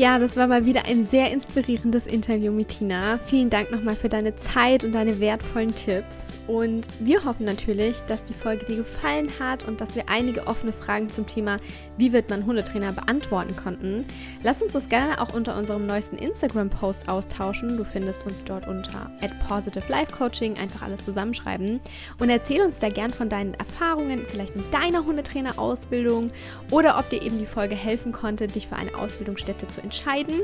Ja, 0.00 0.18
das 0.18 0.34
war 0.34 0.46
mal 0.46 0.64
wieder 0.64 0.86
ein 0.86 1.06
sehr 1.06 1.30
inspirierendes 1.30 2.06
Interview 2.06 2.52
mit 2.52 2.68
Tina. 2.68 3.18
Vielen 3.26 3.50
Dank 3.50 3.70
nochmal 3.70 3.94
für 3.94 4.08
deine 4.08 4.34
Zeit 4.34 4.82
und 4.82 4.92
deine 4.92 5.20
wertvollen 5.20 5.74
Tipps. 5.74 6.38
Und 6.46 6.88
wir 7.00 7.22
hoffen 7.26 7.44
natürlich, 7.44 7.98
dass 8.06 8.24
die 8.24 8.32
Folge 8.32 8.64
dir 8.64 8.76
gefallen 8.76 9.28
hat 9.38 9.68
und 9.68 9.82
dass 9.82 9.94
wir 9.96 10.08
einige 10.08 10.46
offene 10.46 10.72
Fragen 10.72 11.10
zum 11.10 11.26
Thema, 11.26 11.58
wie 11.98 12.14
wird 12.14 12.30
man 12.30 12.46
Hundetrainer, 12.46 12.94
beantworten 12.94 13.54
konnten. 13.56 14.06
Lass 14.42 14.62
uns 14.62 14.72
das 14.72 14.88
gerne 14.88 15.20
auch 15.20 15.34
unter 15.34 15.54
unserem 15.58 15.84
neuesten 15.84 16.16
Instagram-Post 16.16 17.06
austauschen. 17.06 17.76
Du 17.76 17.84
findest 17.84 18.24
uns 18.24 18.42
dort 18.42 18.68
unter 18.68 19.10
Positive 19.46 19.84
Life 19.90 20.12
Coaching, 20.16 20.56
einfach 20.56 20.80
alles 20.80 21.02
zusammenschreiben. 21.02 21.78
Und 22.18 22.30
erzähl 22.30 22.62
uns 22.62 22.78
da 22.78 22.88
gern 22.88 23.12
von 23.12 23.28
deinen 23.28 23.52
Erfahrungen, 23.52 24.24
vielleicht 24.26 24.56
mit 24.56 24.72
deiner 24.72 25.04
Hundetrainer-Ausbildung 25.04 26.30
oder 26.70 26.98
ob 26.98 27.10
dir 27.10 27.20
eben 27.20 27.38
die 27.38 27.44
Folge 27.44 27.74
helfen 27.74 28.12
konnte, 28.12 28.46
dich 28.46 28.66
für 28.66 28.76
eine 28.76 28.94
Ausbildungsstätte 28.94 29.68
zu 29.68 29.82
entscheiden 29.82 29.89
entscheiden. 29.90 30.42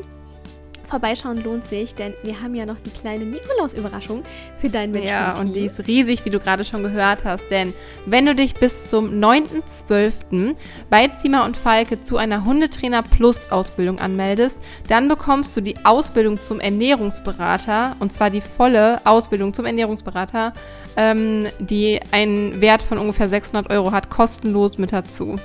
Vorbeischauen 0.88 1.42
lohnt 1.42 1.64
sich, 1.64 1.96
denn 1.96 2.14
wir 2.22 2.40
haben 2.40 2.54
ja 2.54 2.64
noch 2.64 2.78
die 2.78 2.90
kleine 2.90 3.24
Nikolaus-Überraschung 3.24 4.22
für 4.60 4.68
dein 4.68 4.92
Mensch. 4.92 5.06
Ja, 5.06 5.36
und 5.38 5.52
die 5.52 5.66
ist 5.66 5.84
riesig, 5.88 6.24
wie 6.24 6.30
du 6.30 6.38
gerade 6.38 6.64
schon 6.64 6.84
gehört 6.84 7.24
hast. 7.24 7.50
Denn 7.50 7.74
wenn 8.06 8.24
du 8.24 8.36
dich 8.36 8.54
bis 8.54 8.88
zum 8.88 9.20
9.12. 9.20 10.54
bei 10.88 11.08
Zimmer 11.08 11.44
und 11.44 11.56
Falke 11.56 12.00
zu 12.02 12.18
einer 12.18 12.44
Hundetrainer 12.44 13.02
Plus 13.02 13.50
Ausbildung 13.50 13.98
anmeldest, 13.98 14.60
dann 14.86 15.08
bekommst 15.08 15.56
du 15.56 15.60
die 15.60 15.74
Ausbildung 15.84 16.38
zum 16.38 16.60
Ernährungsberater, 16.60 17.96
und 17.98 18.12
zwar 18.12 18.30
die 18.30 18.40
volle 18.40 19.04
Ausbildung 19.04 19.54
zum 19.54 19.64
Ernährungsberater, 19.64 20.52
ähm, 20.96 21.46
die 21.58 21.98
einen 22.12 22.60
Wert 22.60 22.82
von 22.82 22.98
ungefähr 22.98 23.28
600 23.28 23.72
Euro 23.72 23.90
hat, 23.90 24.08
kostenlos 24.08 24.78
mit 24.78 24.92
dazu. 24.92 25.36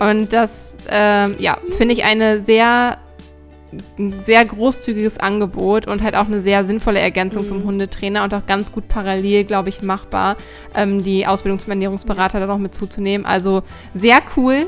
Und 0.00 0.32
das, 0.32 0.78
ähm, 0.88 1.36
ja, 1.38 1.58
finde 1.76 1.92
ich 1.92 2.04
eine 2.04 2.40
sehr 2.40 2.96
ein 3.98 4.22
sehr 4.24 4.44
großzügiges 4.44 5.18
Angebot 5.18 5.86
und 5.86 6.02
halt 6.02 6.14
auch 6.16 6.26
eine 6.26 6.40
sehr 6.40 6.64
sinnvolle 6.64 7.00
Ergänzung 7.00 7.42
mhm. 7.42 7.46
zum 7.46 7.64
Hundetrainer 7.64 8.24
und 8.24 8.34
auch 8.34 8.46
ganz 8.46 8.72
gut 8.72 8.88
parallel, 8.88 9.44
glaube 9.44 9.68
ich, 9.68 9.82
machbar, 9.82 10.36
ähm, 10.74 11.04
die 11.04 11.26
Ausbildung 11.26 11.58
zum 11.58 11.70
Ernährungsberater 11.70 12.40
da 12.40 12.46
noch 12.46 12.58
mit 12.58 12.74
zuzunehmen. 12.74 13.26
Also 13.26 13.62
sehr 13.94 14.20
cool. 14.36 14.66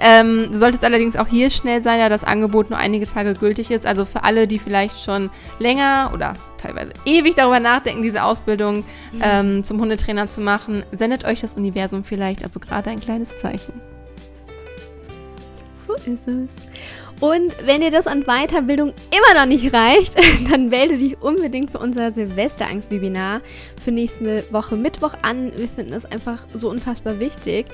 Ähm, 0.00 0.48
du 0.52 0.58
solltest 0.58 0.84
allerdings 0.84 1.16
auch 1.16 1.26
hier 1.26 1.50
schnell 1.50 1.82
sein, 1.82 1.98
da 1.98 2.08
das 2.08 2.24
Angebot 2.24 2.70
nur 2.70 2.78
einige 2.78 3.06
Tage 3.06 3.34
gültig 3.34 3.70
ist. 3.70 3.86
Also 3.86 4.04
für 4.04 4.24
alle, 4.24 4.46
die 4.46 4.58
vielleicht 4.58 5.00
schon 5.02 5.30
länger 5.58 6.10
oder 6.12 6.34
teilweise 6.58 6.92
ewig 7.04 7.34
darüber 7.34 7.60
nachdenken, 7.60 8.02
diese 8.02 8.24
Ausbildung 8.24 8.78
mhm. 8.78 9.22
ähm, 9.22 9.64
zum 9.64 9.80
Hundetrainer 9.80 10.28
zu 10.28 10.40
machen, 10.40 10.84
sendet 10.92 11.24
euch 11.24 11.40
das 11.40 11.54
Universum 11.54 12.04
vielleicht 12.04 12.44
also 12.44 12.60
gerade 12.60 12.90
ein 12.90 13.00
kleines 13.00 13.38
Zeichen. 13.38 13.72
So 15.86 15.94
ist 15.94 16.26
es. 16.26 16.48
Und 17.20 17.54
wenn 17.64 17.80
dir 17.80 17.90
das 17.90 18.06
an 18.06 18.24
Weiterbildung 18.24 18.92
immer 19.10 19.40
noch 19.40 19.46
nicht 19.46 19.72
reicht, 19.72 20.14
dann 20.50 20.68
melde 20.68 20.98
dich 20.98 21.20
unbedingt 21.22 21.70
für 21.70 21.78
unser 21.78 22.12
Silvesterangst-Webinar 22.12 23.40
für 23.82 23.90
nächste 23.90 24.44
Woche 24.52 24.76
Mittwoch 24.76 25.14
an. 25.22 25.50
Wir 25.56 25.68
finden 25.68 25.94
es 25.94 26.04
einfach 26.04 26.42
so 26.52 26.68
unfassbar 26.68 27.18
wichtig, 27.18 27.66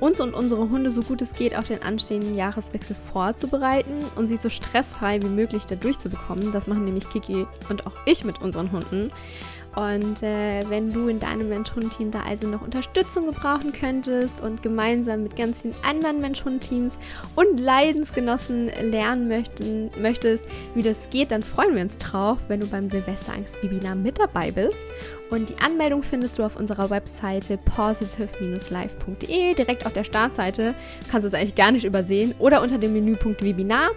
uns 0.00 0.20
und 0.20 0.34
unsere 0.34 0.68
Hunde 0.68 0.90
so 0.90 1.02
gut 1.02 1.22
es 1.22 1.32
geht 1.32 1.56
auf 1.56 1.66
den 1.66 1.82
anstehenden 1.82 2.34
Jahreswechsel 2.34 2.94
vorzubereiten 3.12 4.04
und 4.16 4.28
sie 4.28 4.36
so 4.36 4.50
stressfrei 4.50 5.22
wie 5.22 5.28
möglich 5.28 5.64
da 5.64 5.76
durchzubekommen. 5.76 6.52
Das 6.52 6.66
machen 6.66 6.84
nämlich 6.84 7.08
Kiki 7.08 7.46
und 7.70 7.86
auch 7.86 7.94
ich 8.04 8.24
mit 8.24 8.42
unseren 8.42 8.70
Hunden. 8.70 9.10
Und 9.76 10.22
äh, 10.22 10.68
wenn 10.68 10.92
du 10.92 11.06
in 11.06 11.20
deinem 11.20 11.48
Mensch-Hund-Team 11.48 12.10
da 12.10 12.22
also 12.22 12.48
noch 12.48 12.62
Unterstützung 12.62 13.26
gebrauchen 13.26 13.72
könntest 13.72 14.42
und 14.42 14.62
gemeinsam 14.62 15.22
mit 15.22 15.36
ganz 15.36 15.62
vielen 15.62 15.74
anderen 15.82 16.20
Mensch-Hund-Teams 16.20 16.96
und 17.36 17.60
Leidensgenossen 17.60 18.70
lernen 18.82 19.28
möchten, 19.28 19.90
möchtest, 20.00 20.44
wie 20.74 20.82
das 20.82 21.08
geht, 21.10 21.30
dann 21.30 21.44
freuen 21.44 21.76
wir 21.76 21.82
uns 21.82 21.98
drauf, 21.98 22.38
wenn 22.48 22.60
du 22.60 22.66
beim 22.66 22.88
Silvesterangst-Webinar 22.88 23.94
mit 23.94 24.18
dabei 24.18 24.50
bist. 24.50 24.84
Und 25.30 25.48
die 25.48 25.58
Anmeldung 25.64 26.02
findest 26.02 26.38
du 26.38 26.42
auf 26.42 26.56
unserer 26.56 26.90
Webseite 26.90 27.56
positive-life.de, 27.56 29.54
direkt 29.54 29.86
auf 29.86 29.92
der 29.92 30.02
Startseite. 30.02 30.74
Kannst 31.08 31.24
du 31.24 31.28
es 31.28 31.34
eigentlich 31.34 31.54
gar 31.54 31.70
nicht 31.70 31.84
übersehen. 31.84 32.34
Oder 32.40 32.60
unter 32.60 32.78
dem 32.78 32.92
Menüpunkt 32.92 33.42
Webinar. 33.44 33.90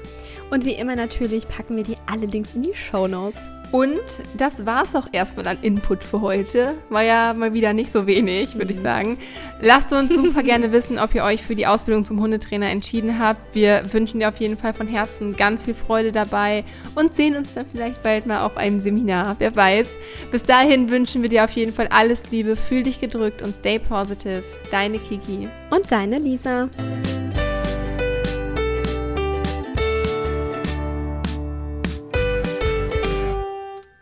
Und 0.51 0.65
wie 0.65 0.74
immer 0.74 0.95
natürlich 0.95 1.47
packen 1.47 1.76
wir 1.76 1.84
dir 1.84 1.97
alle 2.05 2.28
Links 2.28 2.53
in 2.53 2.61
die 2.61 2.76
Show 2.76 3.07
Notes. 3.07 3.51
Und 3.74 3.99
das 4.38 4.67
war 4.67 4.84
es 4.84 4.95
auch 4.95 5.07
erstmal 5.11 5.47
an 5.47 5.57
Input 5.63 6.03
für 6.03 6.21
heute. 6.21 6.76
War 6.89 7.01
ja 7.01 7.34
mal 7.34 7.55
wieder 7.55 7.74
nicht 7.74 7.91
so 7.91 8.05
wenig, 8.05 8.53
würde 8.53 8.67
mhm. 8.67 8.71
ich 8.71 8.80
sagen. 8.80 9.17
Lasst 9.61 9.91
uns 9.91 10.13
super 10.13 10.43
gerne 10.43 10.71
wissen, 10.71 10.99
ob 10.99 11.15
ihr 11.15 11.24
euch 11.24 11.41
für 11.41 11.55
die 11.55 11.65
Ausbildung 11.65 12.05
zum 12.05 12.21
Hundetrainer 12.21 12.69
entschieden 12.69 13.17
habt. 13.17 13.55
Wir 13.55 13.82
wünschen 13.91 14.19
dir 14.19 14.30
auf 14.30 14.38
jeden 14.38 14.57
Fall 14.57 14.76
von 14.76 14.88
Herzen 14.88 15.36
ganz 15.36 15.65
viel 15.65 15.74
Freude 15.74 16.11
dabei 16.11 16.63
und 16.93 17.15
sehen 17.15 17.36
uns 17.36 17.55
dann 17.55 17.65
vielleicht 17.65 18.03
bald 18.03 18.28
mal 18.28 18.45
auf 18.45 18.57
einem 18.57 18.80
Seminar. 18.80 19.38
Wer 19.39 19.55
weiß. 19.55 19.89
Bis 20.32 20.43
dahin 20.43 20.91
wünschen 20.91 21.24
wir 21.24 21.30
dir 21.30 21.43
auf 21.43 21.51
jeden 21.53 21.74
Fall 21.74 21.88
alles 21.88 22.30
Liebe. 22.30 22.55
Fühl 22.55 22.84
dich 22.84 23.01
gedrückt 23.01 23.41
und 23.41 23.55
stay 23.55 23.80
positive. 23.80 24.43
Deine 24.69 24.99
Kiki. 24.99 25.49
Und 25.71 25.91
deine 25.91 26.19
Lisa. 26.19 26.69